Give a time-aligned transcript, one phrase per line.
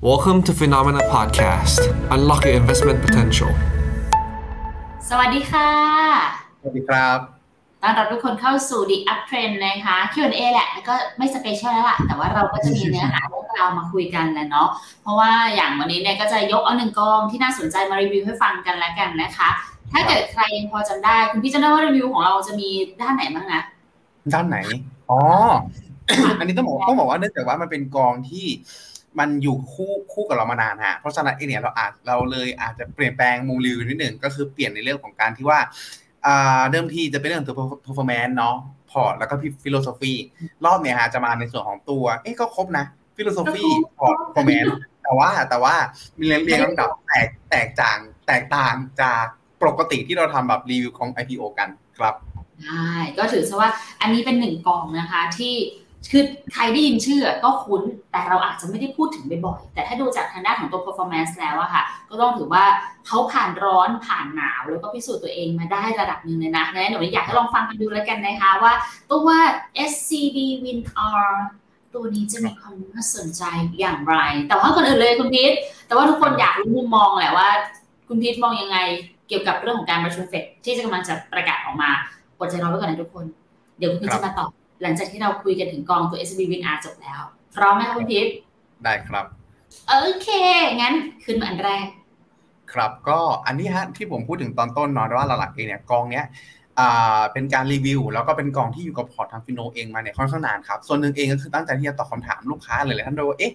[0.00, 1.80] Welcome to FINNOMENA Podcast.
[2.14, 3.50] Unlock your investment potential.
[5.08, 5.70] สวัสดีค่ะ
[6.60, 7.18] สวัสดีครับ
[7.82, 14.68] ต้อนรับทุกคนเข้าสู่ The UpTrend นะคะ Q&A แหละ แล้วก็ไม่ special แล้วล่ะ แต่ว่าเราก็จะมีเนื้อหาเรื่องราวมาคุยกันแหละเนาะ
[15.02, 19.48] เพราะว่าอย่างวันนี้เนี่ยก็จะยกเอาหนึ่งกองที่น่าสนใจมารีวิวให้ฟังกันแล้วกันนะคะ
[19.92, 22.68] ถ้าเกิดใครยังพอจำได้ คุณพีทจำได้ว่ารีวิวของเราจะมี
[23.00, 23.62] ด้านไหนบ้างนะ
[24.34, 24.58] ด้านไหน
[25.10, 25.20] อ๋อ
[26.38, 28.46] อันนี้ต้องบอกต้องบอกว่าเนื่องจากว่ามันเป็นกองที่
[29.18, 35.58] มันอยู่คู่คู่กับเรามานานฮะเพราะฉะนั้นเองเนี่ยเราอาจเราเลยอาจจะเปลี่ยนแปลงมุมรีวิวนิดหนึ่งก็คือเปลี่ยนในเรื่องของการที่ว่า
[36.26, 38.56] อ่าเดิมทีจะเป็นเรื่องตัว performance เนาะ
[38.90, 40.12] พอร์ตแล้วก็ philosophy
[40.64, 42.84] รอบเนี่ยฮะจะมาในส่วนของตัว เอ๊ะก็ครบนะ
[43.16, 43.64] philosophy
[43.98, 45.74] พอร์ต performance แต่ว่าแต่ว่า
[46.20, 49.24] มีเรียงเรียงลำดับแตกแตกต่างแตกต่างจาก
[49.62, 52.14] ปกติที่เราทำแบบรีวิวของ IPO กันครับ
[52.64, 55.54] ใช่ก็ถือซะว่าอันนี้เป็นหนึ่งกองนะคะที่
[56.10, 62.64] คือใครได้ยินชื่อก็คุ้น แต่เราอาจจะไม่ได้พูดถึงบ่อยๆ แต่ถ้าดูจากทางด้านของตัว performance แล้วอะค่ะ ก็ต้องถือว่า
[63.06, 68.72] เขาผ่านร้อนผ่านหนาว แล้วก็พิสูจน์ตัวเองมาได้ระดับหนึ่งเลยนะนั้หนูอยากให้ลองฟังกันดูแล้วกันนะคะว่า
[69.08, 69.40] ตัวว่า
[69.90, 71.26] SCB WinR
[71.94, 73.42] ตัวนี้จะมีความน่าสนใจ
[73.80, 74.16] อย่างไร
[74.48, 75.52] แต่ว่าก่อนอื่นเลยคุณพีท
[75.86, 77.48] แต่ว่าทุกคนอยากรู้มุมมองแหละว่า
[78.08, 78.78] คุณพีทมองยังไง
[79.28, 81.90] เกี่ยวกับเรื่องของการประชุมเฟดที่จะกำลังจะประกาศออกมา
[82.38, 83.24] อดใจรอไว้ก่อนนะทุกคน
[83.78, 84.50] เดี๋ยวคุณพีทจะมาตอบ
[84.82, 87.20] หลังจากที่เราคุยกันถึงกองตัว SCBWINR จบแล้ว
[87.56, 88.26] พร้อมไหมคะคุณพีท
[88.84, 89.26] ได้ครับ
[89.88, 90.28] โอเค
[90.80, 91.86] งั้นขึ้นมาอันแรก
[92.72, 96.26] ครับก็อันนี้ฮะที่ผมพูดถึงตอนต้นเนาะว่าหลักๆเองเนี่ยกองเนี้ย
[96.78, 103.52] อ่าเป็นการรีวิว แล้วก็เป็นกองที่อยู่กับพอร์ตทาง FINNO เองมาเนี่ยค่อนข้างนานครับ ส่วนหนึ่งเองก็คือตั้งใจที่จะตอบคำถามลูกค้าเลยแหละท่านดูว่าเอ๊ะ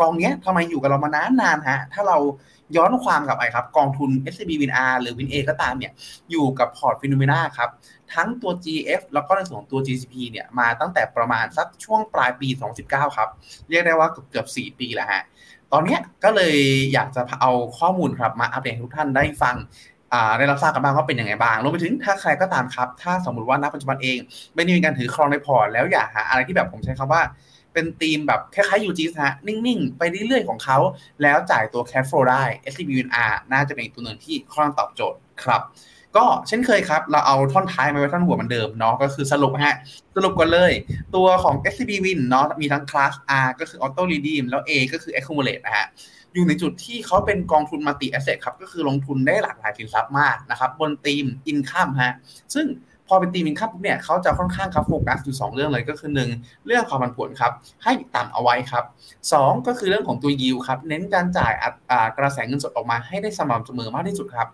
[0.00, 2.18] กองเนี้ยทำไมอยู่กับเรามานานนานฮะถ้าเรา
[2.76, 5.92] ย้อนความกลับไปครับ กองทุน s c b Win R หรือ WINA ก็ตามเนี่ย
[6.30, 7.70] อยู่กับพอร์ต FINNOMENA ครับ
[8.14, 12.48] ทั้งตัว GF แล้วก็ในส่วนของตัว GCP เนี่ยมาตั้งแต่ประมาณสักช่วงปลายปี
[12.82, 13.28] 2019 ครับ
[13.68, 15.22] เรียกได้ว่าเกือบๆ4ปีแล้วฮะ
[15.72, 16.56] ตอนนี้ก็เลย
[16.92, 19.56] อยากจะเอาข้อมูลครับมาอัปเดตให้ทุกท่านได้ฟัง
[20.38, 24.18] ได้รับทราบกันบ้างว่าเป็นยังไงบ้างรวมไปถึงถ้าใครก็ตามครับ ถ้าสมมติว่าณปัจจุบันเอง
[24.54, 27.22] ไม่ได้มีการถือครองในพอร์ตแล้วอยากหาอะไรที่แบบผมใช้คำว่า
[27.72, 30.78] เป็นธีมแบบคล้ายๆ UG ฮะนิ่งๆ ไปเรื่อยๆของเขา
[31.22, 35.62] แล้วจ่ายตัว cash flow ได้ SCB WinR น่าจะเป็นตัวหนึ่งที่ค่อนข้างตอบโจทย์ครับ
[36.16, 39.76] ก็เช่นเคยครับ เราเอาท่อนท้ายมาไว้ท่อนหัวเหมือนเดิมเนาะก็คือสรุปฮะ
[40.16, 40.72] สรุปกันเลย
[41.14, 45.86] ตัวของ SCB Win เนาะมีทั้ง Class R ก็คือ Auto Redeem แล้ว A ก็คือ Accumulate นะฮะ
[46.34, 52.14] อยู่ในจุดที่เขาเป็นกองทุน multi asset ครับก็คือลงทุนได้หลากหลายสินทรัพย์มากนะครับบนธีม income ฮะ
[52.54, 52.66] ซึ่ง
[53.08, 57.52] พอเป็นธีมอินคัมปุ๊บเนี่ยเขาจะค่อนข้างครับโฟกัสอยู่2เรื่องเลยก็คือ 1 เรื่องความผันผวนครับ
[57.84, 58.84] ให้ต่ำเอาไว้ครับ
[59.24, 61.52] 2 ก็คือเรื่องของตัวยิวครับเน้นการจ่าย
[62.18, 64.48] กระแสเงินสดออกมาให้ได้สม่ำเสมอมากที่สุดครับ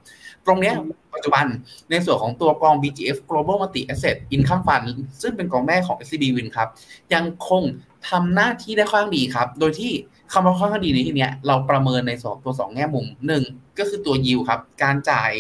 [0.47, 0.73] ตรงนี้
[1.15, 1.47] ปัจจุบัน
[1.91, 4.87] ในส่วนของตัวกอง BGF Global Multi Asset Income Fund
[5.23, 6.69] ซึ่งเป็นกองแม่ของ SCB Win ครับ
[7.15, 7.63] ยังคง
[8.09, 9.93] ทำหน้าที่ได้ค่อนข้างดีครับ โดยที่
[10.33, 13.43] คำว่าค่อนข้างดีในที่นี้เราประเมินในสองตัวสองแง่มุมหนึ่ง
[13.79, 15.33] ก็คือตัวยิวครับ การจ่าย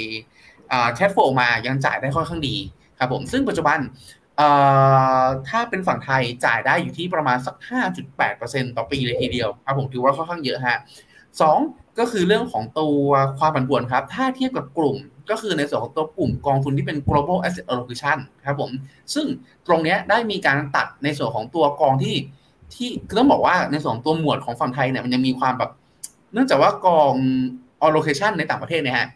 [0.94, 2.56] แคทโฟมายังจ่ายได้ค่อนข้างดี
[3.02, 3.78] ครับผมซึ่งปัจจุบัน
[5.48, 7.54] ถ้าเป็นฝั่งไทยจ่ายได้อยู่ที่ประมาณสัก
[8.16, 10.78] 5.8%ต่อปีเลยทีเดียวครับผมถือว่าค่อนข้างเยอะฮะ
[11.40, 11.58] สอง
[11.98, 13.00] ก็คือเรื่องของตัว
[13.38, 14.96] ความผันผวนครับ ถ้าเทียบกับกลุ่ม
[15.30, 18.70] ก็คือในส่วนของตัวกลุ่มกองทุนที่เป็น global asset allocation ครับผม
[19.14, 19.26] ซึ่ง
[19.66, 22.16] ตรงนี้ได้มีการตัดในส่วนของตัวกองที่
[22.74, 25.70] ที่คือต้องบอกว่าในส่วนตัวหมวดของฝั่งไทยเนี่ยมันยังมีความแบบ
[26.32, 27.14] เนื่องจากว่ากอง
[27.86, 29.08] allocation ในต่างประเทศเนี่ยฮะ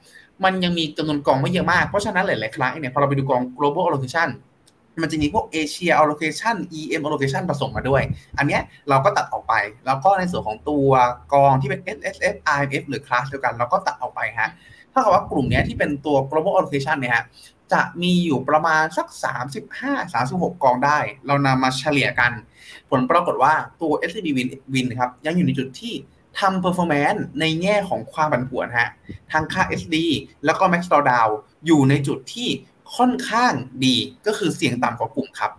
[0.44, 4.28] มันยังมีจำนวนกองไม่เยอะมาก เพราะฉะนั้นหลาย ๆ ครั้งเนี่ยพอเราไปดูกอง global allocation
[5.02, 8.02] มันจะมีพวก Asia allocation EM allocation ผสมมาด้วย
[8.38, 9.54] อันเนี้ยเราก็ตัดออกไป
[9.86, 10.88] แล้วก็ในส่วนของตัว
[11.34, 14.50] กองที่เป็น S S F I M F หรือ class เดียวกัน เราก็ตัดออกไปฮะ
[14.92, 17.24] ถ้ากับว่ากลุ่มนี้ที่เป็นตัว global allocation เนี่ยฮะ
[17.72, 19.06] จะมีอยู่ประมาณสัก
[19.84, 22.32] 35-36 กองได้ เรานำมาเฉลี่ยกัน
[22.90, 25.94] ผลปรากฏว่าตัว s c b Win Win ครับ ยังอยู่ในจุดที่
[26.40, 28.90] ทำ performance ในแง่ของความผันผวนฮะ
[29.32, 29.96] ทางค่า SD
[30.44, 31.30] แล้วก็ max drawdown
[31.66, 32.48] อยู่ในจุดที่
[32.96, 33.52] ค่อนข้าง
[33.84, 35.52] ดีก็คือเสี่ยงต่ำกว่ากลุ่มครับ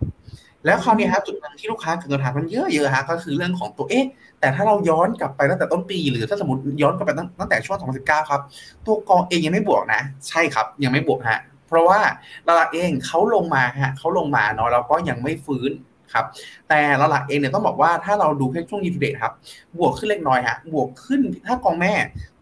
[0.64, 4.06] แล้วคราวนี้ครับจุดนึงที่ลูกค้าเกิดคำถามกันเยอะๆฮะก็คือเรื่องของตัวเอ๊ะ
[4.40, 8.40] แต่ถ้าเราย้อนกลับไปตั้งแต่ต้นปี หรือถ้าสมมติย้อนกลับไปตั้งแต่ช่วง 2019 ครับ
[8.86, 12.00] ตัวกองเองยังไม่บวกนะ ใช่ครับ ยังไม่บวกฮะเพราะว่า
[12.48, 15.70] ตลาดเองเขาลงมาฮะเขาลงมาเนาะเราก็ยังไม่ฟื้น
[16.12, 16.24] ครับ
[16.68, 19.32] แต่ตลาดเองเนี่ยต้องบอกว่าถ้าเราดูแค่ช่วงยีทูเดตครับ
[19.78, 21.94] บวกขึ้นเล็กน้อยฮะบวกขึ้นถ้ากองแม่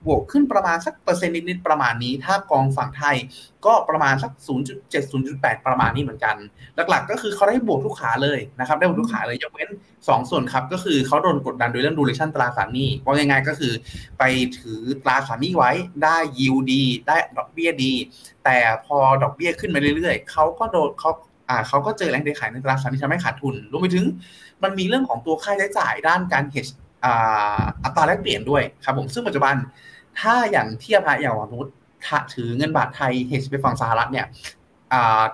[0.06, 3.16] บวกขึ้นประมาณสักเปอร์เซ็นต์นิดๆประมาณนี้ ถ้ากองฝั่งไทย
[3.66, 4.32] ก็ประมาณสัก
[4.76, 6.36] 0.7 0.8 ประมาณนี้เหมือนกัน
[6.90, 9.70] หลักๆ ก็คือเขาได้บวกทุกขาเลยนะครับได้บวกทุกขาเลยยกเว้น
[10.00, 13.72] 2 ส่วนครับก็คือเขาโดนกดดันโดยเรื่องดูเรชั่นตราสารหนี้ว่ายังไงก็คือ
[14.18, 14.22] ไป
[14.58, 15.70] ถือตราสารหนี้ไว้
[16.04, 17.92] ได้ยิวดี ได้ดอกเบี้ยดี
[18.44, 21.10] แต่พอดอกเบี้ยขึ้นมาเรื่อยๆเขาก็โดนเขา
[21.48, 24.04] อ่าเขาก็เจอแรงเทขายในตราดสารที่ทำให้ขาดทุนรวมไปถึง
[24.62, 26.72] มันมีเรื่องของตัวค่าใช้จ่ายด้านการ hedge
[27.84, 29.54] อัตราแลกเปลี่ยนด้วยครับผมซึ่งปัจจุบัน
[30.20, 31.72] ถ้าอย่างเทียบนะอย่างสมมติ
[32.34, 34.26] ถือเงินบาทไทยเฮชไปฝั่งสหรัฐเนี่ย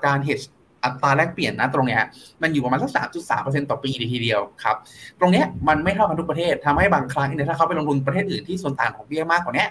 [0.06, 0.40] การเฮช
[0.84, 2.02] อัตราแลกเปลี่ยนนะตรงเนี้ย
[2.42, 4.76] มันอยู่ประมาณสักสามจุดสามเปอร์เซ็นต์ต่อปีทีเดียวครับ
[5.20, 9.66] ตรงเนี้ยมันไม่เท่ากันทุกประเทศทำให้บางครั้งเนี่ยถ้าเขาไปลงทุนประเทศอื่นที่ส่วนต่างของเบี้ยมากกว่านี้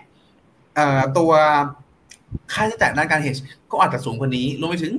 [1.17, 1.31] ตัว
[2.53, 3.37] ค่าใช้จ่ายด้านการเฮช
[3.71, 4.93] ก็อาจจะสูงกว่านี้รวมไปถึง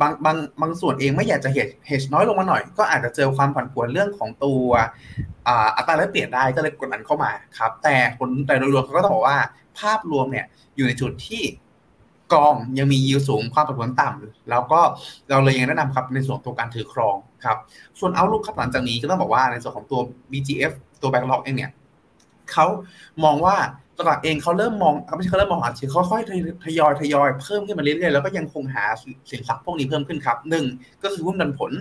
[0.00, 4.66] บางบางบางส่วนเองไม่อยากจะเฮชเฮชน้อยลงมาหน่อย ก็อาจจะเจอความผันผวนเรื่องของตัว
[5.76, 9.38] อัตราแลกเปลี่ยนได้ก็เลยกดดันเข้ามาครับ แต่ผลแต่โดยรวมเขาก็ต้องบอกว่า
[9.78, 10.46] ภาพรวมเนี่ย
[10.76, 11.42] อยู่ในจุดที่
[12.32, 14.80] กองยังมียิวสูงความผันผวนต่ำแล้วก็
[15.30, 17.58] เราเลยยังแนะนำครับในส่วนตัวการถือครองครับ
[17.98, 20.00] ส่วนเอาลุกครับหลังจากนี้ก็ต้องบอกว่าในส่วนของตัว
[20.32, 21.70] BGF ตัว BlackRock เองเนี่ย
[22.52, 22.66] เขา
[23.24, 23.56] มองว่า
[24.00, 28.84] ตลาดเองเขาเริ่มมองไม่ใช่เขาเริ่มมองอาจจะค่อยๆทยอยทยอยเพิ่มขึ้นมาเรื่อยๆแล้วก็ยังคงหา
[29.30, 30.64] สินทรัพย์พวกนี้เพิ่มขึ้นครับหนึ่ง
[31.02, 31.72] ก็คือหุ้นปันผล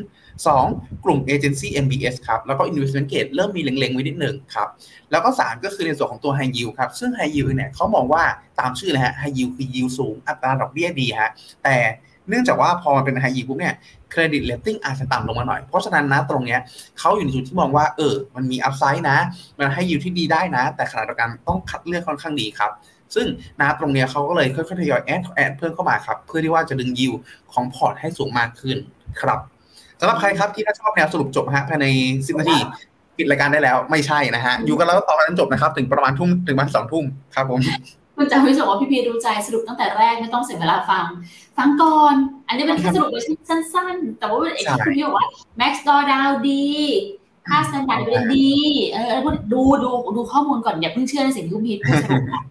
[0.47, 1.03] 2.
[1.05, 4.67] กลุ่มเอเจนซี่ MBS ครับแล้วก็ investment grade เริ่มมีเล็งๆไว้นิดหนึ่งครับ
[5.11, 8.23] แล้วก็ 3 ก็คือในส่วนของตัว high yield ครับซึ่ง high yield เนี่ยเขามองว่า
[8.59, 11.29] ตามชื่อเลยฮะ high yield คือ yield สูงอัตราดอกเบี้ยดีฮะ
[11.63, 11.77] แต่
[12.29, 13.75] เนื่องจากว่าพอมันเป็น high yield ปุ๊บเนี่ย
[14.11, 16.59] credit rating อาจจะต่ำลงมาหน่อย เพราะฉะนั้นนะตรงเนี้ย
[16.99, 19.17] เขาอยู่ในจุดที่มองว่าเออ มันมี upside นะ
[19.57, 22.71] มันให้ยิวที่ดีได้นะ แต่ขณะเดียวกันต้องคัดเลือกค่อนข้างดีครับ
[23.15, 23.27] ซึ่ง
[23.59, 27.13] นะตรงเนี้ยเขาก็เลยค่อยๆทยอย add add เพิ่มเข้ามาครับ เพื่อที่ว่าจะดึงยิว
[27.53, 28.77] ของพอร์ตให้สูงมากขึ้น
[29.21, 29.39] ครับ
[29.99, 31.87] สำหรับใครครับที่ถ้าชอบแนวสรุปจบฮะภายใน
[32.27, 32.57] สิบนาที
[33.17, 37.05] ปิดรายการได้แล้วไม่ใช่นะฮะอยู่กันแล้วต่อกันจบนะครับ ถึงประมาณทุ่มถึงประมาณสองทุ่ม
[37.35, 37.59] ครับผม
[38.15, 41.05] คุณจะไม่สมว่าพี่พีรู้ใจสรุปตั้งแต่แรกไม่ต้องเสียเวลาฟัง
[41.57, 42.15] ฟังก่อน
[42.47, 45.27] อันนี้เป็นแค่สรุปเวอร์ชันสั้น ๆ แต่ว่าเอกคุณพี่บอกว่า
[45.59, 46.65] Max ดอดาวดี
[47.47, 48.51] ค่าสแตนดาร์ดเป็นดี
[48.91, 49.17] เออ
[49.53, 52.43] ดูดูดูข้อมูลก่อนอย่าเพิ่งเชื่อในสิ่งที่คุณพีพูดสรุปนะ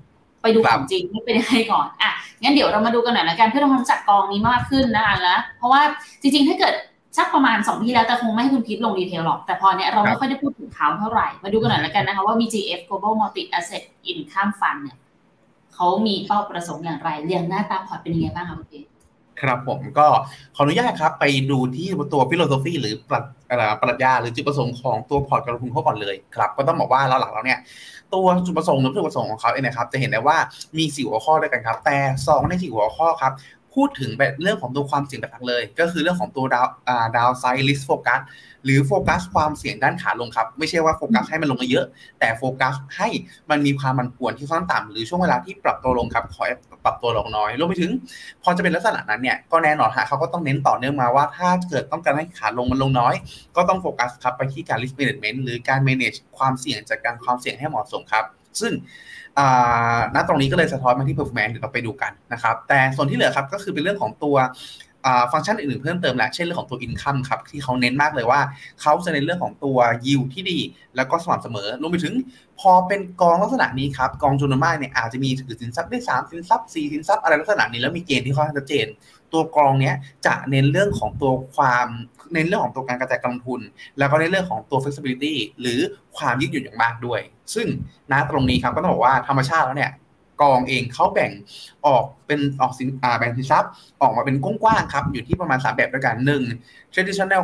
[0.42, 2.10] ไปดูของจริงไม่เป็นยังไงก่อนอะ
[2.42, 5.82] งั้นเดี๋ยวเรามาดูกันหน่อยละกันเพื่อทำความรู้จักกองนี้มากขึ้นนะคะนะเพราะว่า
[6.20, 6.74] จริง ๆ ถ้าเกิด
[7.18, 14.96] สักประมาณ2ปีแล้วแต่คงไม่ให้คุณพีทลง detail หรอก แต่พอเนี้ยเราไม่ค่อยได้พูดถึงเขาเท่าไหร่ มาดูกันหน่อยละกันนะคะว่า BGF Global Multi Asset Income Fund เนี่ย
[15.74, 18.80] เขามีเป้าประสงค์อย่างไรเรียงหน้าตาพอร์ตเป็นยังไงบ้างคะคุณพี
[19.42, 20.06] ครับผมก็
[20.56, 23.24] ขออนุญาตครับไปดูที่ตัว philosophy หรือปรัช
[23.80, 27.58] ปรัชญาหรือจุดประสงค์ของตัวพอร์ตการลงทุนเขาก่อนเลยครับ ก็ต้องบอกว่าหลักๆ แล้วเนี่ย
[28.14, 30.36] ตัวจุดประสงค์หรือจุดประสงค์ของเขาเองนะครับ จะเห็นได้ว่า
[30.78, 31.96] มีสี่หัวข้อด้วยกันครับ แต่
[32.26, 33.32] สองในสี่หัวข้อครับ
[33.74, 38.20] พูดถึงแบบเรื่องของตัวความเสี่ยงหลักเลย ก็คือเรื่องของตัว down downside risk focus
[38.64, 41.86] หรือโฟกัสความเสี่ยงด้านขาลงครับ ไม่ใช่ว่าโฟกัสให้มันลงมาเยอะ
[42.20, 43.08] แต่โฟกัสให้
[43.50, 46.44] มันมีความมันป่วนที่ค่อนต่ำหรือช่วงเวลาที่ปรับตัวลงครับขอ
[46.84, 47.90] ปรับตัวลงน้อยรวมไปถึง
[48.42, 53.14] พอจะเป็นลักษณะนั้นเนี่ยก็แน่นอนฮะเขาก็ต้องเน้นต่อเนื่องมาว่าถ้าเกิดต้องการให้ขาลงมันลงน้อย
[53.56, 58.24] ก็ต้องโฟกัสครับไปที่การ risk management หรือการ manage ความเสี่ยงจากการความเสี่ยงให้เหมาะสมครับ
[58.60, 58.72] ซึ่ง
[60.14, 64.36] ณตรงนี้ก็เลยสะท้อนมาที่ performance เดี๋ยวเราไปดูกันนะครับ แต่ส่วนที่เหลือครับก็คือเป็นเรื่องของตัว
[65.32, 68.40] ฟังก์ชันอื่นๆเพิ่มเติมแหละ เช่นเรื่องของตัว income ครับ ที่เขาเน้นมากเลยว่า
[68.80, 70.58] เขาจะเน้นเรื่องของตัว yield ที่ดี
[70.96, 72.14] แล้วก็สม่ำเสมอรวมไปถึง
[72.60, 78.86] พอเป็นกองลักษณะนี้ครับ กองจูนมาเนี่ยอาจจะมีถือสินทรัพย์ได้3สินทรัพย์4สินทรัพย์อะไรลักษณะนี้แล้วมีเกณฑ์ที่ค่อนข้างชัดเจน
[79.32, 81.86] ตัวกองเนี้ยจะเน้นเรื่องของตัวความ
[82.32, 83.60] เน้นเรื่องของตัวการกระจายกำลังทุน
[83.98, 85.80] แล้วก็ในเรื่องของตัว flexibility หรือ
[86.16, 87.20] ความยืดหยุ่นอย่างมากด้วย
[87.54, 87.66] ซึ่ง
[88.12, 89.90] ณตรงนี้ครับก็ต้องบอกว่าธรรมชาติแล้วเนี่ย
[90.40, 91.30] กองเองเขาแบ่ง
[91.86, 92.88] ออกเป็นออกสิน
[93.18, 93.70] แบ่งสินทรัพย์
[94.02, 96.42] ออกมาเป็นกว้างๆครับ อยู่ที่ประมาณ 3 แบบด้วยกันหนึ่ง
[96.92, 97.42] traditional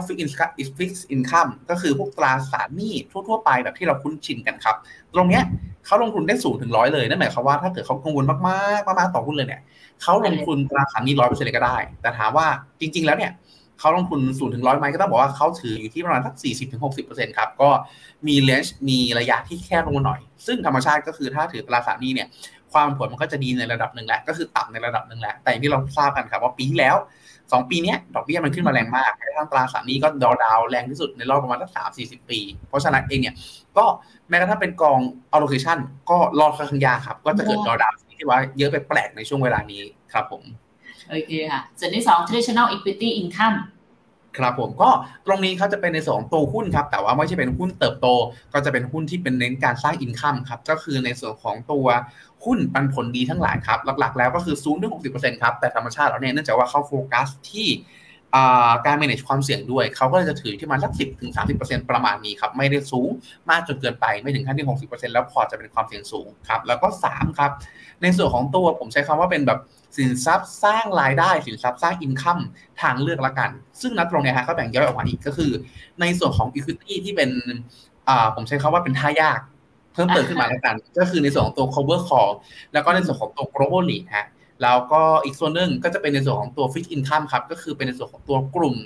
[0.78, 2.94] fixed income ก็คือพวกตราสารหนี้
[3.28, 4.76] ทั่วๆไปแบบที่เราคุ้นชินกันครับ
[5.14, 5.44] ตรงเนี้ย
[5.86, 8.38] เขาลงทุนได้สูงถึงร้อยเลยนั่นหมายความว่าถ้าเกิดเขากังวลมา
[8.78, 9.62] กๆมากๆต่อหุ้นเลยเนี่ย
[10.02, 12.46] เขาลงทุนตราสารหนี้ร้อยเปอร์เซ็นต์เลยก็ได้ แต่ถามว่า
[12.80, 13.32] จริง ๆ แล้วเนี่ย
[13.80, 17.70] เขาลงทุนศูนย์ถึงร้อยไหมก็ต้องบอกว่าเขาถืออยู่ที่ประมาณสักสี่สิบถึงหกสิบเปอร์เซ็นต์ครับ ก็
[18.26, 22.28] มีเลนจ์มีระยะที่แคบลงมาหน่อย ซึ่งธรรมชาติก็คือถ้าถือตราสารหนี้เนี่ย
[22.72, 26.96] ความผลมันก็จะดีในระดับหนึ่งแหละก็คือต่ำในระดับหนึ่งแหละแต่อย่างที่เราทราบกันครับว่าปีที่แล้ว
[27.52, 33.34] สองปีนี้ดอกเบี้ยมันขึ้นมาแรงมากทางตราสารนี้ก็ดาวดาวแรงที่สุดในรอบประมาณสักสามสี่สิบปี เพราะฉะนั้นเองเนี่ย
[33.76, 33.84] ก็
[34.28, 34.98] แม้กระทั่งเป็นกอง
[35.34, 35.78] allocation
[36.10, 40.42] ก็รอดค่อนข้างยากครับ ก็จะเกิดดาวดาวที่ว่าเยอะไปแปลกในช่วงเวลานี้ครับผม
[41.08, 43.56] โอเคค่ะ ส่วนที่สอง traditional equity income
[44.38, 44.90] ครับผมก็
[45.26, 48.06] ตรงนี้เขาจะเป็นในส่วนของตัวหุ้นครับ แต่ว่าไม่ใช่เป็นหุ้นเติบโต
[48.52, 51.86] ก็จะเป็นหุ้นที่เป็นเน้นการสร้าง income ครับ ก็คือในส่วนของตัว
[52.44, 57.68] หุ้นปันผลดีทั้งหลายครับ หลักๆ แล้วก็คือสูงถึงหกสิบเปอร์เซ็นต์ครับ แต่ธรรมชาติแล้วเนี่ยเนื่องจากว่าเขาโฟกัสที่
[58.86, 63.08] การ manage ความเสี่ยงด้วย เขาก็จะถือที่มาสักสิบถึงสามสิบเปอร์เซ็นต์ประมาณนี้ครับ ไม่ได้สูง
[63.50, 67.50] มากจนเกินไป ไม่ถึงขั้นที่หกสิบเปอร์เซ็นต์แล้วพอจะเป็นความเสี่ยงสูงครับ แล้วก็สามครับ
[68.02, 69.60] ในส่วนของตัวผมใช้คำว่าเป็นแบบ
[69.96, 72.38] สินทรัพย์สร้างรายได้ สินทรัพย์สร้าง income
[72.82, 75.50] ทางเลือกละกัน ซึ่งนัดตรงเนี้ฮะเขาแบ่งย่อยออกมาอีกก็คือ
[76.00, 77.30] ในส่วนของ equity ที่เป็น
[78.34, 79.40] ผมใช้คาว่าเป็นท่ายาก
[79.92, 82.30] เพิ่มเติมขึ้นมาแล้วกัน ก็คือในส่วนของตัว cover call
[82.72, 84.26] แล้วก็ในส่วนของตัว global lead ฮะ
[84.62, 88.76] แล้วก็อีกส่วนหนึ่งก็จะเป็นในส่วนของตัว fixed income ครับ ก็คือเป็นในส่วนของตัวกลุ่ม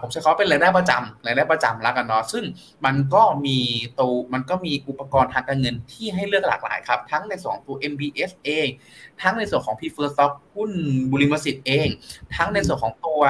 [0.00, 2.44] ผมใช้เขาเป็นรายได้ประจำรายได้ประจำแล้วกันเนาะซึ่ง
[2.84, 3.58] มันก็มี
[4.00, 8.68] ตัวมันก็มีอุปกรณ์ทางการเงินที่ให้เลือกหลากหลายครับ ทั้งในส่วนตัว MBS เอง
[9.22, 10.70] ทั้งในส่วนของ p r e f e r Stock หุ้น
[11.10, 11.88] บุริมสิทธิ์เอง
[12.36, 13.22] ทั้งในส่วนของตัว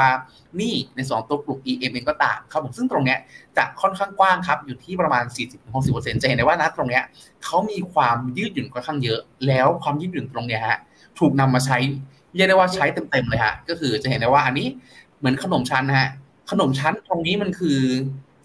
[0.61, 3.19] นี่ในส่วนตัวกลุ่ม EM เองก็ตามครับผมซึ่งตรงเนี้ย
[3.57, 5.25] จะค่อนข้างกว้างครับ อยู่ที่ประมาณ
[5.73, 7.05] 40-60%จะเห็นได้ว่านะตรงเนี้ย
[7.45, 10.79] เขามีความยืดหยุ่นค่อนข้างเยอะ แล้วความยืดหยุ่นตรงเนี้ยฮะ
[11.19, 11.79] ถูกนำมาใช้
[12.35, 14.69] เรียกได้ว่าใช้เต็มๆเลยฮะก็คือจะเห็นได้ว่าอันนี้
[15.23, 16.11] เหมือนขนมชั้นฮะ
[16.51, 17.79] ขนมชั้นตรงนี้มันคือ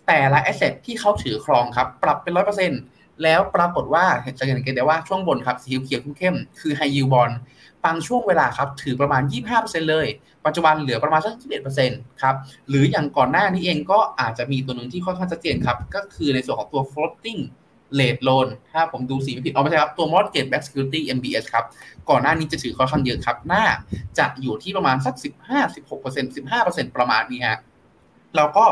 [0.08, 2.82] แต่ละแอสเซทที่เขาถือครองครับ ปรับเป็นร้อยเปอร์เซ็นต์
[3.24, 4.06] แล้วปรากฏว่า
[4.40, 7.32] จะเห็นกันได้ว่าช่วงบนครับ สีเขียวเข้มคือไฮยูบอล
[7.86, 9.22] บางช่วงเวลาครับ ถือประมาณ
[9.56, 10.08] 25%เลย
[10.46, 11.34] ปัจจุบันเหลือประมาณสัก
[11.78, 12.36] 11%ครับ
[12.70, 17.42] หรืออย่างก่อนหน้านี้เองก็อาจจะมีตัวหนึ่งที่ค่อนข้างชัดเจนครับ ก็คือในส่วนของตัว floating
[18.00, 21.66] rate loan ถ้าผมดูสีไม่ผิดเอาไม่ใช่ครับ ตัว mortgage backed security MBS ครับ
[22.10, 23.64] ก่อนหน้านี้จะถือค่อนข้างเยอะครับ น่า
[24.20, 25.16] จะอยู่ที่ประมาณสัก
[25.48, 27.60] 15 16% 15%ประมาณนี้ฮะ
[28.38, 28.66] แล้วก็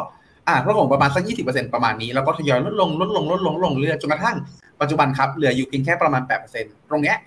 [0.47, 4.37] อ่าลดลงประมาณสัก 20%ประมาณนี้ แล้วก็ทยอยลดลงลดลงลดลงลดลงเรื่อยจนกระทั่ง
[4.81, 6.21] ปัจจุบันครับ เหลืออยู่เพียงแค่ประมาณ
[6.55, 7.17] 8%ตรงเนี้ย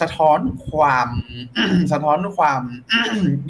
[0.00, 0.38] สะท้อน
[0.70, 1.08] ความ
[1.92, 2.62] สะท้อนความ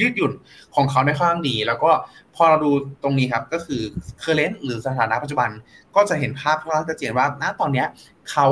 [0.00, 0.32] ยืดหยุ่น
[0.74, 1.90] ของเขาในข้างดี แล้วก็
[2.36, 2.70] พอเราดู
[3.02, 3.82] ตรงนี้ครับก็คือ
[4.22, 5.50] current หรือสถานะปัจจุบัน
[5.94, 7.84] ก็จะเห็นภาพค่อนข้างชัดเจนว่าณตอนนี้
[8.30, 8.48] เขา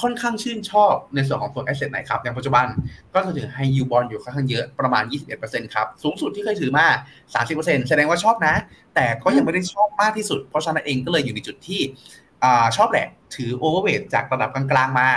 [0.00, 2.66] ค่อนข้างชื่นชอบในส่วนของตัว asset ไหนครับในปัจจุบัน
[3.14, 5.04] ก็จะถือให้ยูบอลอยู่ค่อนข้างเยอะประมาณ
[5.38, 6.86] 21%ครับ สูงสุดที่เคยถือมา
[7.36, 8.54] 30%แสดงว่าชอบนะ
[8.94, 11.80] แต่ก็ยังไม่ได้ชอบมากที่สุด เพราะฉะนั้นเองก็เลยอยู่ในจุดที่
[12.76, 15.08] ชอบแหละถือโอเวอร์เวทจากระดับกลางๆมา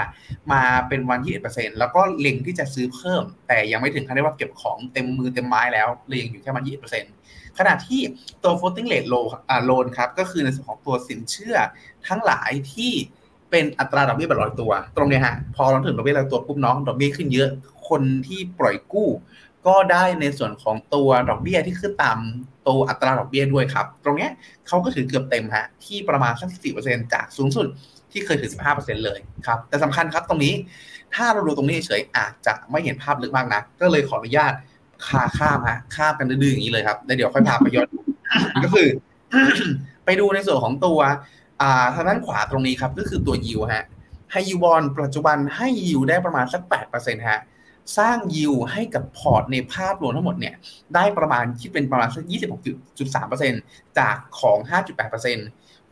[0.51, 8.01] มาเป็นวันที่1แล้วก็เล็งที่จะซื้อเพิ่ม แต่ยังไม่ถึงขั้นที่ว่าเก็บของเต็มมือเต็มไม้แล้วเลยยังอยู่แค่มัน21 ขณะที่
[8.43, 9.09] ตัว floating rate
[9.69, 11.55] loan ครับก็คือในส่วนของตัวสินเชื่อ
[12.07, 12.91] ทั้งหลายที่
[13.51, 17.49] เป็นอัตราดอกเบี้ยแบบร้อยตัว ตรงนี้ฮะพอเราถึงดอกเบี้ยร้อยตัวปุ๊บน้องดอกเบี้ยขึ้นเยอะ
[17.89, 19.09] คนที่ปล่อยกู้
[19.67, 22.17] ก็ได้ในส่วนของตัวดอกเบี้ยที่ขึ้นตาม
[22.67, 24.29] ตัวอัตราดอกเบี้ยด้วยครับ ตรงนี้
[24.67, 27.67] เขาก็ถือเกือบเต็มฮะที่ประมาณสักสี่เปอร์เซ็นจากสูงสุด
[28.11, 30.53] ที่เคยถือสิบห้าเปอร์เซ็นเลยครับ แต่สำคัญครับตรงนี้
[31.15, 34.53] ถ้าเราดูตรงนี้เฉยอาจจะไม่เห็นภาพลึกมากนะ ก็เลยขออนุญาต
[35.07, 37.87] คาข้ามฮะข้ามกันดื้อๆอย่างนี้เลยครับแล้วเดี๋ยวค่อยพาไปย้อน
[38.63, 38.87] ก็คือ
[40.05, 40.99] ไปดูในส่วนของตัว
[41.61, 43.85] อ่าทางด้านขวาตรงนี้ครับ ก็คือตัวยิวฮะ
[44.31, 47.39] ให้ยิวบอลปัจจุบันให้ยิวได้ประมาณสักแปดเปอร์เซ็นต์ฮะ
[47.97, 50.55] สร้างยิวให้กับพอร์ตในภาพรวมทั้งหมดเนี่ย
[50.95, 52.61] ได้ประมาณคิดเป็นประมาณสักยี่สิบหก
[52.99, 53.61] จุดสามเปอร์เซ็นต์
[53.99, 55.47] จากของห้าจุดแปดเปอร์เซ็นต์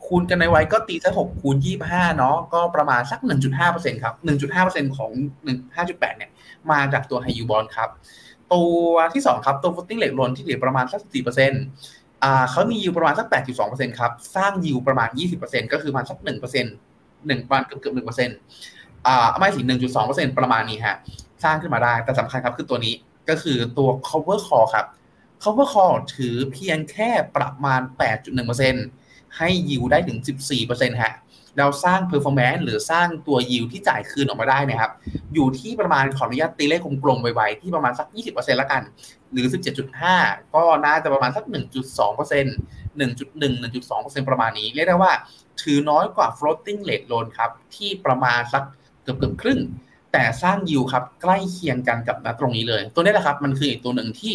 [0.05, 5.11] คูณกันในไว้ก็ตีสักหกคูณยี่ห้าเนาะก็ประมาณสักหนึ่งจุดห้าเปอร์เซ็นต์ครับหนึ่งจุดห้าเปอร์เซ็นต์ของ
[5.43, 6.29] หนึ่งห้าจุดแปดเนี่ย
[6.71, 7.89] มาจากตัวไฮยูบอลครับ
[8.53, 11.63] ตัวที่สองครับตัว floating rate loan ที่เหลือประมาณสักสี่เปอร์เซ็นต์
[12.51, 13.27] เขามียิวประมาณสัก
[13.63, 15.09] 8.2%ครับ สร้างยิวประมาณ
[15.41, 16.27] 20%ก็คือประมาณสัก1%
[17.27, 18.37] หนึ่งประมาณเกือบเกือบหนึ่งเปอร์เซ็นต์
[19.07, 20.95] อ่าไม่สิหนึ่งจุดสองเปอร์เซ็นต์ประมาณนี้ฮะ
[21.43, 22.93] สร้างขึ้นมาได้ แต่สำคัญครับคือตัวนี้
[23.29, 24.85] ก็คือตัว cover call ครับ
[25.43, 27.81] cover call ถือเพียงแค่ประมาณ
[28.59, 30.17] 8.1%ให้ยิวได้ถึง
[30.59, 31.13] 14%ฮะ
[31.57, 34.91] เราสร้าง performance หรือสร้างตัวยิวที่จ่ายคืนออกมาได้นะครับ
[35.33, 38.81] อยู่ที่ประมาณขออนุญาตตีเลขกลมๆไวๆที่ประมาณสัก 20%ละกัน
[39.31, 39.45] หรือ
[39.99, 41.53] 17.5 ก็น่าจะประมาณสัก 1.2%
[42.99, 45.11] 1.1 1.2%ประมาณนี้ เรียกได้ว่า
[45.61, 48.63] ถือน้อยกว่า floating rate loan ครับ ที่ประมาณสัก
[49.03, 49.59] เกือบเกือบครึ่ง
[50.11, 54.33] แต่สร้างยิวครับ ใกล้เคียงกันกับนะตรงนี้เลย ตัวนี้แหละครับ มันคืออีกตัวหนึ่งที่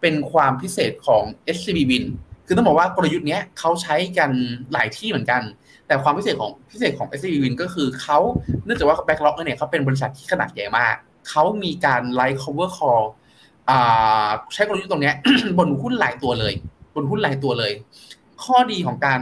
[0.00, 1.24] เป็นความพิเศษของ
[1.56, 2.04] SCB Win
[2.46, 4.30] คือต้องบอกว่ากลยุทธ์นี้เขาใช้กัน
[4.72, 5.42] หลายที่เหมือนกัน
[5.88, 8.18] แต่ความพิเศษของพิเศษของ s อ b Win ก็คือเขา
[8.64, 10.94] เนื่องจากว่า Backlog เนี่ยเขาเป็นบริษัทที่ขนาดใหญ่มาก
[11.28, 13.04] เขามีการไลฟ์ cover call
[14.54, 15.12] ใช้กลยุทธ์ตรงนี้
[15.58, 16.54] บนหุ้นหลายตัวเลย
[16.94, 17.72] บนหุ้นหลายตัวเลย
[18.44, 19.20] ข้อดีของการ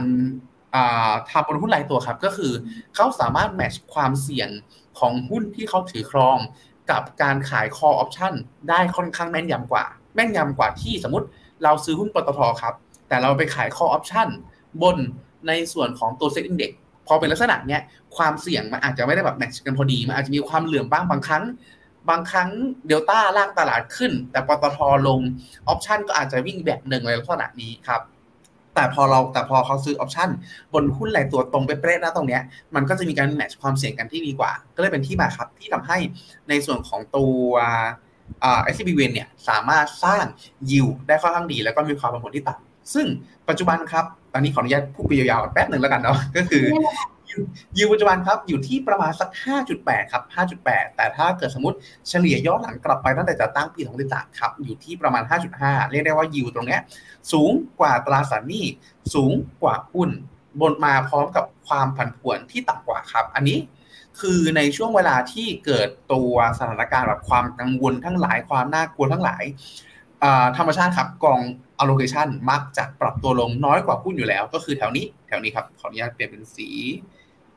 [1.29, 2.51] ทำบนหุ้นหลายตัวครับก็คือ
[2.95, 4.49] เขาสามารถแมชความเสี่ยง
[4.99, 6.37] ของหุ้นที่เขาถือครอง
[6.91, 8.33] กับการขาย call option
[8.69, 11.27] ได้ค่อนข้างแม่นยำกว่า แม่นยำกว่าที่สมมติ
[11.63, 12.73] เราซื้อหุ้นปตทครับ
[13.07, 14.27] แต่เราไปขาย call option
[14.83, 14.97] บน
[15.47, 16.71] ในส่วนของตัวเซ็ตอินเด็ก
[17.07, 17.81] พอเป็นลักษณะเนี้ย
[18.17, 21.43] ความเสี่ยงมันอาจจะไม่ได้แบบ match กันพอดีมันอาจจะมีความเหลื่อมบ้างบางครั้ง
[22.09, 22.49] บางครั้ง
[22.87, 24.77] เดลต้าล่างตลาดขึ้น แต่ปตท
[25.07, 25.19] ลง
[25.67, 28.01] option ก็อาจจะวิ่งแบบหนึ่งในลักษณะนี้ครับ
[28.75, 30.29] แต่พอเราแต่พอเขาซื้อ option
[30.73, 32.41] บนหุ้นหลายตัวตรงเป๊ะๆนะตรงเนี้ย
[32.75, 35.97] มันก็จะมีการ match ความเสี่ยงกันที่ดีกว่า ก็เลยเป็นที่มาครับที่ทำให้
[36.49, 37.41] ในส่วนของตัว
[38.41, 40.23] เอ่อ SCB Win เนี่ยสามารถสร้าง
[40.71, 43.07] ยิวได้ค่อนข้างดี แล้วก็มีความผันผวนที่ต่ำ ซึ่ง
[43.49, 46.63] ปัจจุบันครับอนนี้ขออนุญาตพูดไปยาวๆแป๊บหนึ่งแล้วกันเนาะก็คือ
[47.77, 49.29] ยูปัจจุบันครับอยู่ที่ประมาณสัก
[49.71, 50.23] 5.8 ครับ
[50.59, 51.77] 5.8 แต่ถ้าเกิดสมมติ
[52.09, 55.23] เฉลี่ยย้อนหลังกลับไปตั้งแต่จะตั้งปี2013ครับ อยู่ที่ประมาณ
[55.57, 56.77] 5.5 เรียกได้ว่ายูตรงนี้
[57.31, 58.65] สูงกว่าตราสารหนี้
[59.13, 60.09] สูงกว่าหุ้น
[60.61, 63.57] บนมาพร้อมกับความผันผวนที่ต่ำกว่าครับ อันนี้
[64.19, 69.43] คือในช่วงเวลาที่เกิดตัวสถานการณ์แบบความกังวลทั้งหลายความน่ากลัวทั้งหลาย
[70.57, 71.39] ธรรมชาติครับกอง
[71.81, 76.69] allocation มักจะปรับตัวลงน้อยกว่าหุ้นอยู่แล้ว ก็คือแถวนี้ แถวนี้ครับขออนุญาตเปลี่ยนเป็นสี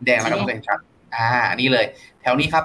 [0.05, 0.79] แดงแล้วกันเพื่อนครับ
[1.15, 1.87] อ่านี่เลย
[2.21, 2.65] แถวนี้ครับ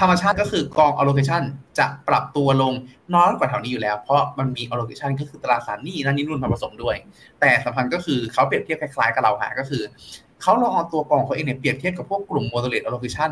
[0.00, 1.42] ธรรมชาติก็คือกอง allocation
[1.78, 2.72] จะปรับตัวลง
[3.14, 6.96] น้อยกว่าแถวนี้อยู่แล้ว เพราะมันมี allocation ก็คือตราสารหนี้นั่นนี่นู่นมาผสมด้วย
[7.40, 9.82] แต่สำคัญก็คือเขาเปรียบเทียบคล้ายๆกับเราฮะก็คือ
[10.42, 13.30] เขาลองเอาตัวกองเขาเองเนี่ยเปรียบเทียบกับพวกกลุ่ม moderate allocation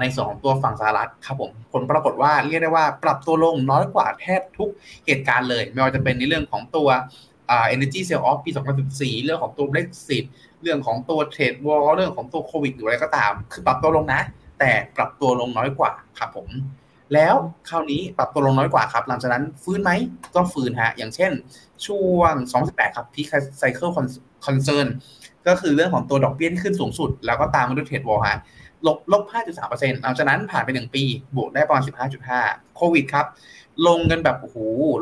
[0.00, 4.70] ในส่วนของตัวฝั่งสหรัฐครับผมผลปรากฏว่าเรียกได้ว่าปรับตัวลงน้อยกว่าแทบทุก
[5.06, 6.88] เหตุการณ์เลย ไม่ว่าจะเป็นในเรื่องของตัว
[7.74, 8.50] energy sell off ปี
[8.88, 10.24] 2014 เรื่องของตัว Brexit
[10.62, 14.20] เรื่องของตัว trade war เรื่องของตัวโควิดหรืออะไรก็ตาม คือปรับตัวลงนะ
[14.58, 16.48] แต่ปรับตัวลงน้อยกว่าครับผม
[17.14, 17.34] แล้ว
[17.68, 19.90] คราวนี้ปรับตัวลงน้อยกว่าครับ หลังจากนั้นฟื้นไหม
[20.34, 21.32] ก็ฟื้นฮะ อย่างเช่น
[21.86, 22.34] ช่วง
[22.66, 23.26] 2018 ครับ peak
[23.58, 23.88] cycle
[24.46, 24.86] concern
[25.46, 28.38] ก็คือเรื่องของตัวดอกเบี้ยที่ขึ้นสูงสุด แล้วก็ตามมาด้วย trade war ฮะ
[28.86, 29.22] ลบลบ
[29.62, 31.02] 5.3%หลังจากนั้นผ่านไป 1 ปี
[31.36, 31.82] บวกได้ประมาณ
[32.28, 33.26] 15.5 โควิดครับ
[33.88, 34.56] ลงกันแบบโอ้โห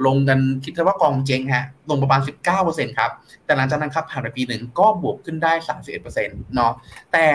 [0.07, 2.21] ลงกันคิดว่ากองเจงฮะ ลงประมาณ
[2.59, 3.11] 19%ครับ
[3.45, 5.53] แต่หลังจากนั้นครับผ่านไปปีหนึ่งก็บวกขึ้นได้
[6.03, 6.73] 31%เนาะ
[7.13, 7.27] แต่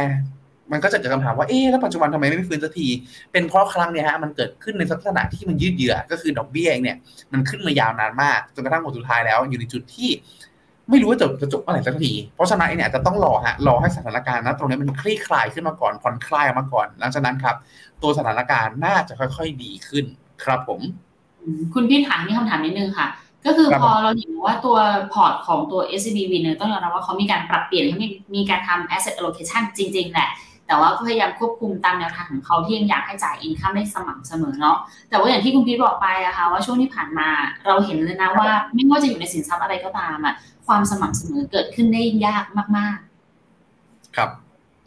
[0.71, 2.87] มันก็จะเกิดคำถามว่า เอ๊แล้วปัจจุบันทำไมไม่ฟื้นสักที
[3.31, 6.97] เป็นเพราะครั้งเนี้ยฮะ มันเกิดขึ้นในลักษณะที่มันยืดเยื้อ ก็คือดอกเบี้ยเองเนี่ย
[7.31, 10.09] มันขึ้นมายาวนานมาก จนกระทั่งผลสุดท้ายแล้ว อยู่ในจุดที่
[10.89, 17.55] ไม่รู้ว่าจะจะจบเมื่อไหร่สักที เพราะฉะนั้นเนี่ยจะต้องรอฮะรอให้สถานการณ์นะตรงนี้มันคลี่คลายขึ้นมาก่อนผ่อนคลายมาก่อน หลังจากนั้นครับ
[18.01, 20.05] ตัวสถานการณ์น่าจะค่อย ๆ ดีขึ้น
[20.43, 20.81] ครับผม
[21.73, 23.07] คุณพี่ถามมีคำถามนิดนึงค่ะ
[23.45, 24.77] ก็คือพอเราเห็นว่าตัว
[25.13, 30.29] พอร์ตของตัว SCB Winner ต้องยอมรับว่าเขามีการปรับเปลี่ยนเขามีมีการทำ asset allocation จริง ๆ แหละ
[30.67, 34.77] แต่ว่าก็พยายามควบคุมตามแนวทางของเขาที่ยังอยากให้จ่ายอินคัมได้สม่ำเสมอเนาะ
[35.09, 37.29] แต่ว่าอย่างที่คุณพีทบอกไปอะค่ะว่าช่วงที่ผ่านมา
[37.67, 40.35] เราเห็นเลยนะว่า ไม่ว่าจะอยู่ในสินทรัพย์อะไรก็ตามอะ
[40.69, 42.45] ความสม่ำเสมอเกิดขึ้นได้ยาก
[42.77, 42.97] มาก
[43.57, 44.29] ๆ ครับ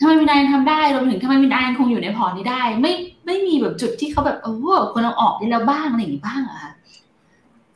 [0.01, 2.93] ทำไม WINR ทำได้รวมถึงทำไม WINR คงอยู่ในพอร์ตนี้ได้ ไม่
[3.27, 4.47] ไม่มีแบบจุดที่เขาแบบเอ
[4.77, 6.73] อควรเอาออกได้แล้วบ้างอะไรอย่างนี้บ้างอะคะ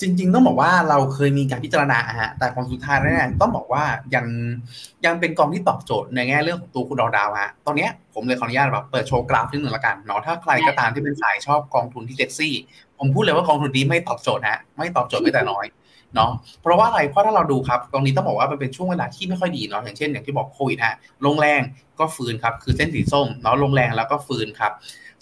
[0.00, 3.84] จริง ๆ ต้องบอกว่าเราเคยมีการพิจารณาฮะแต่ผลสุดท้ายแล้วเนี่ยต้องบอกว่า
[4.14, 4.26] ยัง
[5.04, 12.54] ยังเป็นกองที่ตอบโจทย์ในแง่เรื่องของตัวคุณดาวดาวฮะตอนนี้ผมเลยขออนุญาตแบบเปิดโชว์กราฟนิดหนึ่งละกันเนาะถ้าใครก็ตามที่เป็นสายชอบกองทุนที่เซ็กซี่
[12.98, 15.64] ผมพูดเลยว่ากองทุนนี้ไม่ตอบโจทย์ฮะไม่ตอบโจทย์ไม่แต่น้อย
[16.14, 21.60] เนาะเพราะว่าอะไรเพราะถ้าเราดูครับ ตรงนี้ต้องบอกว่ามันเป็นช่วงเวลาที่ไม่ค่อยดีเนาะอย่างเช่นอย่างที่บอกโควิดฮะลงแรง
[21.98, 24.72] ก็ฟื้นครับคือเส้นสีส้มเนาะลงแรงแล้วก็ฟื้นครับ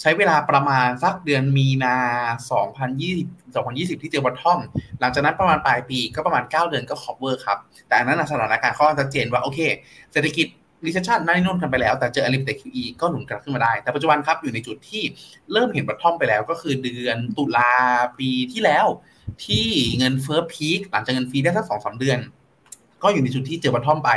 [0.01, 1.97] ใช้เวลาประมาณสักเดือนมีนา
[2.75, 4.61] 2020 2020 ที่เจอ bottom
[5.01, 9.61] หลังจากนั้นประมาณปลายปีก็ประมาณ 9 เดือนก็ recover ครับ แต่อันนั้นสถานการณ์ข้อชัดเจนว่าโอเค
[10.13, 10.47] เศรษฐกิจ
[10.85, 15.03] recession นั่นนู่นกันไปแล้ว แต่เจอ unlimited QE ก็หนุนกลับขึ้นมาได้ แต่ปัจจุบันครับอยู่ในจุดที่
[15.53, 17.73] เริ่มเห็น bottom ไปแล้วก็คือเดือนตุลา
[18.19, 18.87] ปีที่แล้ว
[19.45, 19.67] ที่
[19.99, 22.19] เงินเฟ้อ peak หลังจากเงินฟรีได้สักสองสามเดือน
[23.03, 24.11] ก็อยู่ในจุดที่เจอ bottom ไป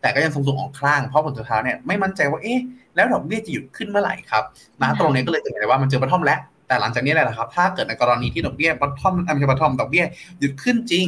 [0.00, 2.60] แต่ก็ยังทรงๆออกข้าง เพราะผลสุดท้ายเนี่ยไม่มั่นใจว่าเอ๊ะ
[2.94, 4.44] แล้วดอกเบี้ยจะหยุดขึ้นเมื่อไหร่ครับ
[4.80, 10.04] นะตรงนี้ก็เลยเห็นเลยว่ามันเจอ bottom แล้วแต่หลังจากนี้แหละครับ ถ้าเกิดในกรณีที่ดอกเบี้ย bottom ไม่ใช่ bottom ดอกเบี้ย
[10.40, 11.06] หยุดขึ้นจริง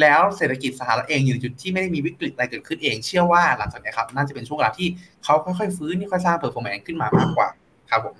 [0.00, 4.88] แล้วเศรษฐกิจสหรัฐเองอยู่ในจุดที่ไม่ได้มีวิกฤตอะไรเกิดขึ้นเอง เชื่อว่าหลังจากนี้ครับน่าจะเป็นช่วงเวลาที่
[5.24, 7.48] เขาค่อยๆฟื้นค่อยๆสร้าง performance ขึ้นมามากกว่า
[7.90, 8.16] ครับผม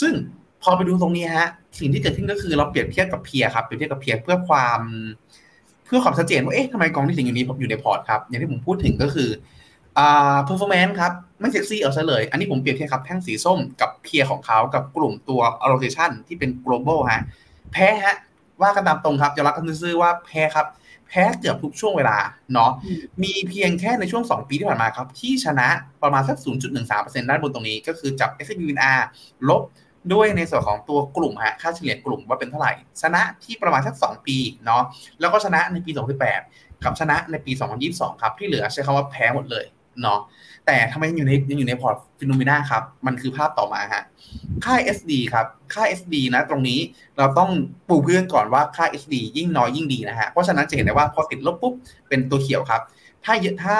[0.00, 0.12] ซึ่ง
[0.62, 1.48] พอไปดูตรงนี้ฮะ
[1.78, 4.80] สิ่งที่เกิดขึ้นก็คือเราเปรียบเทียบกับเพียครับเปรียบเทียบกับเพียเพื่อความ
[5.86, 9.30] เพื่อความชัดเจนว่าเอ๊ะทำไมกองที่ถึงอยู่นี้อยู่ในพอร์ตครับอย่างที่ผมพูดถึงก็คือ
[9.98, 17.22] อ่า performance ครับไม่เซ็กซี่เอาซะเลย อันนี้ผมเปรียบเทียบครับแท่งสีส้มกับ peer ของเขากับกลุ่มตัว allocation ที่เป็น global ฮะ
[17.72, 18.16] แพ้ฮะ
[18.62, 20.66] ว่ากันตามตรงครับยอมรับกันซื่อว่าแพ้ครับ
[21.08, 22.18] แพ้เกือบทุกช่วงเวลา
[22.52, 22.70] เนาะ
[23.22, 25.68] มีเพียงแค่ในช่วง 2 ปีที่ผ่านมาครับ ที่ชนะ
[26.02, 26.36] ประมาณสัก
[26.82, 28.98] 0.13%ด้านบนตรงนี้ก็คือจับ SCBWINR
[29.48, 29.62] ลบ
[30.12, 34.82] ด้วยในส่วนของตัวกลุ่มฮะค่าเฉลี่ยกลุ่มว่าเป็นเท่าไหร่ ชนะที่ประมาณสัก 2 ปีเนาะ
[35.20, 35.90] แล้วก็ชนะในปี
[36.36, 37.52] 2018 กับชนะในปี
[37.86, 39.64] 2022 ครับที่เหลือใช้คำว่าแพ้หมดเลย
[40.02, 40.20] เนาะ
[40.66, 44.02] แต่ทำไมยังอยู่ในยังอยู่ในพอร์ต FINNOMENA ครับ มันคือภาพต่อมาฮะ
[44.64, 46.80] ค่า SD ครับ ค่า SD นะ ตรงนี้
[47.18, 47.50] เราต้อง
[47.88, 51.74] ปูพื้นก่อนว่าค่า SD ยิ่งน้อยยิ่งดีนะฮะ เพราะฉะนั้นจะเห็นได้ว่าพอติดลบปุ๊บ
[52.08, 52.82] เป็นตัวเขียวครับ
[53.24, 53.78] ถ้าเยอะถ้า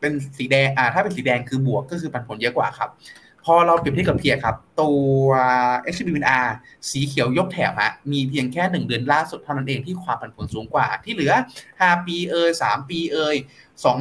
[0.00, 2.90] เป็นสีแดงอ่าถ้าเป็นสีแดงคือบวกก็คือปันผลเยอะกว่าครับ
[3.44, 5.28] พอเราเปรียบเทียบกับเพียครับ ตัว
[5.96, 6.46] h b n r
[6.90, 11.32] สีเขียวยกแถบฮะมีเพียงแค่หนึ่งเดือนล่าสุดเท่านั้นเองที่ความผันผวนสูงกว่า ที่เหลือ
[11.70, 13.36] 5 ปีเอ่ย3 ปีเอ่ย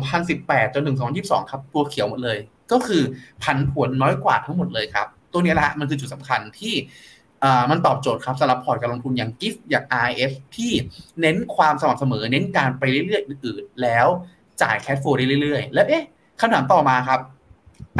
[0.06, 2.38] 2018 จนถึง 2022 ครับ ตัวเขียวหมดเลย
[2.72, 3.04] ก็คือ
[3.44, 6.74] พันผวนน้อยกว่าทั้งหมดเลยครับ ตัวนี้แหละมันคือจุดสำคัญที่
[7.70, 10.72] มันตอบโจทย์ครับสำหรับพอร์ตการลงทุนอย่างกิฟต์อย่าง RF ที่
[11.22, 14.08] เน้นความสม่ำเสมอ เน้นการไปเรื่อยๆอื่นๆแล้ว
[14.62, 16.04] จ่าย cash flow ได้เรื่อยๆ แล้วเอ๊ะ
[16.40, 17.20] คำถามต่อมาครับ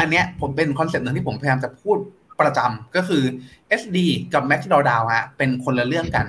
[0.00, 1.96] อันเนี้ยผมเป็น concept หนึ่งที่ผมพยายามจะพูด
[2.40, 3.22] ประจำก็คือ
[3.80, 3.98] SD
[4.34, 6.26] กับ Max d a w d o w ฮะเป็นคนละเรื่องกัน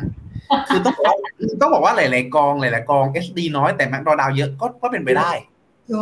[0.68, 1.18] คือต้องบอก
[1.62, 5.32] ต้องบอกว่าหลาย ๆ กองหลาย ๆ กอง SD น้อยแต่แม็กดอดาวเยอะก็ก็เป็นไปได้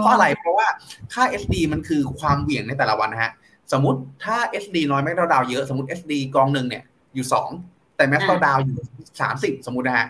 [0.01, 0.67] เพราะอะไรเพราะว่า
[1.13, 3.31] ค่า SD มันคือความเหวี่ยงในแต่ละวันนะฮะ
[3.71, 6.83] สมมติถ้า SD น้อยแม็กดอดาวเยอะสมมติ SD กองหนึ่งเนี่ย
[7.15, 7.49] อยู่สอง
[7.95, 8.79] แต่แม็กดอดาวอยู่
[9.21, 10.07] สามสิบสมมตินะฮะ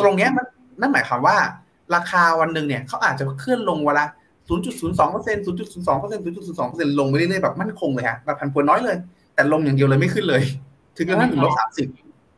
[0.00, 0.46] ตรงเนี้ยมัน
[0.80, 1.36] นั่นหมายความว่า
[1.94, 4.06] ราคาวันหนึ่งเนี่ยเขาอาจจะเคลื่อนลงวันละ
[4.48, 5.46] 0.02% 0.02%
[6.24, 8.96] 0.02%ลงไปเรื่อยๆแบบมั่นคงเลยฮะแบบพันผวนน้อยเลย
[9.34, 10.42] แต่ลงอย่างเดียวเลยไม่ขึ้นเลย
[10.96, 11.88] ถึงกระทั่งถึงลบสามสิบ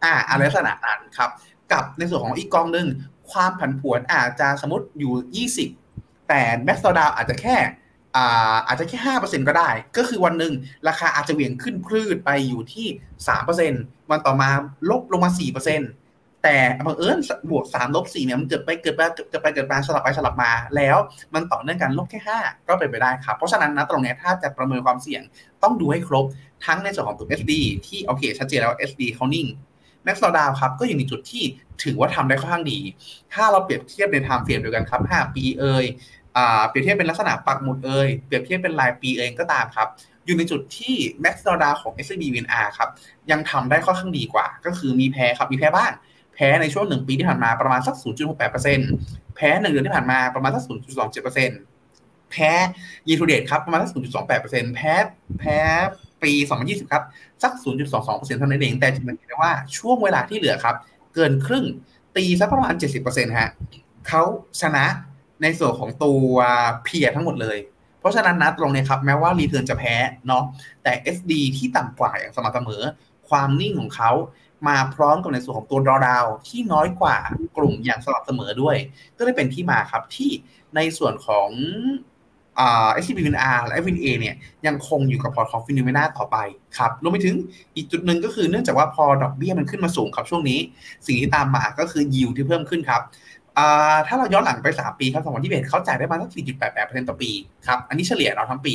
[0.04, 1.30] อ่าอะไรลักษณะนั้นครับ
[1.72, 2.86] กับในส่วนของอีกกองหนึ่ง
[3.30, 5.46] ความผันผวนอาจจะสมมติอยู่
[5.82, 7.56] 20 แต่แม็กซ์ดาวอาจจะแค่
[8.16, 10.52] อ่าอาจจะแค่ห้าเปอร์เซ็นก็ได้ ก็คือวันหนึ่ง
[10.88, 12.86] ราคาอาจจะเหวี่ยงขึ้นพรืดไปอยู่ที่
[13.28, 13.72] สามเปอร์เซ็น
[14.10, 14.50] วันต่อมา
[14.90, 15.80] ลบลงมาสี่เปอร์เซ็น
[16.42, 17.18] แต่บังเอิญ
[17.51, 20.96] บวกสามลบสี่เนี่ยมันเกิดไปเกิดไปเกิดไปเกิดมาสลับไปสลับมา แล้ว
[21.35, 25.22] มันต่อเนื่องกันลบแค่ห้าก็เป็นไปได้ครับ เพราะฉะนั้นนะตรงนี้ถ้าจะประเมินความเสี่ยง
[25.62, 26.24] ต้องดูให้ครบ
[26.66, 27.53] ทั้งในส่วนของตัว SD
[27.87, 29.46] ที่โอเคชัดเจนแล้ว SD เขานิ่ง
[30.05, 31.44] แม็กซ์ดาวครับก็อยู่ในจุดที่
[31.83, 32.79] ถือว่าทำได้ค่อนข้างดี
[33.33, 35.85] ถ้าเราเปรียบเทียบใน time frame เดียวกันครับ 5 ปีเอ่ย
[36.68, 39.88] เปรียบเทียบเป็นลักษณะปักหมุดเอ่ยเปรียบเทียบเป็นรายปีเองก็ตามครับ
[40.24, 42.88] อยู่ในจุดที่ Max d a w ของ s b VNR ครับ
[43.31, 45.92] ยังทำได้ค่อนข้างดีกว่า ก็คือมีแพ้ครับมีแพ้บ้าง
[46.40, 47.96] แพ้ในช่วงหนึ่งปีที่ผ่านมาประมาณสัก
[48.64, 50.62] 0.68%แพ้หนึ่งเดือนที่ผ่านมาประมาณสัก
[51.27, 52.51] 0.27%แพ้
[53.09, 54.94] ยีทูเดตครับประมาณสัก 0.28%แพ้
[55.40, 55.59] แพ้
[56.22, 56.33] ปี
[56.64, 57.05] 2020 ครับ
[57.42, 57.53] สัก
[57.96, 60.77] 0.22%เท่านั้นเอง แต่จะเห็นได้ว่าช่วงเวลาที่เหลือครับ
[61.14, 61.64] เกินครึ่ง
[62.16, 62.74] ตีสักประมาณ
[63.05, 63.51] 70%ฮะ
[64.09, 64.22] เขา
[64.61, 64.85] ชนะ
[65.42, 66.35] ในส่วนของตัว
[66.84, 67.59] peer ทั้งหมดเลย
[68.01, 69.94] เพราะฉะนั้นนะตรงนี้ครับ แม้ว่า return จะแพ้
[70.27, 70.42] เนาะ
[70.83, 72.83] แต่ SD ที่ต่ำกว่าอย่างสม่ำเสมอ
[73.29, 74.11] ความนิ่งของเขา
[74.66, 77.16] มาพร้อมกับในส่วนของตัวดอดาวที่น้อยกว่า
[77.56, 78.76] กลุ่มอย่างสม่ำเสมอด้วย
[79.18, 80.30] ก็เลยเป็นที่มาครับที่
[80.76, 81.48] ในส่วนของ
[82.56, 84.34] SCBWINR และ WINA เนี่ย
[84.66, 86.36] ยังคงอยู่กับพอร์ตของ FINNOMENA ต่อไป
[86.78, 87.36] ครับรวมไปถึง
[87.76, 90.58] อีกจุดหนึ่งก็คือเนื่องจากว่าพอดอกเบี้ยมันขึ้นมาสูงครับช่วงนี้
[91.06, 93.02] สิ่งที่ตามมาก็คือยิวที่เพิ่มขึ้นครับ
[94.06, 96.30] ถ้าเราย้อนหลังไป 3 ปีครับ2021เขาจ่ายได้มาสัก
[96.70, 97.30] 4.88%ต่อปี
[97.66, 98.74] ครับอันนี้เฉลี่ยเราทั้งปี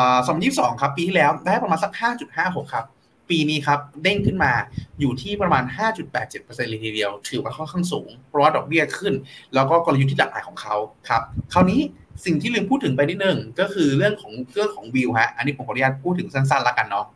[0.00, 1.92] 2022ครับปีที่แล้วได้ประมาณสัก
[2.32, 2.84] 5.56 ครับ
[3.28, 4.52] ปีนี้ครับเด้งขึ้นมา
[5.00, 5.64] อยู่ที่ประมาณ
[6.12, 9.14] 5.87%เลยทีเดียว ถือว่าค่อนข้างสูง เพราะว่าดอกเบี้ยขึ้น
[9.54, 10.76] แล้วก็กลยุทธ์ที่หลากหลายของเขา
[11.08, 11.80] ครับคราวนี้
[12.24, 17.06] สิ่งที่ลืมพูดถึงไปนิดนึงก็คือเรื่องของเรื่องของวิวฮะอันนี้ผมขออนุญาตพูดถึงสั้นๆแล้วกันเนาะ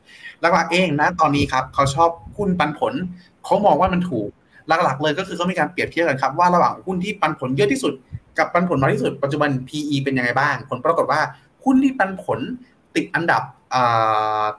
[0.40, 2.94] หลักๆเองนะตอนนี้ครับเขาชอบหุ้นปันผล
[3.44, 4.28] เขามองว่ามันถูก
[4.68, 7.92] หลักๆเลยก็คือเขามีการเปรียบเทียบกันครับว่าระหว่างหุ้นที่ปันผลเยอะที่สุด
[8.38, 11.20] กับปันผลน้อยที่สุดปัจจุบัน PE เป็นยังไงบ้าง ผลปรากฏว่า
[11.64, 12.38] หุ้นที่ปันผล
[12.94, 13.42] ติดอันดับ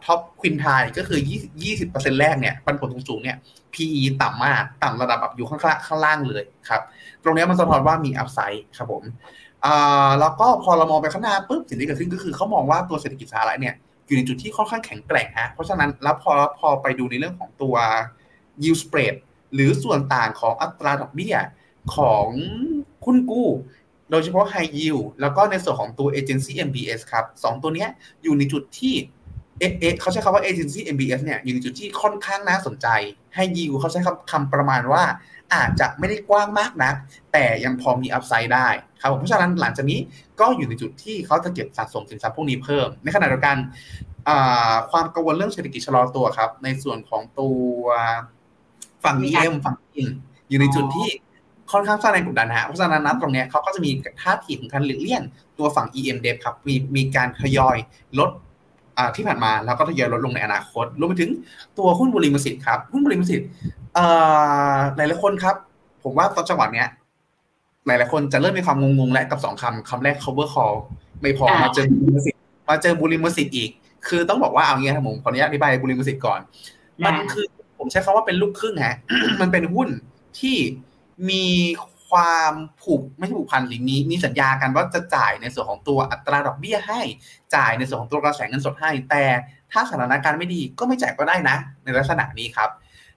[0.05, 1.19] top quintile ก็คือ
[1.69, 3.37] 20%แรกเนี่ยปันผลสูงๆเนี่ย
[3.73, 6.81] PE ต่ำมาก ต่ำระดับแบบอยู่ข้างข้างล่างเลยครับ
[7.23, 9.03] ตรงนี้มันสะท้อนว่ามี upside ครับผม
[10.19, 17.75] แล้วก็พอเรามองไปข้างหน้าปุ๊บสิ่งที่เกิดขึ้นก็คือเขามองว่าตัวเศรษฐกิจสหรัฐเนี่ยอยู่ในจุดที่ค่อนข้างแข็งแกร่งฮะเพราะฉะนั้นแล้วพอพอไปดูในเรื่องของตัว
[18.63, 19.15] yield spread
[19.53, 21.35] หรือส่วนต่างของอัตราดอกเบี้ย
[21.95, 22.27] ของ
[23.05, 23.49] คุณกู้
[24.09, 27.87] โดยเฉพาะ High Yield แล้วก็ในส่วนของตัว Agency MBS ครับสองตัวนี้
[28.23, 28.95] อยู่ในจุดที่
[29.59, 32.87] เอเขาใช้คำว่า Agency MBS เนี่ยอยู่ในจุดที่ค่อนข้างน่าสนใจ
[33.37, 35.03] High Yield เขาใช้คำคำประมาณว่า
[35.53, 36.91] อาจจะไม่ได้กว้างมากนะ
[37.31, 38.67] แต่ยังพอมีอัพไซด์ได้
[39.01, 39.99] ครับเพราะฉะนั้นหลังจากนี้
[40.39, 43.57] ก็อยู่ในจุดที่เขาจะเก็บสะสมสินทรัพย์พวกนี้เพิ่ม ในขณะเดียวกัน
[44.91, 47.59] ความกังวลเรื่องเศรษฐกิจชะลอตัวครับ ในส่วนของตัว
[49.03, 50.07] ฝั่ง EM ฝั่งอิง
[50.49, 51.09] อยู่ในจุดที่
[51.71, 55.21] ค่อนข้างสร้างแรงกดดันฮะเพราะฉะนั้นนัดตรงนี้เขาก็จะมีท่าทีของการหลีกเลี่ยง
[55.57, 57.77] ตัวฝั่ง EM d e ครับมีมีการทยอย
[58.19, 58.29] ลด
[59.15, 61.31] ที่ผ่านมาแล้วก็ทยอยลดลงในอนาคตรวมไปถึง
[61.77, 63.47] ตัวหุ้นบริมสิทธิ์ครับหุ้นบริมสิทธิ์
[64.95, 65.55] หลายหลายคนครับ
[66.03, 66.87] ผมว่าตอนจังหวะเนี้ย
[67.87, 70.75] หลายหลายคนจะเริ่มมีความงงๆและกับสองคำคำแรก cover call
[71.21, 73.69] ไม่พอมาเจอบุริมสิทธิ์มาเจอบุริมสิทธิ์อีก
[74.07, 76.39] คือต้องบอกว่าเอางี้ครับผมขออนุญาตอธิบายบุริมสิทธิ์ก่อน
[77.05, 77.45] มันคือ
[77.77, 78.95] ผมใช้คาว่าเป็นลูกครึ่งฮะ
[79.41, 79.89] มันเป็นหุ้น
[80.39, 80.57] ที่
[81.29, 81.45] มี
[82.09, 87.01] ความผูกไม่ใช่ผูกพันหรือมีมีสัญญากันว่าจะจ่ายในส่วนของตัวอัตราดอกเบี้ยให้
[87.55, 89.23] จ่ายในส่วนของตัวกระแสเงินสดให้ แต่
[89.71, 92.69] ถ้าสถานการณ์ไม่ดีก็ไม่จ่ายก็ได้นะ ในลักษณะนี้ครับ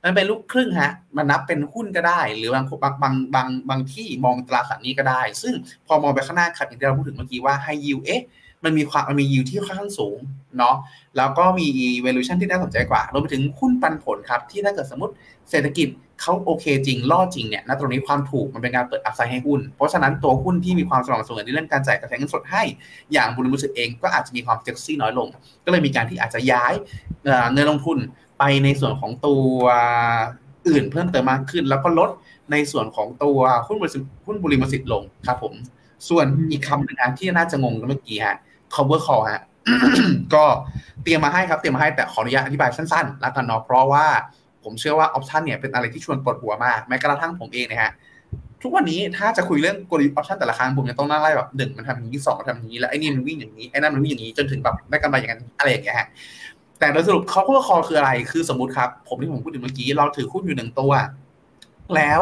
[0.05, 5.55] มันเป็นลูกครึ่งฮะ มันนับเป็นหุ้นก็ได้ หรือบางบางบางบางบางที่มองตราสารนี้ก็ได้ ซึ่ง
[5.87, 8.23] พอมองไปข้างหน้าครับอย่างที่เราพูดถึงเมื่อกี้ว่าให้ยิวเอ๊ะ
[8.65, 10.19] มันมีความมันมียิวที่ค่อนข้างสูง
[10.59, 10.77] เนาะ
[11.17, 11.67] แล้วก็มี
[12.05, 15.15] valuation ที่น่าสนใจกว่ารวมไปถึงหุ้นปันผลครับ ที่ถ้าเกิดสมมติ
[15.51, 15.89] เศรษฐกิจ
[16.21, 22.63] เขาโอเคจริงล่อจริงเนี่ยณตรงนี้ความถูกมันเป็นการเปิดอัพไซด์ให้หุ้น เพราะฉะนั้นตัวหุ้นที่มีความสม่ำเสมอในเรื่องการจ่ายกระแสเงินสดให้
[23.13, 25.29] อย่างบุญมุสเองก็อาจจะมีความเซ็กซี่น้อยลง
[25.65, 26.73] ก็เลยมีการที่อาจจะย้าย
[27.53, 27.99] เงินลงทุน
[28.39, 29.55] ไปในส่วนของตัว
[30.69, 32.11] อื่นเพิ่มเติมมากขึ้น แล้วก็ลด
[32.51, 35.55] ในส่วนของตัวหุ้นบริษัทหุ้นบุริมสิทธิลงครับผม
[36.09, 38.37] ส่วนอีกคำหนึ่งที่น่าจะงงเมื่อกี้ฮะ
[38.75, 39.43] covered call ฮะ
[40.35, 40.45] ก็
[41.03, 44.07] เตรียมมาให้ครับเตรียมมาให้แต่ขออนุญาตอธิบายสั้นๆแล้วกันเนาะเพราะว่า
[44.65, 47.93] ผมเชื่อว่า option เนี่ยเป็นอะไรที่ชวนปวดหัวมากแม้กระทั่งผมเองนะฮะ
[48.63, 56.09] ทุกวันนี้ถ้าจะคุยเรื่องกลยุทธ์ option แต่ละครั้งผมยังต้องนั่งไล่แบบหนึ่งมันทำอย่างนี้สองมันทำอย่างนี้แล้วไอ้นี่มันวิ่งอย่างนี้ไอ้นั่นมันวิ่งอย่างนี้จนถึงแบบได้กำไรอย่างนั้นอะไรอย่างเงี้ยฮะ
[56.79, 60.93] แต่โดยสรุปเขาก็คอคืออะไรคือสมมติครับ ผมที่ผมพูดถึงเมื่อกี้เราถือหุ้นอยู่หนึ่งตัว
[61.97, 62.21] แล้ว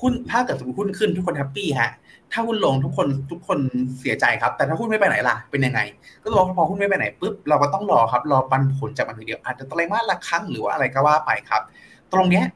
[0.00, 1.90] หุ้นถ้าเกิดสมมติหุ้นขึ้นทุกคน happy ฮะ
[2.32, 3.58] ถ้าหุ้นลงทุกคนทุกคน
[4.00, 5.80] เสียใจครับ แต่ถ้าหุ้นไม่ไปไหนล่ะเป็นยังไง
[6.22, 11.62] ก็ต้องบอกว่าพอหุ้นไม่ไปไหนปุ๊บเราก็ต้องรอครับรอปันผลจากมันทีเดียวอาจจะไตรมาสละครั้งหรือว่าอะไรก็ว่าไปครับ
[12.12, 12.46] ตรงเนี้ย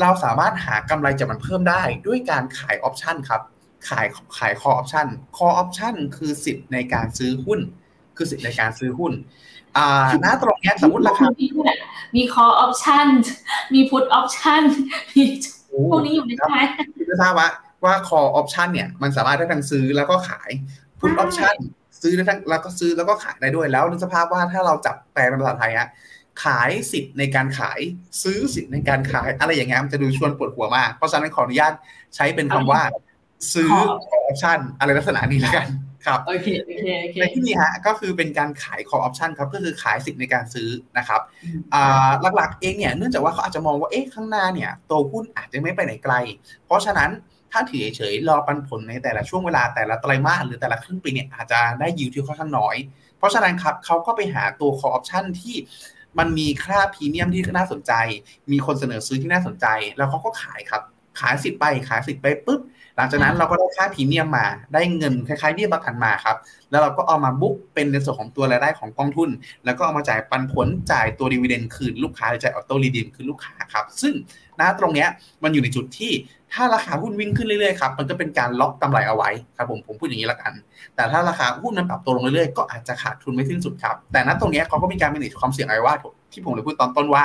[0.00, 3.42] เราสามารถหากำไรจากมันเพิ่มได้ด้วยการขาย option ครับ
[3.88, 4.06] ขาย
[4.38, 7.60] ขาย call option call option คือสิทธิ์ในการซื้อหุ้น
[8.16, 9.12] คือสิทธิ์ในการซื้อหุ้น
[9.76, 11.26] อ่าณตรงเนี้ยสมมติราคา
[12.16, 13.08] มี call option
[13.74, 14.62] มี put option
[15.14, 15.22] มี
[15.90, 16.58] พวกนี้อยู่ในใช่ไหม
[17.10, 17.48] จะทราบว่า
[17.86, 20.50] ว่า call option เนี่ยมันสามารถได้ทั้งซื้อแล้วก็ขาย
[21.00, 21.56] put option
[22.02, 25.88] ซื้อได้ทั้งแล้วก็ซื้อแล้วก็ขายได้ด้วยแล้วนึกสภาพว่าถ้าเราจับแปลเป็นภาษาไทยฮะ
[26.44, 27.80] ขายสิทธิ์ในการขาย
[28.22, 31.72] ซื้อสิทธิ์ในการขาย อะไรอย่างเงี้ยมันจะดูชวนปวดหัวมากเพราะฉะนั้นขออนุญาต
[32.16, 32.82] ใช้เป็นคำว่า
[33.54, 33.70] ซื้อ
[34.08, 35.68] call option อะไรลักษณะนี้แล้วกัน
[36.06, 40.68] ครับโอเคโอเคโอเคในที่นี้ฮะก็คือเป็นการขาย call option ครับก็คือขายสิทธิ์ในการซื้อ
[40.98, 41.20] นะครับ
[41.74, 46.14] อ่าหลักๆเองเนี่ยเนื่องจากว่าเขาอาจจะมองว่าเอ๊ะข้างหน้าเนี่ยตัวหุ้นอาจจะไม่ไปไหนไกล
[46.66, 47.10] เพราะฉะนั้น
[47.52, 52.76] ถ้าถือเฉยๆรอปันผลในแต่ละช่วงเวลาแต่ละไตรมาสหรือแต่ละครึ่งปีเนี่ยอาจจะได้ยิวที่ค่อนข้างน้อย
[53.18, 55.56] เพราะฉะนั้นครับเขาก็ไปหาตัว call option ที่
[56.18, 57.92] มันมีค่าพรีเมียมที่น่าสนใจ
[58.52, 60.82] มีคนเสนอซื้อที่น่าสนใจ แล้วเขาก็ขายครับ
[61.20, 62.60] ขายสิทธิ์ไปขายสิทธิ์ไปปุ๊บ
[62.96, 66.36] หลังจากนั้นเราก็ได้ค่าพรีเมียมมาได้เงินคล้ายๆเบี้ยประกันมาครับ
[66.70, 69.30] แล้วเราก็เอามาบุ๊กเป็นในส่วนของตัวรายได้ของกองทุน
[69.64, 74.14] แล้วก็เอามาจ่ายปันผลจ่ายตัวดีเวเดนคืนลูกค้าหรือจ่ายออโต้รีดีมคืนลูกค้าครับ ซึ่ง
[74.60, 75.08] ณตรงเนี้ย
[75.42, 76.12] มันอยู่ในจุดที่
[76.52, 80.52] ถ้าราคาหุ้นวิ่งขึ้นเรื่อยๆครับมันก็เป็นการล็อกกำไรเอาไว้ครับผมผมพูดอย่างนี้ละกัน
[80.94, 85.94] แต่ถ้าราคาหุ้นมันปรับตัวลงเรื่อยๆก็อาจจะขาดทุนไม่สิ้นสุดครับแต่ณตรงเนี้ยเขาก็มีการ manage ความเสี่ยงไอ้ว่า
[86.32, 87.24] ที่ผมเลยพูดตอนต้นว่า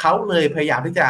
[0.00, 1.08] เขาเลยพยายามที่จะ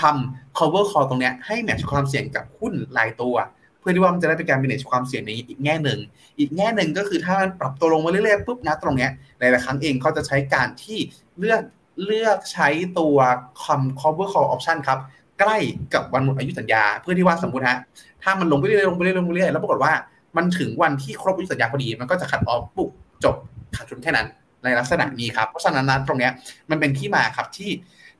[0.00, 3.36] ทำ cover call ตรงเนี้ยให้แมทช์ความเสี่ยงกับหุ้นรายตัว
[3.80, 5.98] เพื่อที่ว่ามันจะได้เป็นการ manage ความเสี่ยงในอีกแง่หนึ่ง
[6.38, 10.98] อีกแง่หนึ่งก็คือถ้ามันปรับตัวลงมาเรื่อยๆปุ๊บนะตรงเนี้ยหลายๆครั้งเองเขาจะใช้การที่
[11.38, 11.62] เลือก
[12.04, 13.16] เลือกใช้ตัว
[13.64, 14.98] คำ cover call option ครับ
[15.40, 15.58] ใกล้
[15.94, 17.78] กับวันหมดอายุสัญญา เพื่อที่ว่าสมมติฮะ
[18.22, 19.92] ถ้ามันลงไปเรื่อยๆลงไปเรื่อยๆลงไปเรื่อยๆแล้วปรากฏว่า
[20.36, 22.90] มันถึงวันที่ครบอายุสัญญาพอดีมันก็จะขัดออกปุ๊บ
[23.24, 23.36] จบ
[23.76, 24.26] ขาดทุนแค่นั้น
[24.64, 26.32] ในลักษณะนี้ครับ เพราะฉะนั้นนะตรงเนี้ย
[26.70, 27.70] มันเป็นที่มาครับที่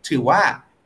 [0.09, 0.41] ถือว่า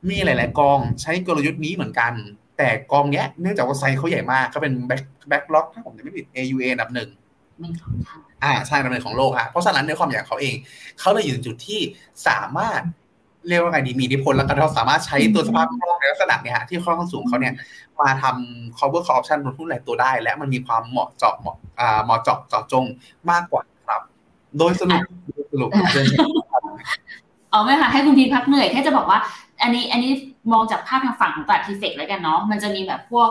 [0.09, 2.13] มีหลาย ๆ กองใช้กลยุทธ์นี้เหมือนกัน
[2.57, 7.09] แต่กองเนี้ยเนื่องจากว่าไซส์เขาใหญ่มากก็เป็นแบ็คแบ็คล็อกถ้าผมจะไม่ผิด AUA อันดับหนึ่ง
[7.59, 10.55] ไม่ของทางอ่าใช่อันดับหนึ่งของโลกฮะเพราะฉะนั้นในความใหญ่ของเขาเอง
[11.01, 11.81] เขาเลยอยู่ในจุดที่
[12.29, 12.83] สามารถ
[13.49, 17.55] เรียกว่าไงดีมีอิทธิพลแล้วก็เราสามารถใช้ตัวสภาพคล่องในลักษณะเนี้ยฮะที่ค่อนข้างสูงเขาเนี่ย
[18.01, 22.85] มาทำ cover call option บนหุ้นหลายตัวได้ และมันมีความเหมาะเจาะเหมาะอ่าเหมาะเจาะเจาะจง
[23.31, 24.03] มากกว่าครับ
[24.59, 25.03] โดยสรุป
[25.35, 25.71] โดยสรุป
[27.51, 29.19] เอาไหมคะให้คุณพีทพักเหนื่อยแค่จะบอกว่า
[29.63, 30.13] อันนี้อันนี้
[30.53, 33.29] มองจากภาพทางฝั่งของตลาดทีเฟกแล้วกันเนาะมันจะมีแบบพวก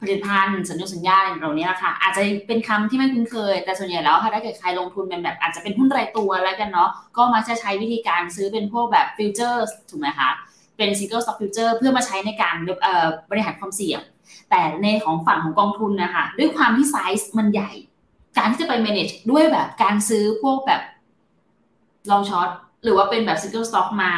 [0.00, 10.30] ผลิตภัณฑ์สัญญาสัญญาอะไรเหล่านี้แหละค่ะ อาจจะเป็นคำที่ไม่คุ้นเคย แต่ส่วนใหญ่แล้วค่ะถ้าเกิดใครลงทุนเป็นแบบอาจจะเป็นหุ้นรายตัวแล้วกันเนาะก็มักจะใช้วิธีการซื้อเป็นพวกแบบฟิวเจอร์ถูกไหมคะ
[10.76, 12.54] เป็น single stock future เพื่อมาใช้ในการ
[13.30, 14.00] บริหารความเสี่ยง
[14.50, 17.72] แต่ในของฝั่งของกองทุนนะคะด้วยความที่ไซส์มันใหญ่
[18.38, 20.82] การที่จะไป manage ด้วยแบบการซื้อพวกแบบ
[22.10, 22.50] long short
[22.82, 24.12] หรือว่าเป็นแบบ single stock มา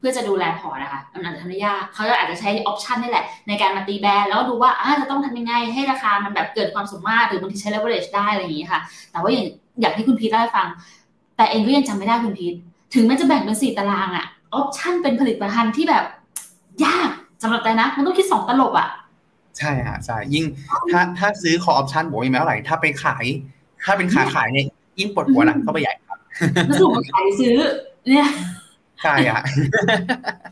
[0.00, 8.80] เพื่อจะดูแลพอร์ตนะคะมันอาจจะทำได้ยากเขาอาจจะใช้ option นี่แหละ ในการมาตี band แล้วดูว่าอ่าจะต้องทำยังไงให้ราคามันแบบเกิดความสมมาตรหรือบางทีใช้ leverage ได้อะไรอย่างนี้ค่ะ
[9.12, 9.46] แต่ว่าอย่าง
[9.80, 10.68] อย่างที่คุณพีทเล่าให้ฟัง
[11.36, 12.54] แต่เองก็ยังจำไม่ได้คุณพีท
[12.94, 16.04] ถึงแม้จะแบ่งเป็นสี่ตารางอะ option เป็นผลิตภัณฑ์ที่แบบ
[16.84, 17.10] ยาก
[17.42, 18.88] สำหรับแต่นะ มันต้องคิดสองตลบอะ
[19.58, 20.44] ใช่ฮะใช่ยิ่ง
[20.90, 23.24] ถ้าถ้าซื้อ call option บอกว่าไม่เท่าไหร่ถ้าไปขาย
[23.84, 24.66] ถ้าเป็นขาขายเนี่ย
[24.98, 26.18] ยิ่งปวดหัวหนักเข้าไปใหญ่ครับ
[26.66, 27.56] แล้วสรุปมาขายซื้อ
[28.08, 28.28] เนี่ย
[29.02, 29.42] ใช่ฮะ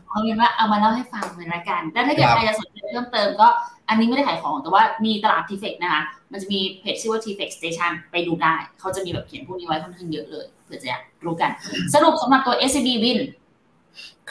[0.09, 3.47] เอาเป็นว่าเอามาเล่าให้ฟังเลยละกันแต่ถ้าเกิดครับใครจะสนใจเพิ่มเติมก็
[3.89, 11.51] อันนี้ไม่ได้ขายของแต่ว่ามีตลาดทีเฟกนะคะ มันจะมีเพจชื่อว่า t f e c Station ไปดูได้ เขาจะมีแบบเขียนพวกนี้ไว้ค่อนข้างเยอะเลยเผื่อจะอยากรู้กัน
[11.93, 13.19] สรุปสำหรับตัว SCB Win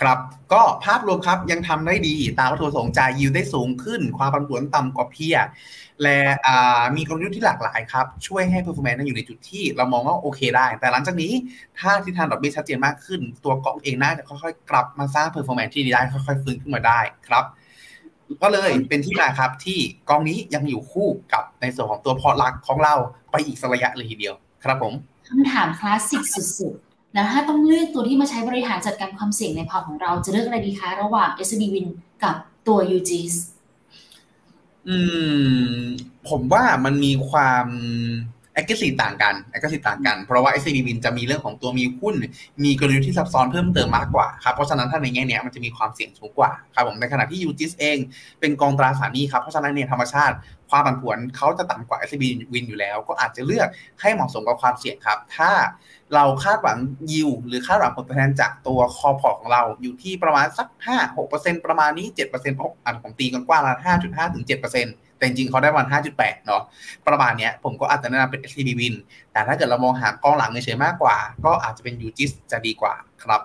[0.01, 0.19] ครับ
[0.53, 5.47] ก็ภาพรวมครับยังทำได้ดีตามวัตถุประสงค์จ่ายยิวได้สูงขึ้น ความผันผวนต่ำกว่าเพียร์
[6.03, 6.21] และ
[6.97, 11.33] มีกลยุทธ์ที่หลากหลายครับ ช่วยให้ performance นั้นอยู่ในจุดที่เรามองว่าโอเคได้ แต่หลังจากนี้
[11.79, 17.45] ถ้าทิศทางดอกเบี้ยชัดเจนมากขึ้น ตัวกองเองน่าจะค่อยๆ กลับมาสร้าง performance ที่ดีได้ค่อยๆฟื้นขึ้นมาได้ครับ
[18.43, 22.95] ก็เลยเป็นที่มาครับที่กองนี้ยังอยู่คู่กับในส่วนของตัวพอร์ตหลักของเรา
[23.31, 24.35] ไปอีกสักระยะเลยทีเดียว
[24.65, 24.93] ครับผม
[25.29, 31.87] คำถามคลาสสิกสุดๆ แล้วถ้าต้องเลือกตัวที่มาใช้บริหารจัดการความเสี่ยงในพอร์ตของเราจะเลือกอะไรดีคะระหว่าง s b Win
[32.25, 32.35] กับ
[32.67, 33.37] ตัว UGS
[34.89, 34.97] อื
[35.71, 35.75] ม
[36.29, 37.67] ผมว่ามันมีความ
[38.59, 42.15] aggressive ต่างกัน aggressive ต่างกัน เพราะว่า SCB Win จะมีเรื่องของตัวมีหุ้น
[42.65, 47.99] มีกลยุทธ์ที่ซับซ้อนเพิ่มเติมมากกว่าครับ เพราะฉะนั้นถ้าในแง่นี้มันจะมีความเสี่ยงสูงกว่าครับผม ในขณะที่ UGIS เอง
[48.41, 50.37] เป็นกองตราสารหนี้ครับ เพราะฉะนั้นเนี่ยธรรมชาติ
[50.71, 53.69] ความผันผวนเขาจะต่ำกว่า SCB Win อยู่แล้ว ก็อาจจะเลือก
[54.01, 55.51] ให้เหมาะสมกับความเสี่ยงครับ ถ้า
[56.15, 56.79] เราคาดหวัง
[57.13, 62.31] ยิวหรือคาดหวังผลตอบแทนจากตัวคอพอร์ตของเราอยู่ที่ประมาณสัก 5 6ประมาณนี้7%
[62.85, 66.63] อะผมตีกันกว้างละ5.5ถึง7% แต่จริงๆเขาได้วัน 5.8 เนาะ
[67.07, 68.95] ประมาณเนี้ยผมก็อาจจะแนะนำเป็น SCB Win
[69.33, 73.43] แต่ถ้าเกิดเรามองหากองหลังเฉยๆมากกว่า ก็อาจจะเป็น UGIS จะดีกว่าครับ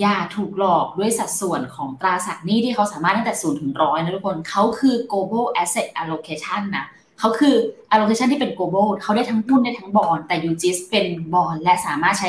[0.00, 6.86] อย่าถูกหลอกด้วยสัดส่วนของตราสารหนี้ที่เขาสามารถตั้งแต่ศูนย์ถึงร้อยนะทุกคนเขาคือ global asset allocation นะ
[7.18, 7.54] เขาคือ
[7.92, 12.28] allocation ที่เป็น global เขาได้ทั้งหุ้นได้ทั้งบอลแต่ UGIS เป็นบอลและสามารถใช้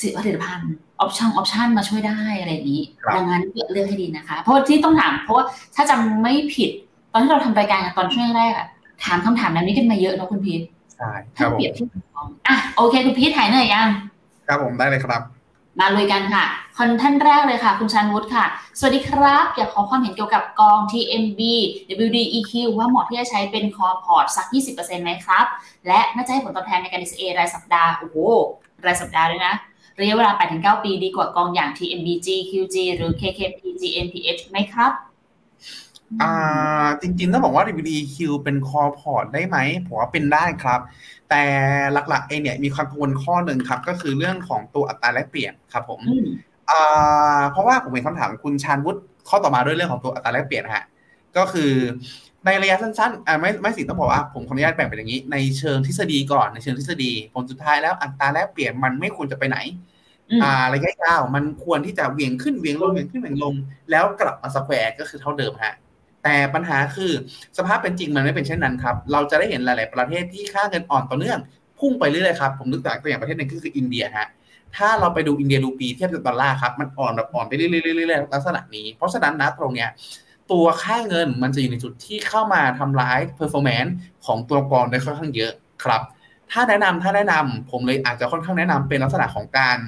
[0.00, 6.70] สิผลิตภัณฑ์ option option มาช่วยได้อะไรอย่างนี้ครับดังนั้นเลือกให้ดีนะคะ เพราะว่าที่ต้องถามเพราะว่าถ้าจำไม่ผิด
[7.12, 8.66] ตอนที่เราทำรายการกันตอนช่วงแรกอะ
[9.04, 10.62] ถามคำถามนั้นนี้กันมาเยอะเนอะคุณพีท
[10.96, 13.88] ใช่คถ้ารับผมเปรียบเทียบกับกองอะโอเค คุณพีทหายเหนื่อยยัง
[14.48, 15.22] ครับผมได้เลยครับ
[15.78, 16.44] มาลุยกันค่ะ
[16.76, 18.44] คุณท่านแรกเลยค่ะ คุณชันวุฒิค่ะ
[18.78, 21.40] สวัสดีครับ อยากขอความเห็นเกี่ยวกับกอง TMB
[22.06, 25.46] WDEQ ว่าเหมาะที่จะใช้เป็น core พอร์ตสัก 20%ไหมครับ
[25.86, 28.16] และน่าจะให้ผลตอบแทนในการ DCA รายสัปดาห์โอ้โห
[28.86, 29.54] รายสัปดาห์ด้วยนะ
[30.00, 30.32] ระยะเวลา
[30.80, 34.92] 8-9 ปีดีกว่ากองอย่าง TMB GQG หรือ KKP GNPH ไหมครับ
[36.22, 40.80] อ่าจริงๆต้องบอกว่า DVDQ เป็นคอพอร์ตได้ไหมผมว่าเป็นได้ครับ
[41.30, 41.42] แต่
[41.92, 46.26] หลักๆเองเนี่ยมีความกังวลข้อหนึ่งครับ ก็คือเรื่องของตัวอัตราแลกเปลี่ยนครับผมอืม
[46.70, 50.84] อ่าเพราะว่าผมเห็นคำถามคุณชาญวุฒิข้อต่อมาด้วยเรื่องของตัวอัตราแลกเปลี่ยนนะฮะ
[51.36, 51.72] ก็คือ
[52.44, 59.58] ในระยะสั้นๆอ่าไม่ไม่สิต้องบอกว่าผมขออนุญาตแบ่งเป็นอย่างนี้ ในเชิงทฤษฎีก่อนในเชิงทฤษฎีผลสุดท้ายแล้วอัตราแลกเปลี่ยนมันไม่ควรจะไปไหน
[60.30, 63.54] อืมอ่าระยะยาวมันควรที่จะเหวี่ยงขึ้นเหวี่ยงลงเหวี่ยงขึ้นเหวี่ยงลง
[63.90, 65.74] แล้วกลับมาสแควร์ก็คือเท่าเดิมฮะ
[66.24, 67.12] แต่ปัญหาคือ
[67.58, 71.38] สภาพเป็นจริงมันไม่เป็นเช่นนั้นครับ เราจะได้เห็นหลาย ๆ ประเทศที่ค่าเงินอ่อนต่อเนื่อง
[71.78, 74.28] พุ่งไปเรื่อย ๆ ครับ ผมนึกจากตัวอย่างประเทศหนึ่งก็คืออินเดียฮะ
[74.76, 79.88] ถ้าเราไปดูอินเดียรูปีเทียบกับดอลลาร์ครับมันอ่อนแบบอ่อนไปเรื่อยๆลักษณะนี้ เพราะฉะนั้นนะตรงเนี้ย
[80.52, 83.92] ตัวค่าเงินมันจะอยู่ในจุดที่เข้ามาทำร้าย performance
[84.26, 85.52] ของตัวกองได้ค่อนข้างเยอะ
[85.84, 86.02] ครับ
[86.52, 89.78] ถ้าแนะนำถ้าแนะนำผมเลยอาจจะค่อนข้างแนะนำเป็นลักษณะของการ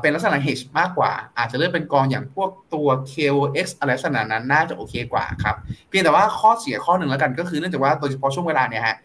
[0.00, 5.56] เป็นลักษณะ hedge มากกว่า อาจจะเลือกเป็นกองอย่างพวกตัว KOX อะไรลักษณะนั้นน่าจะโอเคกว่าครับ
[5.88, 8.96] เพียงแต่ว่าข้อเสียข้อหนึ่งแล้วกันก็คือเนื่องจากว่าโดยเฉพาะช่วงเวลาเนี่ยฮะ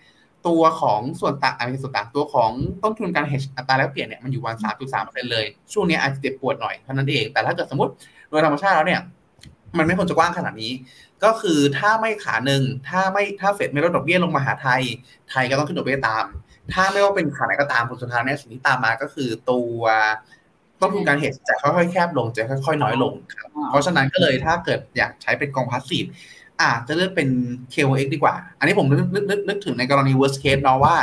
[0.48, 2.52] ตัวของส่วนต่างอะไรส่วนต่างตัวของ
[2.84, 7.92] ต้นทุนการ hedge อัตราแลกเปลี่ยนเนี่ยมันอยู่วันสามจุดสามเปอร์เซ็นต์เลย ช่วงนี้อาจจะเจ็บปวดหน่อยเท่านั้นเอง แต่ถ้าเกิดสมมติ
[8.30, 9.02] โดยธรรมชาติแล้วเนี่ย
[9.78, 10.72] มันไม่ควรจะกว้างขนาดนี้
[11.24, 14.82] ก็คือถ้าไม่ขาหนึ่งถ้าไม่ถ้าเฟดไม่ลดดอกเบี้ยลงมาหาไทย
[15.30, 16.26] ไทยก็ต้องขึ้นดอกเบี้ยตาม
[16.74, 19.82] ถ้าไม่ว่าเป็นขาไหนก็ตามผลสุดท้ายเนี่ยสิ่งที่ตามมาก็คือตัว
[20.82, 26.06] ต้นทุนการเฮดจะค่อยๆแคบลงจะค่อยๆน้อยลงครับอ๋อเพราะฉะนั้นก็เลยถ้าเกิดอยากใช้เป็นกองพาสซีฟ
[26.62, 27.30] อาจจะเลือกเป็น
[27.74, 30.96] KOX ดีกว่า อันนี้ผมนึกนึกนึกนึกถึงในกรณี worst case เนาะว่า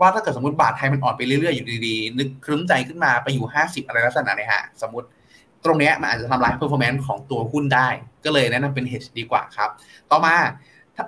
[0.00, 5.06] ว่าถ้าเกิดสมมติบาทไทยมันอ่อนไปเรื่อยๆ อยู่ดีๆ นึกครึ้มใจขึ้นมาไปอยู่ 50 อะไรลักษณะเนี่ยฮะ สมมติ
[5.64, 7.88] ตรงเนี้ยมันอาจจะทำลาย performance ของตัวหุ้นได้
[8.24, 9.70] ก็เลยแนะนำเป็น hedge ดีกว่าครับ
[10.10, 10.34] ต่อมา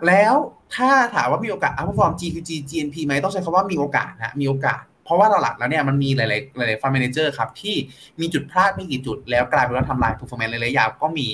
[0.08, 0.34] แล้ว
[0.76, 7.76] ถ้าถามว่ามีโอกาส outperform GQG GNP ไหมต้องใช้คำว่ามีโอกาสนะมีโอกาส เพราะว่าหลักๆแล้วเนี่ยมันมีหลายๆหลายๆ fund manager ครับ ที่
[8.20, 11.28] มีจุดพลาดไม่กี่จุด แล้วกลายเป็นว่าทำลาย performance ระยะยาวก็มี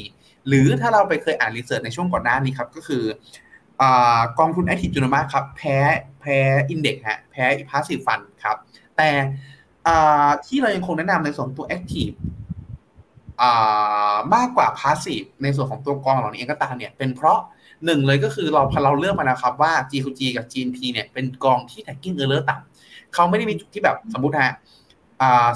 [0.48, 3.04] หรือถ้าเราไปเคยอ่านรีเสิร์ชในช่วงก่อนหน้านี้ครับ ก็คือ
[3.80, 3.82] อ
[4.38, 5.76] กองทุน active จุลมาครับ แพ้
[6.20, 6.38] แพ้
[6.70, 8.56] อินเด็กฮะแพ้ passive fund ครับ
[8.96, 9.08] แต่
[10.46, 12.14] ที่เรายังคงแนะนำในส่วนตัว active
[13.40, 17.40] อ่ามากกว่า passive ในส่วนของตัวกองเหล่านี้เองก็ตามเนี่ยเป็นเพราะ
[17.86, 24.54] หนึ่งเลยก็คือเราพอเราเลือกมาแล้วครับว่า GQG กับ GNP เนี่ยเป็นกองที่ tagging error ต่ำเขาไม่ได้มีจุดที่แบบสมมติฮะ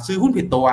[0.07, 0.67] ซื้อหุ้นผิดตัว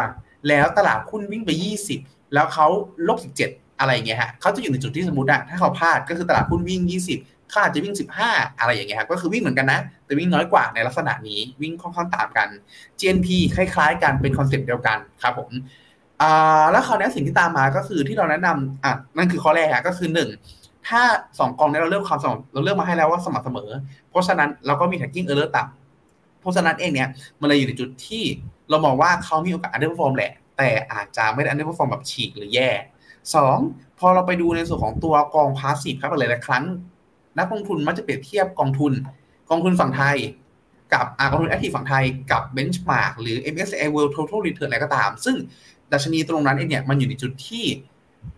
[0.48, 1.50] แล้วตลาดหุ้นวิ่งไป
[1.94, 2.68] 20 แล้วเขา
[3.08, 6.82] ลบ 17 อะไรอย่างเงี้ยฮะเขาจะอยู่ในจุดที่สมมติอะถ้าเขาพลาดก็คือตลาดหุ้นวิ่ง
[7.16, 7.96] 20เขาจะวิ่ง
[8.28, 12.50] 15 อะไรอย่างเงี้ยครับก็คือวิ่งเหมือนกันนะ แต่วิ่งน้อยกว่าในลักษณะนี้วิ่งค่อนข้างต่างกัน
[13.00, 15.50] GNP คล้ายๆกันเป็น concept เดียวกันครับผม
[16.72, 20.30] แล้วคราวนี้สิ่งที่ตามมาก็คือที่เราแนะนำอะนั่นคือข้อแรกฮะก็คือหนึ่ง
[20.88, 21.02] ถ้า
[21.40, 23.70] สองกองนี้เราเลือกความสม่ำเราเลือกมาให้แล้วว่าสม่ำเสมอ
[24.10, 28.24] เพราะฉะนั้นเราก็มี tracking error ต่ำเพราะฉะนั้นเองเนี่ยมันเลยอยู่ในจุดที่
[28.70, 32.70] เรามองว่าเขามีโอกาส underperform แหละ แต่อาจจะไม่ได้ underperform แบบฉีกหรือแย่
[33.36, 33.58] สอง
[34.00, 36.64] พอเราไปดูในส่วนของตัวกอง passive ครับหลายๆครั้ง
[37.38, 38.94] นักลงทุนมักจะเปรียบเทียบกองทุน
[39.50, 40.18] กองทุนฝั่งไทย
[40.94, 45.36] กับอากองทุน active ฝั่งไทยกับ benchmark หรือ MSCI World Total Return อะไรก็ตาม ซึ่ง
[45.92, 47.66] ดัชนีตรงนั้นเองเนี่ยมันอยู่ในจุดที่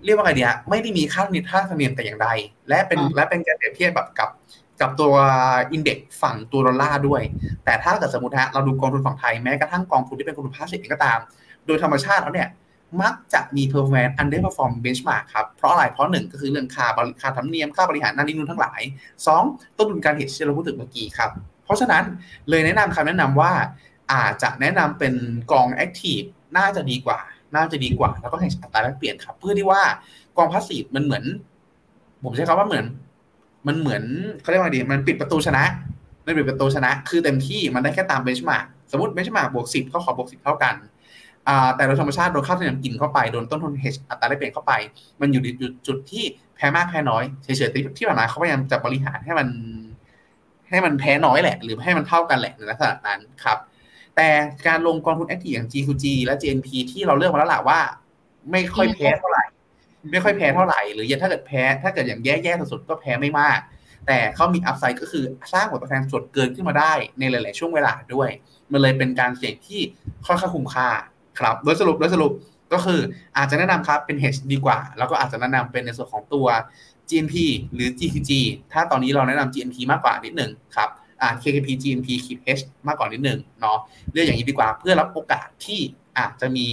[0.05, 2.29] เรียกว่าไงดีฮะไม่ได้มีค่านิค่าธรรมเนียมแต่อย่างใด
[2.69, 4.29] และเป็นอ่าและเป็นการเปรียบเทียบแบบกับ
[4.81, 5.13] กับตัว
[5.71, 7.21] index ฝั่งตัวดอลลาร์ด้วย
[7.65, 11.19] แต่ถ้าเกิดสมมติฮะเราดูกองทุนฝั่งไทยแม้กระทั่งกองทุนที่เป็นกองทุน passive เองก็ตาม
[11.65, 12.49] โดยธรรมชาติแล้วเนี่ย
[13.01, 18.81] มักจะมี performance underperform benchmark ครับ เพราะอะไร เพราะหนึ่งก็คือเรื่องค่าบริค่าธรรมเนียม ค่าบริหารนั่นนี่นู่นทั้งหลาย
[19.27, 19.43] สอง
[19.77, 21.31] ต้นทุนการ hedge ที่เราพูดถึงเมื่อกี้ครับ
[21.65, 22.03] เพราะฉะนั้น
[22.49, 23.51] เลยแนะนำคำแนะนำว่า
[24.13, 25.13] อาจจะแนะนำเป็น
[25.51, 26.27] กอง active
[26.57, 27.19] น่าจะดีกว่า
[27.55, 29.81] น่าจะดีกว่า แล้วก็ให้อัตราแลกเปลี่ยนครับ เพื่อที่ว่า
[30.37, 31.23] กอง passive มันเหมือน
[32.23, 32.85] ผมใช้คำว่าเหมือน
[33.67, 34.03] มันเหมือน
[34.41, 35.63] เขาเรียกว่าดีมันปิดประตูชนะ
[36.25, 40.75] มันปิดประตูชนะ คือเต็มที่มันได้แค่ตาม benchmark สมมติ benchmark บวกสิบก็ขอบวกสิบเท่ากัน
[41.75, 44.73] แต่โดยธรรมชาติโดนค่าธรรมเนียมกินเข้าไปโดนต้นทุนเฮชอัตราแลกเปลี่ยนเข้าไป
[45.21, 46.23] มันอยู่ในจุดจุดที่
[46.55, 49.47] แพ้มากแพ้น้อยเฉยๆที่ผ่านมาเขาพยายามจะบริหารให้มัน
[50.69, 53.57] ให้มันแพ้น้อยแหละ หรือให้มันเท่ากันแหละในลักษณะนั้นครับ
[54.15, 54.29] แต่
[54.67, 57.79] การลงกองทุนแอคทีฟอย่าง G2G และ GNP ที่เราเลือกมาแล้วล่ะว่า
[58.51, 59.43] ไม่ค่อยแพ้เท่าไหร่
[60.11, 63.59] ไม่ค่อยแพ้เท่าไหร่ หรือถ้าเกิดแพ้ถ้าเกิดอย่างแย่ๆสุดๆก็แพ้ไม่มาก
[64.07, 68.29] แต่เขามีอัพไซด์ก็คือสร้างผลตอบแทนสดเกินขึ้นมาได้ในหลาย ๆ ช่วงเวลาด้วย
[68.71, 69.81] มันเลยเป็นการเสี่ยงที่
[70.25, 70.89] ค่อนข้างคุ้มค่า
[71.39, 72.31] ครับ โดยสรุปโดยสรุป
[72.73, 72.99] ก็คือ
[73.37, 76.47] อาจจะแนะนำครับเป็น hedge ดีกว่า แล้วก็อาจจะแนะนำเป็นในส่วนของตัว
[77.09, 77.35] GNP
[77.73, 78.31] หรือ GTG
[78.71, 81.02] ถ้าตอนนี้เราแนะนำ GNP มากกว่านิดหนึ่งครับอ่า
[81.41, 82.07] KKP GNP
[82.57, 83.77] h มากกว่านิดหนึ่งเนาะ
[84.11, 85.79] เรื่องอย่างนี้ดีกว่าเพื่อรับโอกาสที่
[86.17, 86.67] อาจจะมี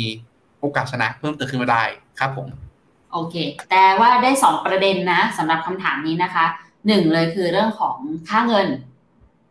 [0.60, 1.82] โอกาสชนะเพิ่มเติมขึ้นมาได้
[2.18, 2.48] ครับผม
[3.12, 3.34] โอเค
[3.70, 6.44] แต่ว่าได้ 2 ประเด็นนะสำหรับคำถามนี้นะคะ
[6.86, 7.96] หนึ่งเลยคือเรื่องของ
[8.28, 8.68] ค่าเงิน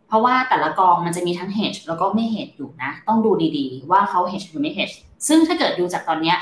[0.08, 4.96] เพราะว่าแต่ละกองมันจะมีทั้ง hedge แล้วก็ไม่ hedge อยู่นะ ต้องดูดีๆ ว่าเขา hedge หรือไม่ hedge
[5.28, 6.34] ซึ่งถ้าเกิดดูจากตอนนี้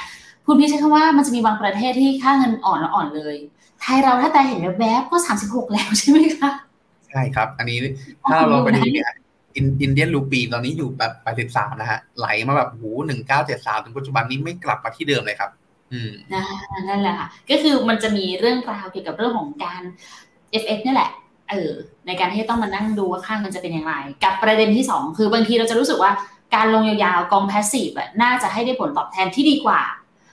[0.45, 3.35] คุณพี่ใช้คำว่ามันจะมีบางประเทศที่ค่าเงินอ่อนแล้วอ่อนเลย
[3.81, 6.49] ไทยเราถ้าแต่เห็นแวบๆก็ 36 แล้วใช่ไหมคะ
[7.11, 7.77] ใช่ครับ อันนี้
[8.29, 9.09] ถ้าเราลองไปดูเนี่ย
[9.55, 15.49] อินเดียนรูปีตอนนี้อยู่แบบแปดสิบสามนะฮะ ไหลมาแบบหูหนึ่งเก้าเจ็ดสามถึงปัจจุบันนี้ไม่กลับมาที่เดิมเลยครับ
[15.93, 16.11] อืม
[16.89, 19.81] นั่นแหละค่ะ ก็คือมันจะมีเรื่องราวเกี่ยวกับเรื่องของการ
[20.61, 21.11] FX นี่แหละ
[21.49, 21.71] เออ
[22.07, 23.93] ในการที่ต้องมานั่งดูว่าค่าเงินจะเป็นอย่างไร
[24.23, 26.11] กับประเด็นที่ 2 คือบางทีเราจะรู้สึกว่า
[26.55, 27.89] การลงยาวๆกองแพสซีฟ
[28.21, 29.81] น่าจะให้ได้ผลตอบแทนที่ดีกว่า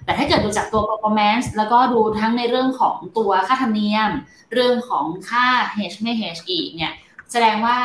[0.04, 4.10] แต่ถ้าเกิดดูจากตัว performance แล้วก็ดูทั้งในเรื่องของตัวค่าธรรมเนียม
[4.52, 5.46] เรื่องของค่า
[5.76, 6.92] hedge ไม่ hedge อีกเนี่ย
[7.32, 7.76] แสดงว่า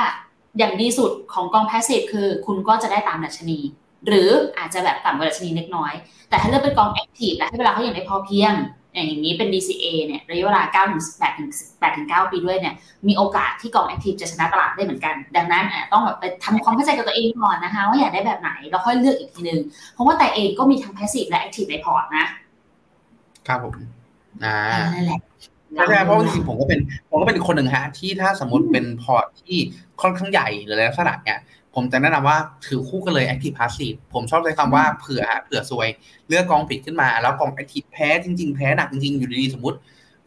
[0.57, 3.59] อย่างดีสุดของกอง passive คือคุณก็จะได้ตามดัชนี
[4.07, 5.93] หรืออาจจะแบบต่ำกว่าดัชนีเล็กน้อย
[6.29, 8.53] แต่ถ้าเลือกเป็นกอง active และให้เวลาเขาอย่างได้พอเพียง
[8.93, 12.75] อย่างนี้เป็น DCA เนี่ยระยะเวลา9ถึง8ถึง8ถึง9ปีด้วยเนี่ย
[13.07, 19.59] มีโอกาสที่กอง active จะชนะตลาดได้เหมือนกัน ดังนั้นต้องแบบไปทำความเข้าใจกับตัวเองก่อนนะคะว่าอยากได้แบบไหนแล้วค่อยเลือกอีกทีนึง
[19.93, 22.25] เพราะว่าแต่เองก็มีทั้ง passive และ active ในพอร์ตนะ
[23.47, 23.73] ครับผม
[24.43, 24.57] อ่า
[24.93, 25.19] นั่นแหละ
[25.89, 26.79] ใช่เพราะจริงผมก็เป็น
[27.09, 29.57] ผมก็เป็นคนหนึ่งฮะที่ถ้าสมมติเป็นพอร์ตที่
[30.01, 31.39] ค่อนข้างใหญ่หรืออะไรลักษณะเนี่ย
[31.75, 35.87] ผมจะแนะนำว่าถือคู่กันเลย Active Passive ผมชอบใช้คำว่าเผื่อเผื่อซวย
[36.27, 39.77] เลือกกองผิดขึ้นมา แล้วกอง Active แพ้จริง ๆ แพ้หนักจริง ๆ อยู่ดีๆ สมมติ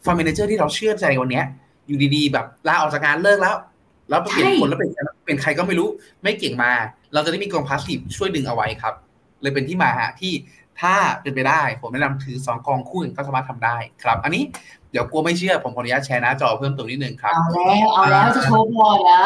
[0.05, 1.41] fund manager ที่เราเชื่อใจวันนี้
[1.87, 3.55] อยู่ดีๆ แบบลาออกจากงานเลิกแล้ว
[4.09, 4.89] แล้วเปลี่ยนคนแล้วเป็น
[5.25, 5.89] เป็นใครก็ไม่รู้
[6.23, 6.71] ไม่เก่งมา
[7.13, 8.93] เราจะได้มีกอง passive ช่วยดึงเอาไว้ครับ
[9.41, 10.33] เลยเป็นที่มาฮะที่
[10.81, 14.43] ถ้าเป็นไปได้ ผมแนะนำถือสองกองคู่ก็สามารถทำได้ครับ อันนี้
[14.91, 19.23] เดี๋ยวกลัวไม่เชื่อผมขออนุญาตแชร์หน้าจอเพิ่มเติมนิดนึงครับเอาแล้วเอาแล้วจะโชว์บอลเหรอ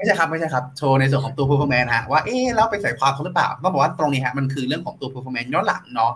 [0.00, 6.12] ไม่ใช่ครับไม่ใช่ครับโชว์ในส่วนของตัว performance ฮะว่าเอ๊ะเราไปใส่ความเขาหรือเปล่าต้องบอกว่าตรงนี้ฮะมันคือเรื่องของตัว performance ย้อนหลังเนาะ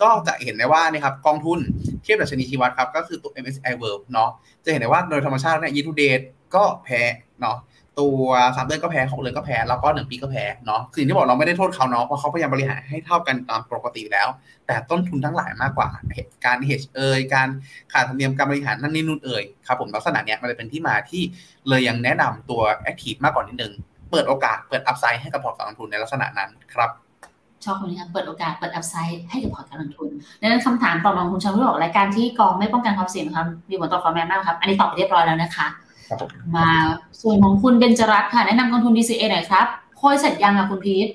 [0.00, 1.58] ก็จะเห็นได้ว่านี่ครับกองทุน
[2.02, 4.30] เทียบดัชนีชี้วัดครับก็คือตัว MSCI World เนาะ
[4.64, 6.24] จะเห็นได้ว่าโดยธรรมชาติเนี่ย year to date
[6.54, 7.00] ก็แพ้
[7.40, 7.56] เนาะ
[8.00, 8.26] ตัว
[8.56, 14.28] สามเดือนก็แพ้หกเดือนก็แพ้แล้วก็หนึ่งปีก็แพ้เนาะสิ่งที่บอกเราไม่ได้โทษเขาเนาะเพราะเขาพยายามบริหารให้เท่ากันตามปกติแล้ว
[14.66, 15.88] แต่ต้นทุนทั้งหลายไม่ว่า
[16.46, 21.22] การ hedge เอยค่าธรรมเนียมการบริหารนั่นนี่นู่นเอยครับผมลักษณะเนี้ยมันจะเป็นที่มาที่
[21.68, 23.72] เลยยังแนะนำตัว active มากกว่านิดนึง
[24.10, 26.90] เปิดโอกาสเปิด upside ให้กับพอร์ตการลงทุนในลักษณะนั้นครับ
[27.64, 35.66] ชอบคนนี้ครับเปิดโอกาสเปิด upside ให้กับพอร์ตการลงทุนดังนั้นคำถามต่อมาคุณชาวิบอกรายการที่กองไม่ป้องกันความเสี่ยงครับมีผลต่อ performance มากครับ อันนี้ตอบไปเรียบร้อยแล้วนะคะ
[36.56, 36.68] มา
[37.20, 41.08] ส่วนของคุณเบนจรัตค่ะ แนะนำกองทุน DCA หน่อยครับโพยเสร็จยังอะคุณพีท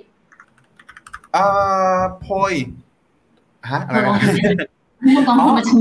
[1.33, 1.45] เอ่
[1.97, 2.53] อโพย
[3.71, 5.75] ฮะอะไรนะกองทุนมาจาก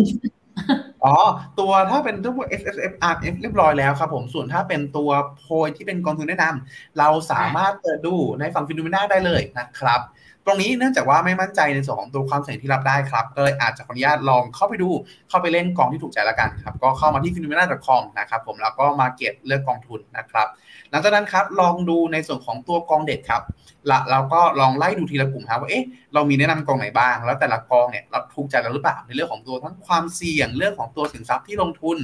[1.05, 1.15] อ๋อ
[1.59, 10.01] ตัวถ้าเป็นตัว S S F R F เรียบร้อยแล้วครับผม ส่วนถ้าเป็นตัวโพยที่เป็นกองทุนแนะนำเราสามารถเปิดดูในฝั่ง FINNOMENA ได้เลยนะครับ
[10.49, 14.89] ตรงนี้เนื่องจากว่าไม่มั่นใจในส่วนของตัวความเสี่ยงที่รับได้ครับก็เลยอาจจะขออนุญาตลองเข้าไปดู
[15.29, 20.47] เข้าไปเล่นกองที่ถูกใจละกันครับก็เข้ามาที่ p h e n o m e n a c o m นะครับผมแล้วก็มาเก็ตเลือกกองทุนนะครับ
[20.91, 23.43] หลังจากนั้นครับลองดูในส่วนของตัวกองเด็ดครับ
[23.91, 25.85] ละเราก็ลองไล่ดูทีละกลุ่มครับว่าเอ๊ะ
[26.15, 31.99] เรามีแนะนำกองไหนบ้าง แล้วแต่ละกองเนี่ยเราถูกใจเราหรือเปล่าในเรื่องของตัวทั้งความเสี่ยงเรื่องของตัวสินทรัพย์ที่ลงทุน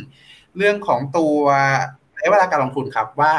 [0.56, 1.36] เรื่องของตัว
[2.16, 3.32] ระยะเวลาการลงทุนครับว่า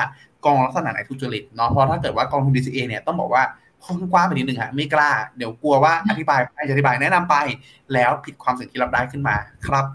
[0.46, 3.44] กองลักษณะไหนทุจริตเนาะเพราะถ้าเกิดว่ากองทุน DCA เนี่ยต้องบอกว่า
[3.86, 7.36] ค่อนกว้างไปนิดนึงฮะไม่กล้า เดี๋ยวกลัวว่าอธิบายไปอธิบายแนะนำไป
[7.94, 9.36] แล้วผิดความสิ่งที่รับได้ขึ้นมา
[9.68, 9.86] ครับ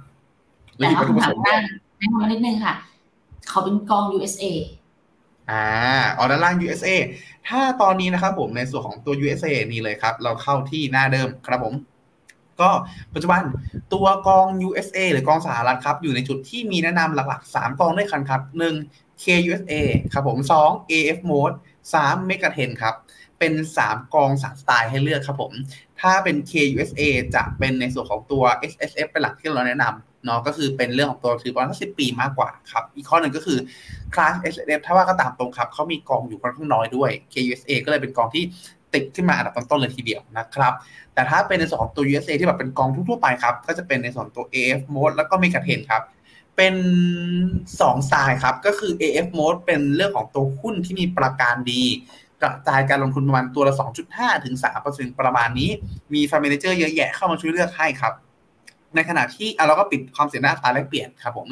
[0.78, 2.74] แล้วคำถามแนะนำนิดนึงค่ะ
[3.48, 4.44] เขาเป็นกอง USA
[5.50, 5.64] อ่า
[6.16, 6.88] ออด้านล่าง USA
[7.48, 11.74] ถ้าตอนนี้นะครับผมในส่วนของตัว USA นี่เลยครับ เราเข้าที่หน้าเดิมครับผม
[12.60, 12.70] ก็
[13.14, 13.42] ปัจจุบัน
[13.92, 18.40] ตัวกอง USA หรือกองสหรัฐครับ อยู่ในจุดที่มีแนะนำหลักๆ 3 กองด้วยกันครับ
[18.82, 19.72] 1 KUSA
[20.12, 21.56] ครับผม 2 AF Mode
[21.94, 22.94] 3 m e g a t e n ครับ
[23.38, 23.52] เป็น
[23.84, 25.52] 3 กอง 3 สไตล์ให้เลือกครับผม
[26.00, 27.02] ถ้าเป็น KUSA
[27.34, 33.58] จะเป็นในส่วนของตัว SSF เป็นหลักที่เราแนะนำเนาะก็คือเป็นเรื่องของตัวถือประมาณสิบปีมากกว่าครับ อีกข้อหนึ่งก็คือ
[34.14, 38.44] class S F ถ้าว่าก็ตามตรงครับเขามีกองอยู่ค่อนข้างน้อยด้วย KUSA ก็เลยเป็นกองที่
[38.94, 40.72] ติดขึ้นมาอันดับต้นๆเลยทีเดียวนะครับ
[41.14, 46.02] แต่ถ้าเป็นในส่วนของตัว USA ที่แบบเป็นกองทั่วๆไปครับ ก็จะเป็นในส่วนตัว AF mode แล้วก็ Mega 10ครับ
[46.60, 46.78] เป็น
[47.54, 51.82] 2สไตล์ครับ ก็คือ AF mode เป็นเรื่องของตัวหุ้นที่มีประการดี
[52.42, 53.74] กระจายการลงทุนประมาณตัวละ
[54.08, 54.54] 2.5 ถึง
[54.86, 55.70] 3%ประมาณนี้
[56.14, 58.12] มีฟาร์มเนเจอร์เยอะแยะเข้ามาช่วยเลือกให้ครับ
[58.94, 61.48] ในขณะที่อะเราก็ปิดความเสี่ยงหน้าตาแลกเปลี่ยนครับผม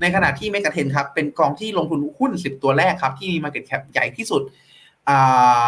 [0.00, 4.42] ในขณะที่เมกะเทนครับ เป็นกองที่ลงทุนหุ้น 10 ตัวแรกครับ ที่มี Market Cap ใหญ่ที่สุด
[5.08, 5.18] อ่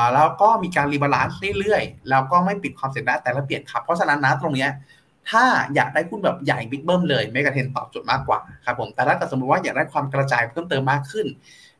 [0.01, 4.71] าแล้วก็มีการ rebalance เรื่อยๆ แล้วก็ไม่ปิดความเสี่ยงอัตราแลกเปลี่ยนครับ เพราะฉะนั้นนะตรงเนี้ย
[5.31, 11.27] ถ้าอยากได้หุ้นแบบใหญ่บิ๊กเบิ้มเลย MEGA10ตอบโจทย์มากกว่าครับผมแต่ถ้าเกิดสมมติว่าอยากได้ความกระจายเพิ่มเติมมากขึ้น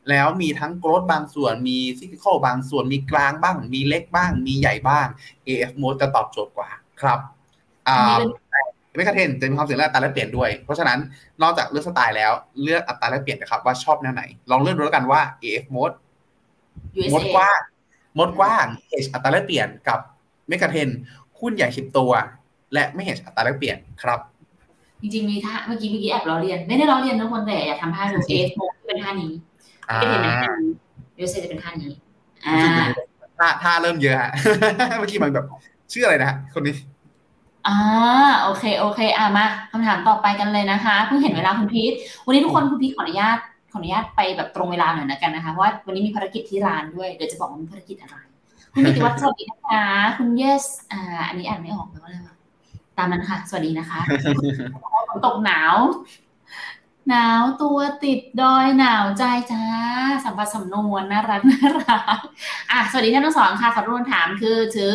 [0.09, 5.07] แล้วมีทั้ง growth บางส่วนมีซิค i คลบางส่วนมีกลางบ้าง มีเล็กบ้าง มีใหญ่บ้าง
[5.47, 6.69] AFMOAT จะตอบโจทย์กว่า
[7.01, 7.19] ครับ
[7.87, 7.99] อ่า
[8.95, 10.99] MEGA10จะมีความเสี่ยงอัตราแลกเปลี่ยนด้วย เพราะฉะนั้น
[11.41, 12.31] นอกจากเลือกสไตล์แล้ว
[12.61, 15.95] เลือกอัตราแลกเปลี่ยนนะครับว่าชอบแนวไหน ลองเลือกดูแล้วกันว่า AF mode
[16.97, 17.59] ม USA ดกว้าง
[18.17, 19.99] มดกว้างเฮชอัตราแลกเปลี่ยนกับ
[20.47, 20.89] เมกะเทน
[21.39, 22.11] หุ้นใหญ่สิบตัว
[22.73, 24.19] และไม่เฮชอัตราแลกเปลี่ยนครับ
[25.01, 29.31] จริงๆมีท่าเมื่อกี้เมื่อกี้แอบล้อเลียน ไม่ได้ล้อเลียนทุกคนแต่อย่าทำท่าดูเอฟโมเป็นท่านี้
[29.89, 30.71] อ่าก็เห็นเป็นท่านี้
[31.19, 31.91] ยูเซจะเป็นท่านี้
[32.45, 32.55] อ่า
[33.37, 34.31] ถ้าถ้าเริ่มเยอะฮะ
[34.99, 35.45] เมื่อกี้มันแบบ
[35.91, 36.75] ชื่ออะไรนะฮะคนนี้
[37.67, 37.77] อ่า
[38.43, 41.93] โอเคโอเคอ่ามาคำถามต่อไปกันเลยนะคะเพิ่งเห็นเวลาคุณพีท
[42.25, 43.37] วันนี้ทุกคนคุณพีทขออนุญาต
[43.71, 48.15] ขออนุญาตไปแบบตรงเวลาหน่อยนะกันนะคะเพราะว่าวันนี้มีภารกิจที่ร้านด้วยเดี๋ยวจะบอกว่ามีภารกิจอะไร
[48.73, 49.83] คุณนิติวัฒน์สวัสดีนะคะ
[50.17, 52.35] คุณ yes อ่าอันนี้อ่านไม่ออกแปลว่าอะไรวะ
[52.97, 53.99] ตามนั้นค่ะ สวัสดีนะคะ
[55.09, 55.75] ฝนตกหนาว
[57.09, 59.63] หนาวตัวติดดอยหนาวใจจ้า
[60.25, 62.19] สัมผัสสำนวนน่ารักน่ารัก
[62.71, 64.93] อะสวัสดีท่านทั้งสองค่ะขอรบกวนถามคือถือ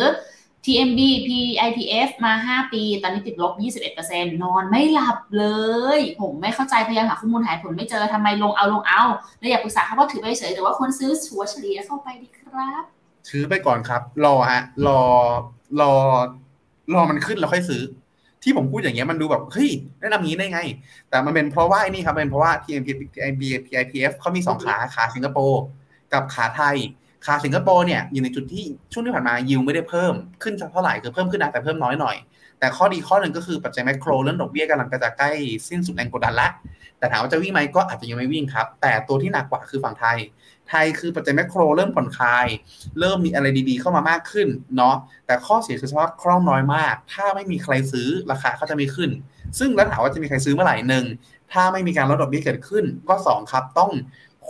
[0.65, 3.53] TMB PIPF มา 5 ปี ตอนนี้ติดลบ
[3.93, 5.45] 21%นอนไม่หลับเล
[5.97, 9.03] ย ผมไม่เข้าใจพยายามหาข้อมูลหายผลไม่เจอทำไมลงเอาลงเอา
[9.39, 12.83] เลยอยากปรึกษาครับว่าถือไปเฉยหรือว่าควรซื้อชัวเฉลี่ยเข้าไปดีครับ
[13.29, 15.01] ซื้อไปก่อนครับ รอฮะ รอ
[15.81, 15.93] รอ
[16.93, 17.81] รอมันขึ้นแล้วค่อยซื้อ
[18.43, 19.69] ที่ผมพูดอย่างเงี้ยมันดูแบบเฮ้ย
[19.99, 20.59] แนะนำอย่างนี้ได้ไง
[21.09, 22.87] แต่มันเป็นเพราะว่าไอ้นี่ครับเป็นเพราะว่า TMP
[23.65, 25.61] PIPF เขามีสองขาขาสิงคโปร์
[26.13, 26.77] กับขาไทย
[27.25, 30.13] ขาสิงคโปร์เนี่ยอยู่ในจุดที่ช่วงที่ผ่านมายิวไม่ได้เพิ่ม
[30.43, 32.15] ขึ้นเท่าไหร่คือเพิ่มขึ้นนะแต่เพิ่มน้อยหน่อย
[32.59, 35.31] แต่ข้อดีข้อหนึ่งก็คือปัจจัยแมกโครเรื่องดอกเบี้ยกำลังจะใกล้
[35.69, 36.49] สิ้นสุดแรงกดดันละ
[36.99, 40.17] แต่ถามว่าจะวิ่งไหมก็อาจจะยังไม่วิ่งครับ แต่ตัวที่หนักกว่าคือฝั่งไทย
[40.73, 42.47] ทยคือปัจจัยแมกโครเริ่มผ่อนคลาย
[42.99, 44.47] เริ่มมีอะไรดีๆ เข้ามามากขึ้น
[44.77, 44.95] เนาะ
[45.25, 49.09] แต่ข้อเสียคือสภาพคล่องน้อยมาก ถ้าไม่มีใครซื้อราคาก็จะไม่ขึ้น
[49.59, 51.05] ซึ่งแล้วถามว่าจะมีใครซื้อเมื่อไหร่หนึ่ง
[51.51, 53.91] ถ้าไม่มีการลดดอกเบี้ยเกิดขึ้น ก็สองครับต้อง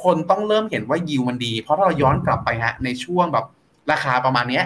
[0.03, 3.45] คนต้องเริ่มเห็นว่ายิวมันดี เพราะถ้าเราย้อนกลับไปฮะในช่วงแบบ
[3.91, 4.65] ราคาประมาณเนี้ย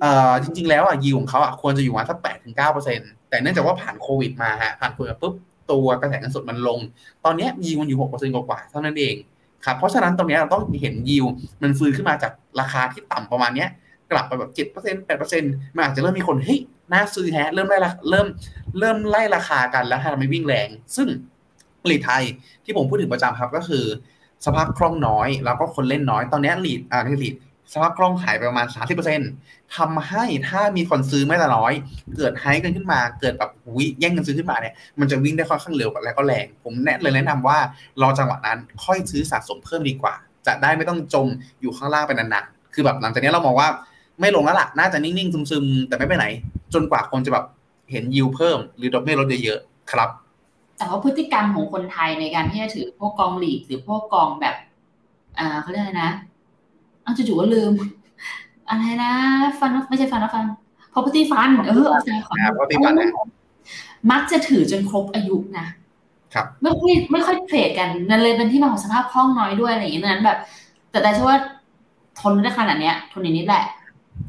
[0.00, 5.34] เอ่อจริง ๆ แล้วอะยิวของเขาอะควรจะอยู่ประมาณสักแปดถึงเก้าเปอร์เซ็นต์แต่เนื่องจากว่าผ่านโควิดมาฮะผ่านโควิดปุ๊บ
[5.70, 6.78] ตัวกระแสเงินสดมันลง
[7.24, 9.14] ตอนเนี้ยยิวมันอยู่หกเปอร์เซ็นต์กว่าๆเท่านั้นเอง
[9.64, 11.24] ครับเพราะฉะนั้นตรงนี้เราต้องเห็นยิว
[11.62, 13.68] มันฟื้นขึ้นมาจากราคาที่ต่ำประมาณเนี้ย
[14.10, 16.60] กลับไปแบบเจ็ดเปอร์เซ็นต์แปดเปอร์เซ็นต์มันอาจจะเริ่มมีคนเฮ้ย
[16.92, 18.26] น่าซื้อแฮะเริ่มไล่ราเริ่ม
[18.78, 21.08] เริ่มไล่ราคากันแล้วทำให้วิ่งแรง ซึ่ง
[21.90, 22.22] ลีดไทย
[22.64, 23.84] ที่ผมพูดถึงประจำครับก็คือ
[24.46, 27.34] สภาพคล่องน้อย แล้วก็คนเล่นน้อยตอนนี้หลีดอ่าที่ลีด
[27.72, 28.66] สภาพคล่องหายไปประมาณ
[29.20, 31.72] 30%ทำให้ถ้ามีคนซื้อไม่ละน้อย
[32.16, 37.58] เกิดไฮกันขึ้นมา เกิดแบบหุยแย่งกันซื้อขึ้นมาเนี่ย มันจะวิ่งได้ค่อนข้างเร็วและก็แรง ผมแนะเลยแนะนำว่า
[38.02, 40.14] รอจังหวะนั้นค่อยซื้อสะสมเพิ่มดีกว่า
[40.46, 41.26] จะได้ไม่ต้องจม
[41.60, 43.68] อยู่ข้างล่างไปนานๆ คือแบบหลังจากนี้เรามองว่า
[44.20, 46.26] ไม่ลงแล้วล่ะ น่าจะนิ่งๆ ซึมๆ แต่ไม่ไปไหน
[46.74, 47.44] จนกว่าคนจะแบบ
[47.90, 50.08] เห็นยิวเพิ่ม หรือดอกเบี้ยลดเยอะๆ ครับ
[50.78, 54.56] แต่ว่าพฤติกรรมของคนไทยในการที่จะถือพวกกองหลีกหรือพวกกองแบบ
[55.38, 56.10] อ่าเขาเรียกอะไรนะ
[57.04, 57.72] อ้าวจู่ๆก็ลืม
[58.68, 59.12] อะไรนะ
[59.58, 60.44] ฟันไม่ใช่ฟันนะฟัน
[60.92, 63.10] property fund เออเอาใจขออ่า property fund นะ
[64.10, 65.66] มักจะถือจนครบอายุนะ
[66.34, 70.38] ครับไม่ค่อยไม่ค่อยเทรดกันนั่นเลยเป็นที่มาของสภาพคล่องน้อยด้วยอะไรอย่างเงี้ยนั้นแบบ
[70.90, 71.38] แต่แต่เชื่อว่า
[72.20, 73.64] ทนได้ขนาดเนี้ย ทนอย่างนี้แหละ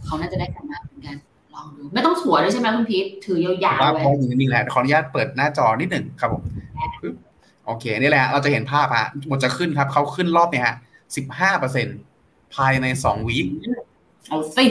[0.05, 1.17] เขาน่าจะได้กันมากเหมือนกัน
[1.53, 6.43] ลองดู ไม่ต้องถัวด้วยใช่ไหมคุณพีทถือยาวว่าๆไว้พออยู่นิ่งๆแหละขออนุญาตเปิดหน้าจอนิดหนึ่งครับผม
[7.01, 7.15] ปึ๊บ
[7.65, 10.75] โอเค นี่แหละ เราจะเห็นภาพฮะหมดจะขึ้นครับ เขาขึ้นรอบเนี่ยฮะ
[11.15, 11.87] สิบห้าเปอร์เซ็น
[12.55, 13.47] ภายในสองวีค
[14.27, 14.65] เอาสิ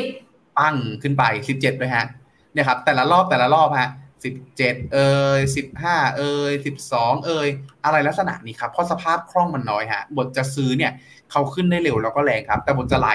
[0.58, 2.06] ปั้งขึ้นไปสิบเจ็ดเลยฮะ
[2.52, 3.90] เนี่ยครับ แต่ละรอบแต่ละรอบฮะ
[4.24, 7.48] สิบเจ็ดเอ่ยสิบห้าเอ่ยสิบสองเอ่ย
[7.84, 10.92] อะไรลักษณะนี้ครับ เพราะสภาพคล่องมันน้อยฮะ บทจะซื้อเนี่ย
[11.30, 13.08] เขาขึ้นได้เร็วแล้วก็แรงครับ แต่บทจะไหล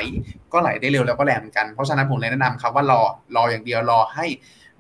[0.53, 3.01] ก็ไหลได้เร็วแล้วก็แรงเหมือนกัน เพราะฉะนั้นผมเลยแนะนำครับว่ารอ
[3.36, 4.26] รออย่างเดียวรอให้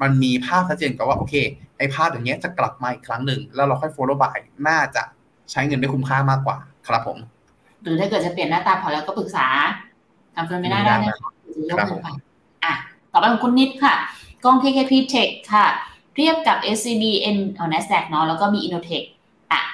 [0.01, 1.33] มันมีภาพชัดเจนกับว่าโอเค
[1.77, 5.03] ไอ้ภาพอย่างเงี้ยจะกลับมาอีกครั้งหนึ่งแล้วเราค่อย follow by น่าจะ
[5.51, 6.57] ใช้เงินได้คุ้มค่ามากกว่า
[6.87, 7.17] ครับผม
[7.83, 9.47] หรือถ้าเกิดจะเปลี่ยนหน้าตาพอแล้วก็ปรึกษา
[10.35, 12.07] ทำเฟิร์นไม่น่าได้นะคะจะยกเงินไป
[12.63, 12.73] อะ
[13.11, 13.95] ต่อไปของคุณนิดค่ะ
[14.43, 15.65] กอง KKP Tech ค่ะ
[16.15, 17.03] เทียบกับ SCB
[17.35, 19.05] N เอา NASDAQ เนาะแล้วก็มี Innotech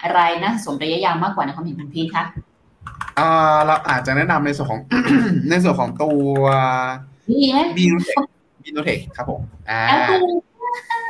[0.03, 2.23] อะไรน่าสมระยะยาวมากกว่าในความเห็นคุณพีทคะ
[3.19, 4.81] อ่าเราอาจจะแนะนำในส่วนของ
[5.49, 6.41] ในส่วนของตัว
[7.29, 8.17] ดีไหมบีโนเทค
[8.63, 10.21] บีโนเทคครับผมอ่าแล้วคุณ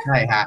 [0.04, 0.42] ใช่ฮะอ่า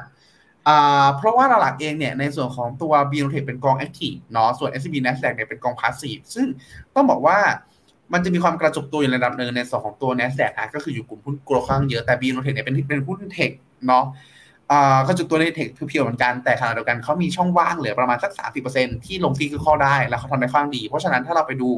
[1.16, 6.46] เพราะว่าหลักเองเนี่ยในส่วนของตัว b ีโนเทคเป็นกองแอคทีฟเนาะส่วน SCB NASDAQ เนี่ยเป็นกองพาสซีฟซึ่ง
[6.94, 7.38] ต้องบอกว่า
[8.12, 13.50] มันจะมีความกระจุกตัวอยู่ในระดับหนึ่งในส่วนของตัว NASDAQ ก็คืออยู่กลุ่มหุ้นกลัวข้างเยอะแต่ b ีโนเทคเนี่ยเป็นเป็นหุ้นเทค
[13.86, 14.04] เนาะ
[15.08, 18.32] กระจุกตัวใน tech pure เหมือนกันแต่ขณะเดียวกันเขามีช่องว่างเหลือประมาณสัก
[18.68, 21.68] 30%ที่ลงที่คือข้อได้แล้วเขาทำได้ค่อนข้างดี เพราะฉะนั้นถ้าเราไปดู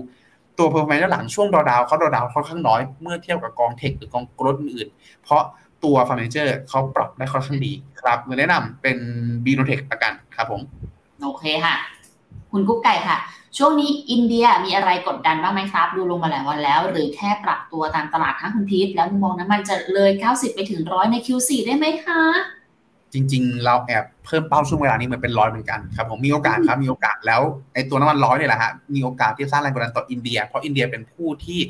[0.58, 4.88] ตัว performance ด้านหลังช่วงดาวดาวเขาดาวดาวค่อนข้างน้อยเมื่อเทียบกับกอง tech หรือกอง growth อื่น
[5.22, 5.42] เพราะ
[5.84, 8.98] ตัว fund manager เขาปรับได้ค่อนข้างดีครับเลยแนะนำเป็น
[9.44, 10.60] B-INNOTECH แล้วกันครับผม
[11.22, 11.74] โอเคค่ะ
[12.50, 13.18] คุณกุ๊กไก่ค่ะ
[13.58, 22.22] ช่วงนี้อินเดียมีอะไรกดดันบ้างไหมครับ ดูลงมาหลายวันแล้ว หรือแค่ปรับตัวตามตลาดทั้งคุณพีทแล้วมุมมองน้ำมันจะเลย 90 ไปถึงร้อยใน Q4 ได้ไหมคะ
[23.12, 27.42] จริง ๆ เราแอบเพิ่มเป้าช่วงเวลานี้เหมือนเป็นร้อยเหมือนกันครับผมมีโอกาสครับมีโอกาสแล้ว
[27.74, 31.60] ไอ้ตัวน้ำมันร้อยเนี่ยแหละฮะมีโอกาสที่จะสร้างแรงกดดันต่ออินเดีย เพราะอินเดียเป็นผู้ที่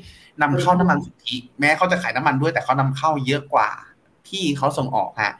[0.42, 3.68] นำเข้าน้ำมันสุทธิแม้เขาจะขายน้ำมันด้วยแต่เขานำเข้าเยอะกว่า
[4.32, 5.34] ที่เขาส่งออกฮะ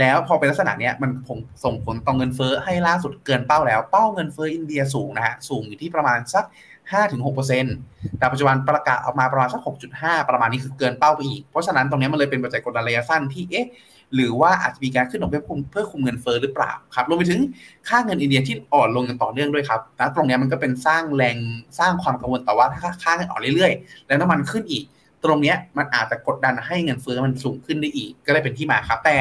[0.00, 6.44] แล้วพอเป็นลักษณะเนี้ยมันผงส่งผลต่อเงินเฟ้อให้ล่าสุดเกินเป้าแล้วเป้าเงินเฟ้ออินเดียสูงนะฮะสูงอยู่ที่ประมาณสัก
[6.92, 9.60] 5-6%แต่ปัจจุบันประกาศออกมาประมาณสัก
[9.94, 13.68] 6.5 ประมาณนี้คือเกินเป้าไปอีก เพราะฉะนั้นตรงนี้มันเลยเป็นปัจจัยกดดันระยะสั้นที่เอ๊ะ
[14.14, 17.40] หรือว่าอาจจะมีการขึ้นดอกเบี้ยคุมเพื่อคุมเงินเฟ้อหรือเปล่าครับรวมไปถึง
[17.88, 21.36] ค่าเงินอินเดียที่อ่อนลงอย่างต่อเนื่องด้วยครับนะตรงนี้มันก็เป็นสร้างแรง
[21.78, 24.84] สร้างความกังวลต่อว่าถ้าค่าเงินอ่อนเรื่อยๆ แล้วน้ำมันขึ้นอีก
[25.24, 29.16] ตรงนี้มันอาจจะกดดันให้เงินเฟ้อมันสูงขึ้นได้อีก ก็เลยเป็นที่มาครับ แต่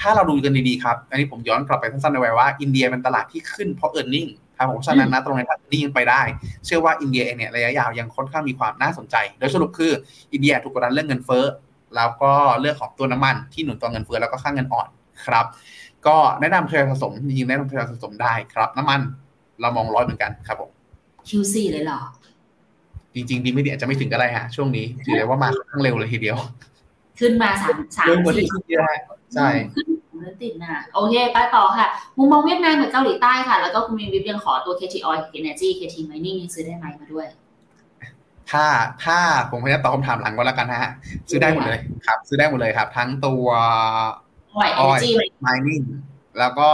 [0.00, 6.22] ถ้าเราดูกันดีๆครับ อันนี้ผมย้อนกลับไปสั้นๆในไว้ว่าอินเดียเป็นตลาดที่ขึ้นเพราะ e a r n i n g ครับผมฉะนั้นนะตรงนี้ถ้า earning ยังไปได้
[6.64, 9.92] เชื่อว่าอินเดียเองเนี่ยระยะยาวยังค่อนข้างมีความน่าสนใจ โดยสรุปคือ
[10.32, 11.44] อินเดียถูกกดดันเรื่องเงินเฟ้อ
[11.96, 14.88] แล้วก็เรื่องของตัวน้ำมันที่หนุนตัวเงินเฟ้อแล้วก็ค่าเงินอ่อน
[15.24, 15.46] ครับ
[16.06, 19.00] ก็แนะนำทยอยสะสมจริงๆแนะนำทยอยสะสมได้ครับ น้ำมัน
[19.60, 20.70] เรามองร้อยเหมือนกันครับผม
[21.28, 22.00] Q4 เลยเหรอ
[23.14, 26.36] จริงๆดีไม่ดีอาจจะไม่ถึงก็ได้ฮะช่วงนี้ถือได้ว่ามาค่อนข้างเร็วเลยทีเดียว
[27.20, 28.98] ขึ้นมาสามสามเร็วกว่าที่สี่คิดเยอะฮะ
[29.34, 29.86] ใช่ขึ้น
[30.18, 31.86] เดือนติดนะโอเคไปต่อค่ะ
[32.18, 37.26] มุมมองเวียดนามกับเกาหลีใต้ค่ะ แล้วก็คุณมีวิบยังขอตัว KT Oil Energy KT Mining ยังซื้อได้ไหมมาด้วย
[38.50, 38.66] ถ้า
[39.04, 39.18] ถ้า
[39.50, 40.90] ผมพยายามตอบคำถามหลังก็แล้วกันนะฮะ
[41.28, 43.46] ซื้อได้หมดเลยครับ ซื้อได้หมดเลยครับ ทั้งตัว
[44.60, 45.10] Oil Energy
[45.46, 45.84] mining
[46.38, 46.70] แล้วก็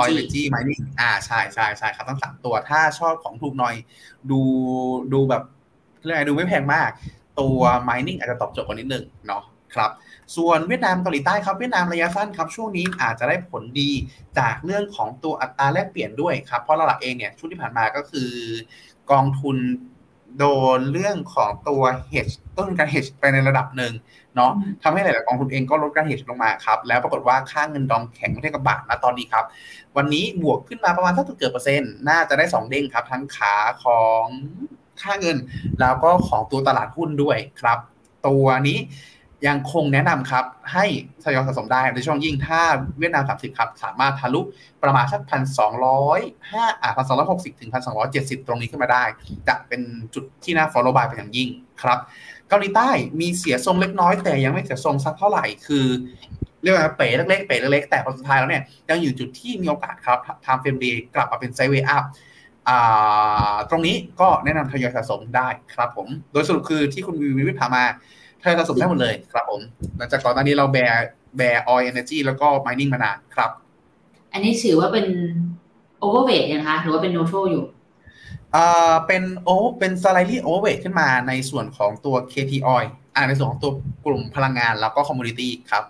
[0.00, 3.74] oil Energy energy mining อ่าใช่ใช่ใช่ครับทั้งสามตัว ถ้าชอบของถูกหน่อย
[4.30, 4.40] ดู
[5.12, 5.42] ดูแบบ
[6.02, 6.90] เรื่องอะไรดูไม่แพงมาก
[7.40, 9.42] ตัว mining อาจจะตอบโจทย์กว่านิดนึงเนาะ
[9.74, 9.90] ครับ
[10.36, 13.90] ส่วนเวียดนามเกาหลีใต้ครับเวียดนามระยะสั้นครับ ช่วงนี้อาจจะได้ผลดี
[14.38, 18.30] จากเรื่องของตัวอัตราแลกเปลี่ยนด้วยครับ เพราะหลักๆเองเนี่ยช่วงที่ผ่านมาก็คือ
[19.10, 19.56] กองทุน
[20.38, 20.44] โด
[20.76, 23.92] นเรื่องของตัว hedge ต้นทุนการ hedge ไปในระดับหนึ่ง
[24.36, 29.44] เนาะอืมทำให้หลาย ๆ กองทุนเองก็ลดการ hedge ลงมาครับ แล้วปรากฏว่าค่าเงินดองแข็งเทียบกับบาทนะตอนนี้ครับ
[29.96, 33.54] วันนี้บวกขึ้นมาประมาณสักเกือบเปอร์เซ็นต์น่าจะได้สองเด้งครับ ทั้งขา
[33.84, 34.24] ของ
[35.02, 35.36] ค่าเงิน
[35.80, 37.78] แล้วก็ของตัวตลาดหุ้นด้วยครับ
[38.26, 38.78] ตัวนี้
[39.46, 40.84] ยังคงแนะนำครับ ให้
[41.24, 42.60] ทยอยสะสมได้ในช่วงยิ่งถ้า
[42.98, 44.40] เวียดนาม 30 ครับ สามารถทะลุ
[44.82, 46.20] ประมาณสักพันสองร้อย
[46.52, 49.04] ห้าอ่าพันสองร้อยหกสิบถึงพันสองร้อยเจ็ดสิบตรงนี้ขึ้นมาได้
[49.48, 49.80] จะเป็น
[50.14, 51.48] จุดที่น่า follow by เป็นอย่างยิ่ง
[51.82, 51.98] ครับ
[52.48, 55.86] เกาหลีใต้มีเสียทรงเล็กน้อยแต่ยังไม่เสียทรงสักเท่าไหร่คือ
[56.62, 62.04] เรียกว่าเป๋เล็กๆเป๋เล็กๆแต่พอสุดท้ายแล้วเนี่ยยังอยู่จุดที่มีโอกาสครับทำเฟรมดีกลับมาเป็นไซเวอัพ
[63.70, 67.84] ตรงนี้ก็แนะนำทยอยสะสมได้ครับผม โดยสรุปคือที่คุณวิววิวพามา
[68.42, 69.60] ทยอยสะสมได้หมดเลยครับผม
[69.96, 73.50] หลังจากก่อนหน้านี้เรา bear bear oil energy แล้วก็ mining มานานครับ
[74.32, 75.06] อันนี้ถือว่าเป็น
[76.02, 77.64] overweight ยังคะหรือว่าเป็น neutral อยู่
[78.56, 83.72] อ่าเป็นโอเป็น slight over ขึ้นมาในส่วนของตัว KT oil อ่าในส่วนของตัว
[84.06, 85.84] กลุ่มพลังงานแล้วก็ commodity ครับ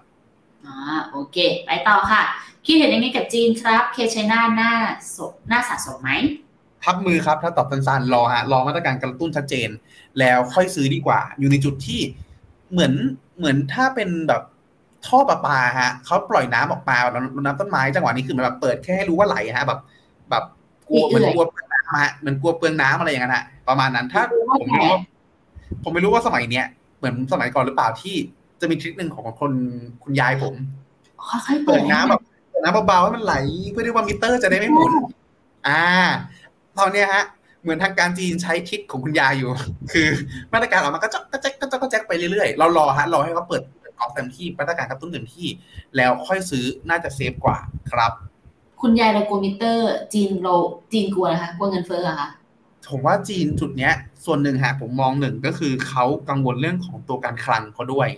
[0.66, 0.76] อ่า
[1.10, 1.36] โอเค
[1.66, 2.22] ไปต่อค่ะ
[2.66, 4.72] คิดเห็นยังไงกับจีนครับเคชน่าหน้า
[5.16, 6.10] สดหน้าสะสมไหม
[6.84, 9.68] ทับมือครับ ถ้าตอบสั้นๆรอฮะรอมาตรการกระตุ้นชัดเจน
[10.18, 12.00] แล้วค่อยซื้อดีกว่า อยู่ในจุดที่
[12.72, 12.92] เหมือน
[13.38, 14.42] เหมือนถ้าเป็นแบบ
[15.06, 19.80] ท่อประปาฮะเขาปล่อยน้ำออกมาแบบน้ำต้นไม้จังหวะนี้คือมันแบบเปิดแค่ให้รู้ว่าไหลฮะ แบบ
[20.30, 20.44] แบบ
[20.88, 24.22] กลัวเอื่มันอยกลัวเปลืองน้ำฮะมันกลัวเปลืองน้ำอะไรอย่างนั้นฮะประมาณนั้นถ้า
[24.60, 25.00] ผมไม่รู้ว่า
[25.84, 26.66] ผมไม่รู้ว่าสมัยเนี้ย
[26.98, 28.16] เหมือนสมัยก่อนหรือเปล่าที่
[28.60, 29.52] จะมีทริคหนึ่งของคน
[30.02, 30.54] คุณยายผม
[31.28, 33.34] ค่อยๆเปิเปิดดน้ำแบบเปิดน้ำเบาๆให้มันไหล
[33.70, 34.92] เพื่อที่ว่ามิเตอร์จะได้ไม่หมุน
[35.68, 35.82] อ่า
[36.78, 37.24] ตอนเนี้ยฮะ
[37.62, 39.50] เหมือนทางการจีนใช้ทริคของคุณยายอยู่
[39.92, 40.08] คือ
[40.52, 43.62] มาตรการออกมาก็จ๊อกก็แจ๊กก็จ๊อกก็แจ๊กไปเรื่อยๆ เรารอฮะรอให้เขาเปิด
[44.00, 45.48] ออกเต็มที่มาตรการกระตุ้นเต็มที่
[45.96, 47.58] แล้วค่อยซื้อน่าจะเซฟกว่า
[47.92, 48.12] ครับ
[48.80, 50.54] คุณยายเรากลัวมิเตอร์ จีนเรา
[50.92, 52.28] จีนกลัวนะคะกลัวเงินเฟ้อเหรอคะ
[52.90, 53.94] ผมว่าจีนจุดเนี้ย
[54.24, 58.08] ส่วนหนึ่งฮะผมมองหนึ่งก็คือเขากังวลเรื่องของตัวการคลังเขาด้วย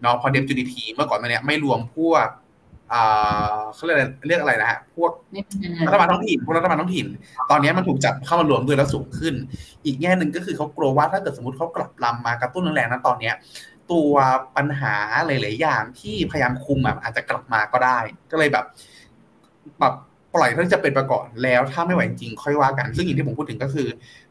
[0.00, 2.30] เนาะพอเดฟ GDP เมื่อก่อนมาเนี้ยไม่รวมพวกอ่า
[3.74, 7.06] เขาเรียกอะไรเรียกอะไรนะฮะพวกไม่เป็นยังไงรัฐบาลท้องถิ่นพวกรัฐบาลท้องถิ่น
[7.50, 9.34] ตอนนี้มันถูกจับเข้ามารวมด้วยแล้วสูงขึ้น
[9.84, 13.34] อีกแง่หนึ่งก็คือเขากลัวว่าถ้าเกิดสมมติเขากลับลำมากระตุ้นแรงๆนะตอนเนี้ย
[13.92, 14.12] ตัว
[14.56, 14.94] ปัญหา
[15.26, 17.98] หลาย ๆ อย่างที่พยายามคุมอะอาจจะกลับมาก็ได้
[18.30, 18.64] ก็เลยแบบ
[19.80, 19.94] แบบ
[20.34, 23.88] ปล่อยเรื่องจะเป็นไปก่อนแล้วถ้าไม่ไหวจริงๆค่อยว่ากัน ซึ่งอย่างที่ผมพูดถึงก็คือ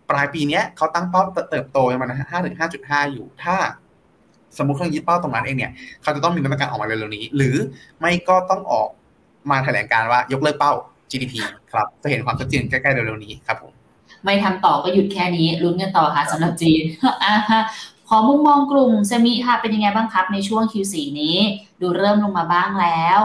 [0.09, 3.55] ปลายปีเนี้ยเขาตั้งเป้าเติบโตประมาณห้าถึงห้าจุดห้าอยู่ถ้า
[4.58, 5.72] สมมติเขายึดเป้าตรงนั้นเองเนี่ย
[6.02, 7.56] เขาจะต้องมีมาตรการออกมาเร็วๆนี้ หรือ
[7.99, 8.89] ไม่ก็ต้องออก
[9.52, 10.74] มาแถลงการว่ายกเลิกเป้า
[11.12, 11.34] GDP
[11.72, 13.72] ครับจะเห็นความชัดเจนใกล้ๆเร็วๆนี้ครับผม
[14.26, 16.82] ไม่ทำต่อก็หยุดแค่นี้ลุ้นกันต่อค่ะสำหรับจีน
[17.24, 17.62] อ่าฮะ
[18.10, 21.38] ขอมุมมองกลุ่ม semi ค่ะเป็นยังไงบ้างครับ ในช่วง Q4 นี้
[21.82, 23.22] ดูเริ่มลงมาบ้างแล้ว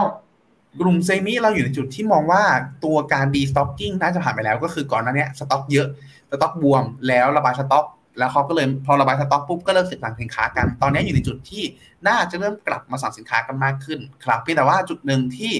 [0.79, 2.41] กลุ่ม semi เราอยู่ในจุดที่มองว่า
[2.83, 5.87] ตัวการ destocking น่าจะผ่านไปแล้วก็คือก่อนหน้านี้สต็อกเยอะ
[6.31, 7.85] สต็อกบวมแล้วระบายสต็อก
[8.17, 11.63] แล้วเขาก็เลยพอระบายสต็อกปุ๊บก็เริ่มสั่งสินค้ากัน ตอนนี้อยู่ในจุดที่
[12.07, 15.53] น่าจะเริ่มกลับมาสั่งสินค้ากันมากขึ้น ครับเพียงแต่ว่าจุดหนึ่งที่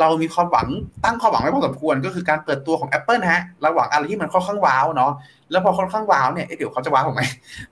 [0.00, 0.68] เรามีความหวัง
[1.04, 5.12] ตั้งความหวังไว้พอสมควรก็คือการเปิดตัวของ Apple นะฮะระหว่างอะไรที่มันค่อนข้างว้าวเนาะ
[5.50, 7.22] แล้วพอค่อนข้างว้าวเนี่ยเดี๋ยวเขาจะว้าวผมไหม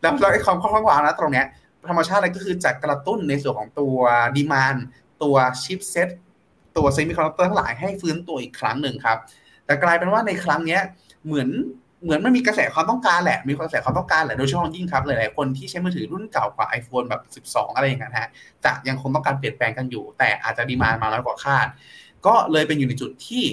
[0.01, 1.47] แล้วแล้วไอ้ความค่อนข้างว้าวนะตรงเนี้ย
[1.91, 3.97] ธรรมชาติอะไรก็คือจะกระตุ้นในส่วนของตัว
[4.37, 4.77] demand
[5.23, 6.09] ตัว chipset
[6.77, 9.19] ตัว semiconductor ทั้งหลายให้ฟื้นตัวอีกครั้งหนึ่งครับ
[9.67, 10.81] แต่กลายเป็นว่าในครั้งเนี้ย
[11.27, 11.49] เหมือน
[12.03, 18.31] เหมือนมันมีกระแสความต้องการแหละ มีกระแสความต้องการแหละ โดยเฉพาะยิ่งครับ หลาย ๆ คนที่ใช้มือถือรุ่นเก่ากว่า iPhone แบบ 12 อะไรอย่างเงี้ยฮะ
[18.65, 21.67] จะยังคงต้องการเปลี่ยนแปลงกันอยู่ แต่อาจจะดีมานมาน้อยกว่าคาด
[22.27, 23.45] ก็เลยเป็นอยู่ในจุดที่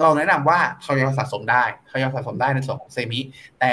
[0.00, 3.20] เราแนะนำว่าทยอยสะสมได้ทยอยสะสมได้ในส่วนของเซมิ
[3.60, 3.72] แต่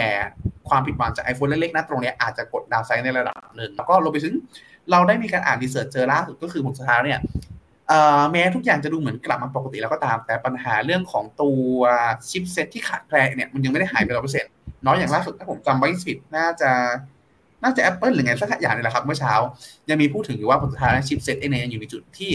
[0.69, 4.33] ความผิดหวังจาก iPhone เล็ก ๆ นะตรงนี้อาจจะกดดาวไซด์ในระดับหนึ่ง แล้วก็รวมไปถึง
[4.91, 7.19] เราได้มีการอ่านรีเสิร์ชเจอล่าสุดก็คือผลสุดท้ายเนี่ย
[8.31, 11.71] แม้ทุกอย่างจะดูเหมือนกลับมาปกติแล้วก็ตาม แต่ปัญหาเรื่องของตัว
[12.29, 14.51] chipset ที่ขาดแคลนเนี่ยมันยังไม่ได้หายไปร้อยเปอร์เซ็นต์
[14.85, 16.71] น้อยอย่างล่าสุดถ้าผมจำไม่ผิดน่าจะ
[17.63, 19.33] น่าจะ Apple หรือไงสักอย่างนี่แหละครับเมื่อเช้า
[19.89, 22.31] ยังมีพูดถึงอยู่ว่าผลสุดท้าย chipset เองเนี่ยยังอยู่ในจุดที่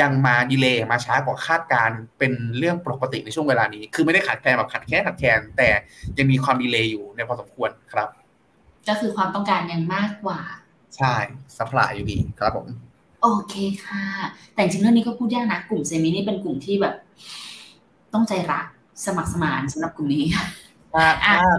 [0.00, 5.68] ยังมา delay มาช้ากว่าคาดการณ์เป็นเรื่องปกติในช่วงเวลานี้ คือไม่ได้ขาดแคลนแบบขาดแค่ขาดแคลนแต่
[6.18, 8.08] ยังมีความ delay อยู่ในพอสมควรครับ
[8.88, 10.40] ก็คือความต้องการยังมากกว่า
[10.96, 11.14] ใช่
[11.56, 12.66] supply อยู่ดีครับผม
[13.26, 14.04] โอเคค่ะ
[14.54, 16.94] แต่จริงๆเรื่องนี้ก็พูดยากนะ กลุ่ม semi นี่เป็นกลุ่มที่แบบ
[18.14, 18.66] ต้องใจรัก
[19.06, 20.24] สมัครสมานสำหรับกลุ่มนี้
[20.94, 21.50] ถ้าอะถ้า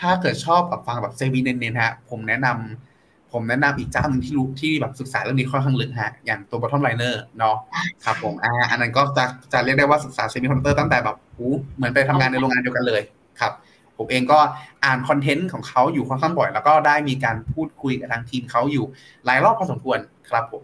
[0.00, 7.56] ถ้าเกิดชอบแบบฟังแบบ semi เน้นๆฮะ ผมแนะนำผมแนะนำอีกเจ้าหนึ่งที่รู้ที่แบบศึกษาเรื่องนี้ค่อนข้างลึกฮะ อย่างตัว BottomLiner เนาะ
[8.04, 11.46] ครับผมอ่าอันนั้นก็จะจะเรียกได้ว่าศึกษา semiconductor ตั้งแต่แบบหู
[11.76, 13.02] เหมือนไปทำงานในโรงงานเดียวกันเลย
[13.40, 13.52] ครับ
[13.98, 14.38] ผมเองก็
[14.84, 18.84] อ่าน content ของเขาอยู่ค่อนข้างบ่อย แล้วก็ได้มีการพูดคุยกับทางทีมเขาอยู่
[19.26, 19.98] หลายรอบพอสมควร
[20.30, 20.62] ครับผม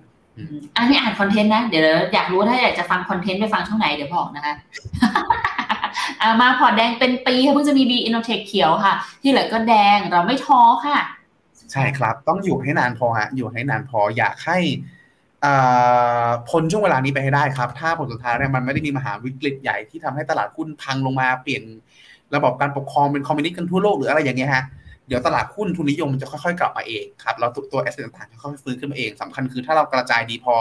[0.76, 4.54] อันนี้อ่าน content นะ เดี๋ยวอยากรู้ถ้าอยากจะฟัง content ไปฟังช่องไหนเดี๋ยวบอกนะคะ
[6.40, 10.98] มาพอร์ตแดงเป็นปีค่ะเพิ่งจะมี B-INNOTECH เขียวค่ะ ที่เหลือก็แดงเราไม่ท้อค่ะ
[11.72, 14.58] ใช่ครับ ต้องอยู่ให้นานพอฮะอยู่ให้นานพออยากให้
[16.48, 21.62] พ้นช่วงเวลานี้ไปให้ได้ครับ ถ้าผลสุดท้ายเนี่ยมันไม่ได้มีมหาวิกฤตใหญ่ที่ทำให้ตลาดหุ้นพังลงมาเปลี่ยน
[22.34, 24.64] ระบบการปกครองเป็นคอมมิวนิสต์กันทั่วโลกหรืออะไรอย่างเงี้ยฮะ
[25.08, 30.54] เดี๋ยวตลาดหุ้นทุนนิยมมันจะค่อยๆ กลับมาเองครับแล้วตัว asset ต่างๆจะค่อยๆฟื้นขึ้นมาเองสำคัญคือถ้าเรากระจายดีพอ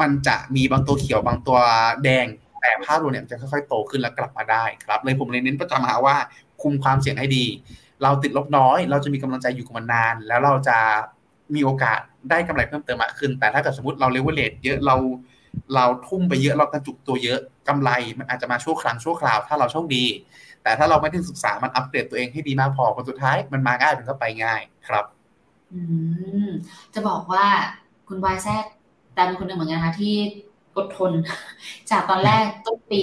[0.00, 1.58] มันจะมีบางตัวเขียวบางตัว
[2.04, 2.26] แดง
[2.60, 6.16] แต่ภาพรวมเนี่ยมันจะค่อยๆโตขึ้นแล้วกลับมาได้ครับเลยผมเลยเน้นประจำหาว่า
[6.62, 7.44] คุมความเสี่ยงให้ดี
[8.02, 10.78] เราติดลบน้อย เราจะมีกำลังใจอยู่กับมันนาน แล้วเราจะ
[11.54, 12.00] มีโอกาส
[12.30, 14.96] ได้กำไรเพิ่มเติมมากขึ้น แต่ถ้าเกิดสมมติเราเลเวลเลตเยอะเรา
[15.74, 17.38] เราทุ่มไปเยอะเรากระจุกตัวเยอะ
[17.68, 20.04] กำไรมันอาจจะมาชั่วครั้งชั่วคราว ถ้าเราโชคดี
[20.66, 25.04] แต่ถ้าเราไม่ได้ศึกษามันอัปเกรดตัวเองให้ดีมากพอผลสุดท้ายมันมาง่ายมันก็ไปง่ายครับ
[25.72, 25.80] อื
[26.46, 26.48] ม
[26.94, 27.44] จะบอกว่า
[28.08, 28.64] คุณวายแซด
[29.14, 30.14] แต่เป็นคนหนึ่งเหมือนกันนะคะที่
[30.76, 31.12] อดทน
[31.90, 33.02] จากตอนแรกต้นปี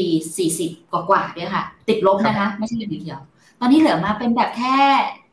[0.49, 3.19] 40กว่าๆเนี่ยค่ะ ติดลบนะคะ ไม่ใช่เหลือเดียว
[3.59, 4.75] ตอนนี้เหลือมาเป็นแบบแค่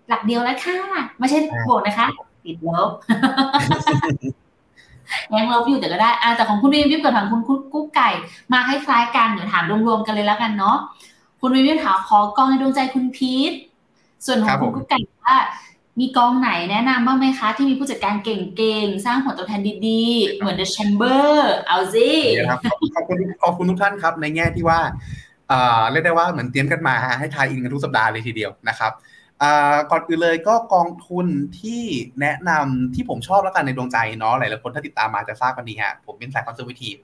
[0.09, 0.77] หลักเดียวแล้วค่ะ
[1.19, 2.07] ไม่ใช่บวกนะคะ
[2.47, 2.91] ติดลบ
[5.39, 7.41] ยังลบอยู่แต่ก็ได้อ่าแต่ของคุณวิมวิมกับทางคุณ
[7.73, 8.11] กุ๊กไก่
[8.53, 10.77] มาคล้ายๆกันเดี๋ยวถามรวมๆกันเลยแล้วกันเนาะ
[11.41, 13.53] คุณวิมวิมถามขอกองในดวงใจคุณพีท
[14.27, 15.37] ส่วนของคุณกุ๊กไก่ว่า
[16.01, 21.33] มีกองไหนแนะนำบ้างไหมคะ ที่มีผู้จัดการเก่งๆ สร้างผลตอบแทนดีๆ เหมือน The Chamber
[21.69, 22.09] เอาสิ
[22.49, 22.61] ครับ
[22.97, 24.81] ขอบคุณขอบคุณทุกท่านครับ ในแง่ที่ว่า
[25.49, 28.93] เอ่อเรียกได้ว่าเหมือนเตรียมกันมาให้ทายอินกันทุกสัปดาห์เลยทีเดียวนะครับ
[29.91, 31.27] ก่อนอื่นเลยก็กองทุน
[31.61, 31.83] ที่
[32.21, 36.95] แนะนำที่ผมชอบแล้วกันในดวงใจเนาะหลายๆคนถ้าติดตามมาจะทราบกันดีฮะผมเป็นสาย conservative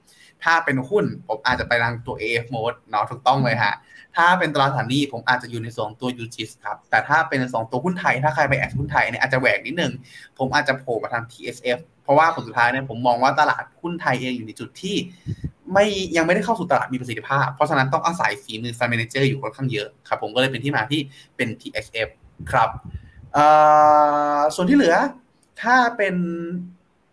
[0.43, 3.73] ถ้าเป็นหุ้นผมอาจจะไปทางตัว AFMOAT เนาะถูกต้องเลยฮะ
[4.17, 9.91] ถ้าเป็นตราสารหนี้ผมอาจจะอยู่ในส่วนตัว UGIS ครับ แต่ถ้าเป็นในสองตัวหุ้นไทย ถ้าใครไป add หุ้นไทยเนี่ยอาจจะแหวกนิดนึง
[10.37, 14.95] ผมอาจจะโผล่มาทาง TSF เพราะว่าผลสุดท้ายเนี่ยผมมองว่าตลาดหุ้นไทยเองอยู่ในจุดที่
[15.73, 15.85] ไม่
[16.17, 20.99] ยังไม่ได้เข้าสู่ตลาดมีประสิทธิภาพ เพราะฉะนั้นต้องอาศัยฝีมือ fund manager อยู่ค่อนข้างเยอะครับ ผมก็เลยเป็นที่มาที่
[21.35, 22.07] เป็น TSF
[22.51, 22.69] ครับ
[24.55, 24.95] ส่วนที่เหลือ
[25.61, 26.15] ถ้าเป็น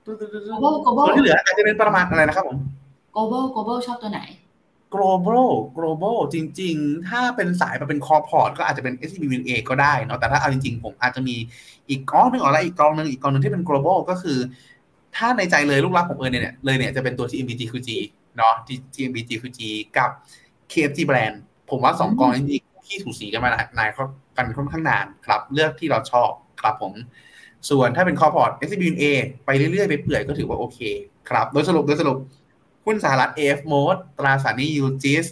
[0.06, 2.58] ส่วนที่เหลืออาจจะเป็นประมาณอะไรนะครับผม
[3.14, 4.20] global global ชอบตัวไหน
[4.94, 11.36] global global จริง ๆ ถ้าเป็นสายมาเป็น core port ก็อาจจะเป็น SCB Win A ก็ได้เนาะแต่ถ้าเอาจริง ๆ ผมอาจจะมี
[11.88, 14.38] อีกกองหนึ่งออกแล้วอีกกองหนึ่งอีกกองหนึ่งที่เป็น global ก็คือ
[15.16, 17.90] ถ้าในใจเลยลูกรักผมเออเนี่ยเลยเนี่ยจะเป็นตัว TMB GQG
[18.36, 18.54] เนาะ
[18.94, 19.60] TMB GQG
[19.98, 20.10] กับ
[20.72, 21.36] KFG brand
[21.70, 23.90] ผมว่าสองกองนี้จริงๆที่ถูสีกันมานาน
[24.36, 26.30] กันค่อนข้างนานครับ เลือกที่เราชอบ
[26.60, 26.92] ครับผม
[27.70, 29.04] ส่วนถ้าเป็น core port SCB Win A
[29.46, 30.78] ไปเรื่อยๆ ไปเปื่อยก็ถือว่าโอเค
[31.28, 32.18] ครับ โดยสรุปโดยสรุป
[32.84, 35.26] หุ้นสหรัฐ AF Mode ตราสารหนี้ UGIS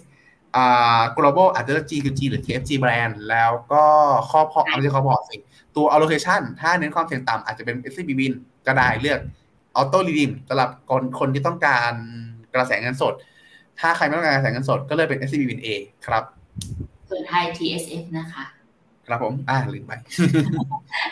[0.57, 3.85] อ่า global อาจจะ GQG หรือ KFG brand แล้วก็
[4.31, 5.37] ข้อพอไม่ใช่ข้อพอสิ
[5.77, 8.33] ตัว allocation ถ้าเน้นความเสี่ยงต่ำอาจจะเป็น SCB Win
[8.67, 9.21] ก็ได้เลือก
[9.81, 11.93] auto redeem สำหรับคนคนที่ต้องการ
[12.55, 13.15] กระแสเงินสด
[13.81, 15.69] ถ้าใครไม่ต้องการกระแสเงินสดก็เลยเป็น SCB Win A
[16.07, 16.25] ครับ
[17.09, 18.45] ส่วนไทย TSF นะคะ
[19.07, 19.93] ครับผม อ่าลืมไป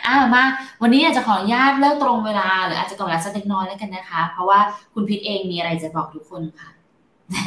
[0.07, 0.43] อ่ามา
[0.81, 4.59] วันนี้อาจจะขออนุญาตเลิกตรงเวลา หรืออาจจะก่อนเวลาสักเล็กน้อยแล้วกันนะคะ เพราะว่า
[4.93, 6.69] คุณพิษเองมีอะไรจะบอกทุกคนค่ะ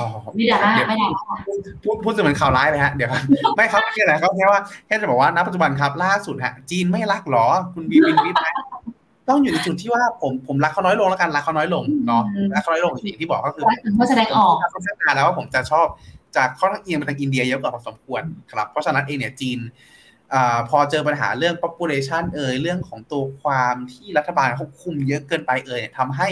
[0.00, 1.10] อ๋อไม่ด่าเดี๋ยวไม่ด่า
[1.84, 3.20] พูดพูดจะเหมือนข่าวร้ายเลยฮะเดี๋ยวครับ
[3.56, 8.40] ไม่ครับไม่ใช่อะไรครับแค่ว่าแค่จะบอกว่าณปัจจุบันครับล่าสุดฮะ จีนไม่รักหรอ คุณบีบินวิทย์
[9.28, 12.22] ต้องอยู่ในจุดที่ว่าผมผมรักเขาน้อยลงแล้วกันรักเขาน้อยลงเนาะ
[12.54, 15.86] รักเขาน้อยลงอย่างที่บอกก็คือรักถึงว่าแสดงออกค่อนข้างนานแล้วว่าผมจะชอบ
[16.36, 18.22] จากค่อนข้างเอียงไปทางอินเดียเยอะกว่าพอสมควร
[18.52, 19.58] ครับเพราะฉะนั้นเองเนี่ยจีน
[20.34, 26.28] อาพอเจอปัญหาเรื่อง population เอ่ยเรื่องของตัวความที่รัฐบาลควบคุมเยอะเกินไปเอ่ยทำให้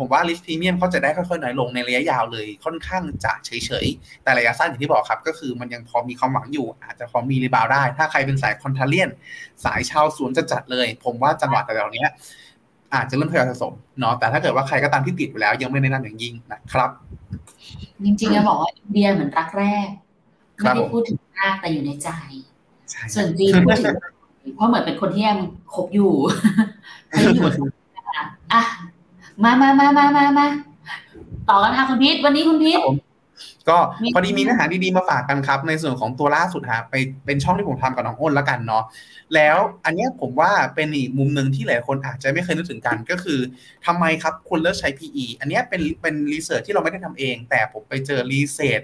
[0.00, 3.50] ผมว่า risk premium เขาจะได้ค่อยๆน้อยลงในระยะยาวเลยค่อนข้างจะเฉ
[3.84, 9.10] ยๆ แต่ระยะสั้นอย่างที่บอกครับ ก็คือมันยังพอมีความหวังอยู่ อาจจะพอมี rebound ได้ ถ้าใครเป็นสาย contrarian
[9.64, 12.10] สายชาวสวนจะจัดเลย ผมว่าจังหวะแต่ละเนี้ย
[12.94, 16.90] อาจจะเริ่มทยอยสะสมเนาะแต่ถ้าเกิดว่าใครก็ตามที่ติดอยู่แล้ว ยังไม่แนะนำอย่างยิ่งนะครับ
[18.04, 19.88] จริงๆจะบอกว่าอินเดียเหมือนรักแรก
[20.62, 22.53] ครัไม่บได้พูดถึงมากแต่อยู่ในใจใช่
[23.14, 23.96] ส่วนจีนพูดถึง
[24.56, 25.38] เพราะเหมือนเป็นคนที่ยัง
[25.74, 26.12] คบอยู่
[27.08, 27.48] เขายังอยู่
[27.96, 28.22] นะคะ
[28.52, 28.62] อะ
[29.42, 30.46] มามามามามามา
[31.48, 32.80] ต่อกันค่ะคุณพีทวันนี้คุณพีท
[33.68, 36.94] ก็มีพอดีมีเนื้อหาดีๆมาฝากกันครับ ในส่วนของตัวล่าสุดฮะไป
[37.26, 38.84] เป็นช่องที่ผมทำกับน้องอ้นแล้วกันเนาะ
[39.34, 43.38] แล้วอันเนี้ยผมว่าเป็นอีกมุมหนึ่งที่หลายคนอาจจะไม่เคยนึกถึงกันก็คือ
[43.86, 48.82] ทำไมครับควรเลิกใช้ PE อันเนี้ยเป็นเป็น research ที่เราไม่ได้ทำเอง แต่ผมไปเจอ research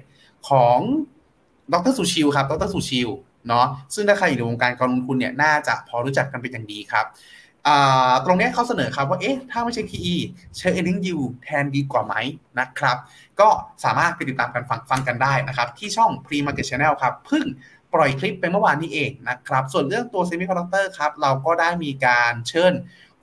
[0.48, 0.78] ของ
[1.72, 3.08] ดรสุชิวครับดรสุชิว
[3.48, 7.06] เนาะซึ่งถ้าใครอยู่ในวงการการลงทุนเนี่ยน่าจะพอรู้จักกันเป็นอย่างดีครับ
[8.24, 10.14] ตรงนี้เขาเสนอครับว่าเอ๊ะถ้าไม่ใช่ PE
[10.58, 12.14] ใช้ earning yield แทนดีกว่าไหม
[12.58, 12.96] นะครับ
[13.40, 13.48] ก็
[13.84, 17.44] สามารถไปติดตามกันฟังฟังกันได้นะครับ ที่ช่อง Pre Market Channel ครับเพิ่ง
[17.94, 22.72] ปล่อยคลิปไปเมื่อวานนี้เองนะครับ ส่วนเรื่องตัว Semiconductor ครับ เราก็ได้มีการเชิญ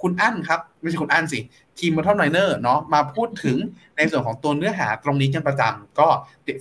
[0.01, 1.39] คุณอั้นครับ ไม่ใช่คุณอั้นสิ
[1.79, 3.57] ทีม b o t t o m Liner เนาะมาพูดถึง
[3.97, 6.07] ในส่วนของตัวเนื้อหาตรงนี้กันประจำก็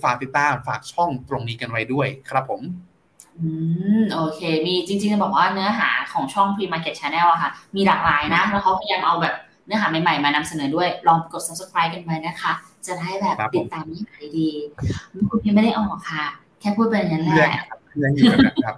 [0.03, 2.61] ฝากติดตามฝากช่องตรงนี้กันไว้ด้วยครับผม
[3.41, 3.49] อื
[3.99, 9.35] ม โอเค มีจริงๆจะบอกว่าเนื้อหาของช่อง Pre Market Channel อะค่ะ มีหลากหลายนะ แล้วเขาพยายามเอาแบบ
[9.65, 12.53] เนื้อหาใหม่ๆ มานำเสนอด้วย ลองกด subscribe กันไว้นะคะ
[12.87, 16.23] จะได้แบบครับผมติดตามเนื้อหาดีๆคุณพี่ไม่ได้ออกค่ะ
[16.59, 17.65] แค่พูดไปอย่างนั้นแหเรื่องละ
[17.97, 18.75] เรื่องอยู่กันนะครับ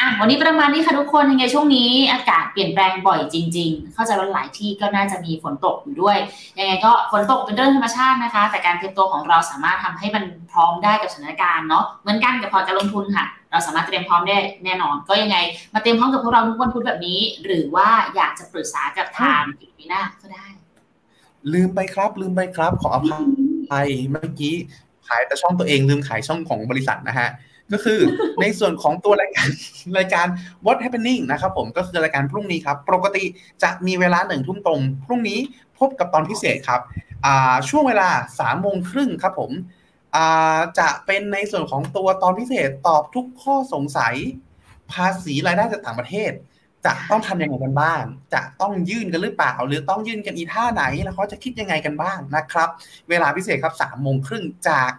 [0.00, 6.16] อะวันนี้ประมาณนี้ค่ะทุกคนยังไงช่วงนี้อากาศเปลี่ยนแปลงบ่อยจริง ๆ เข้าใจว่าหลายที่ก็น่าจะมีฝนตกอยู่ด้วย
[6.58, 15.36] ยังไงก็ฝนตกเป็นเรื่องธรรมชาตินะคะ แต่การเตรียมตัวของเราสามารถทำให้มันพร้อมได้กับสถานการณ์เนาะเหมือนกันกับพอร์ตการลงทุนค่ะ เราสามารถเตรียมพร้อมได้แน่นอน ก็ยังไง
[15.74, 20.46] มาเตรียมพร้อมกับพวกเราทุกวันพุธแบบนี้ หรือว่าอยากจะปรึกษากับทางอีพีหน้าก็ได้
[21.52, 22.98] ลืมไปครับ ลืมไปครับ ขออ
[23.70, 24.54] ภัยเมื่อกี้
[25.08, 27.28] ขายแต่ช่องตัวเองลืมขายช่องของบริษัทนะฮะ
[27.72, 28.00] ก็คือ
[28.40, 29.48] ในส่วนของตัวรายการ
[29.98, 30.26] รายการ
[30.64, 33.24] What Happening นะครับผมก็คือรายการพรุ่งนี้ครับ ปกติ
[33.62, 35.38] จะมีเวลาหนึ่งทุ่มตรง พรุ่งนี้
[35.78, 36.80] พบกับตอนพิเศษครับ
[37.68, 38.08] ช่วงเวลา
[38.40, 39.50] สามโมงครึ่งครับผม
[40.78, 44.14] จะเป็นในส่วนของตัวตอนพิเศษตอบทุกข้อสงสัย
[44.92, 46.32] ภาษีรายได้จากต่างประเทศ
[46.84, 48.02] จะต้องทำยังไงกันบ้าง
[48.34, 52.68] จะต้องยื่นกันหรือเปล่า หรือต้องยื่นกันอีท่าไหนแล้วเขาจะคิดยังไงกันบ้างนะครับ
[53.08, 54.90] เวลาพิเศษครับสามโมงครึ่งจาก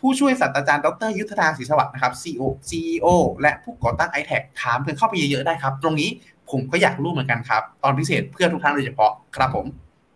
[0.00, 3.06] ผู้ช่วยศาสตราจารย์ดรยุทธนาศรีสวัสดิ์นะครับ CEO CEO
[3.40, 6.10] และผู้ก่อตั้ง i t a c ถามเพื่อนเข้าไปเยอะๆได้ครับ ตรงนี้
[6.50, 9.66] ผมก็อยากรู้เหมือนกันครับ ตอนพิเศษเพื่อทุกท่านโดยเฉพาะครับผม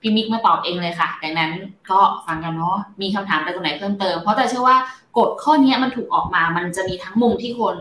[0.01, 1.53] พี่มิกมาตอบเองเลยค่ะ ดังนั้น
[1.91, 4.77] ก็ฟังกันเนาะ มีคำถามอะไรตรงไหนเพิ่มเติม เพราะแต่เชื่อว่า
[5.19, 7.77] กฎข้อนี้มันถูกออกมา มันจะมีทั้งมุมที่คน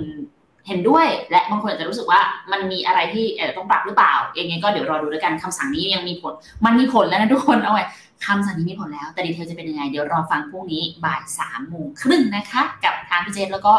[0.68, 2.22] เห็นด้วย และบางคนอาจจะรู้สึกว่า
[2.52, 6.34] มันมีอะไรที่อาจจะต้องปรับหรือเปล่าอย่างไงก็เดี๋ยวรอดูด้วยกันคำสั่งนี้ยังมีผล
[6.66, 7.86] มันมีผลแล้วนะทุกคน เอาไว้
[8.26, 13.74] คำสั่งนี้มีผลแล้ว แต่ดีเทลจะเป็นยังไง เดี๋ยวรอฟังพรุ่งนี้บ่ายสามโมงครึ่งนะคะ กับทางพี่เจนแล้วก็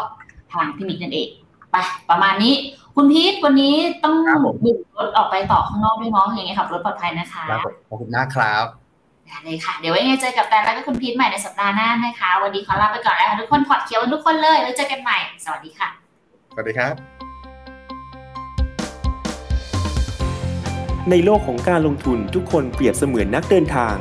[0.53, 1.29] ทางพี่มิกนั่นเอง
[1.71, 1.77] ไป
[2.11, 2.55] ประมาณนี้
[2.97, 3.75] คุณพีทวันนี้
[4.05, 8.67] ต้องครับผมบุกรถออกไปต่อข้างนอกด้วยเนาะอย่างไงขับรถปลอดภัยนะคะครับผมขอบคุณมากครับ
[9.27, 15.89] ได้เลยค่ะ เดี๋ยวไว้ยังไงเจอกับแต่แล้วก็คุณพีทใหม่ในสัปดาห์หน้านะคะ วันนี้ขอลาไปก่อนแล้วค่ะทุกคนพอดเคียวทุกคนเลยแล้วเจอกันใหม่ สวัสดีค่ะ
[16.55, 16.95] สวัสดีครับ
[21.11, 23.97] ในโลกของการลงทุนทุกคนเปรียบเสมือนนักเดินทาง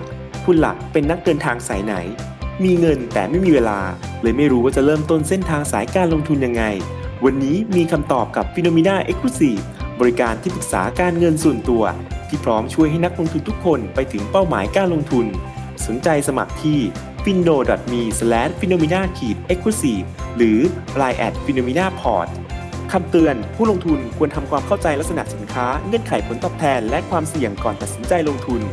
[0.51, 1.93] คุณหลักเป็นนักเดินทางสายไหน
[2.63, 3.79] มีเงินแต่ไม่มีเวลา
[4.21, 6.63] เลยไม่รู้ว่าจะเริ่มต้นเส้นทางสายการลงทุนยังไง
[7.25, 9.63] วันนี้มีคำตอบกับ p h e n o m e n a Exclusive
[9.99, 11.83] บริการที่ปรึกษาการเงินส่วนตัว
[12.27, 15.25] ที่พร้อมช่วยให้นักลงทุนทุกคนไปถึงเป้าหมายการลงทุน
[15.85, 16.79] สนใจสมัครที่
[17.23, 17.55] f i n o
[17.91, 18.01] m e
[18.59, 19.05] p h e n o m e n a e
[19.57, 20.05] x c l u s i v e
[20.37, 20.59] หรือ
[21.01, 22.29] line at p h e n o m e n a p o r t
[22.91, 28.63] คำเตือนผู้ลงทุนควรทำความเข้าใจลักษณะสินค้าเงื่อนไขผลตอบแทน และความเสี่ยงก่อนตัดสินใจลงทุน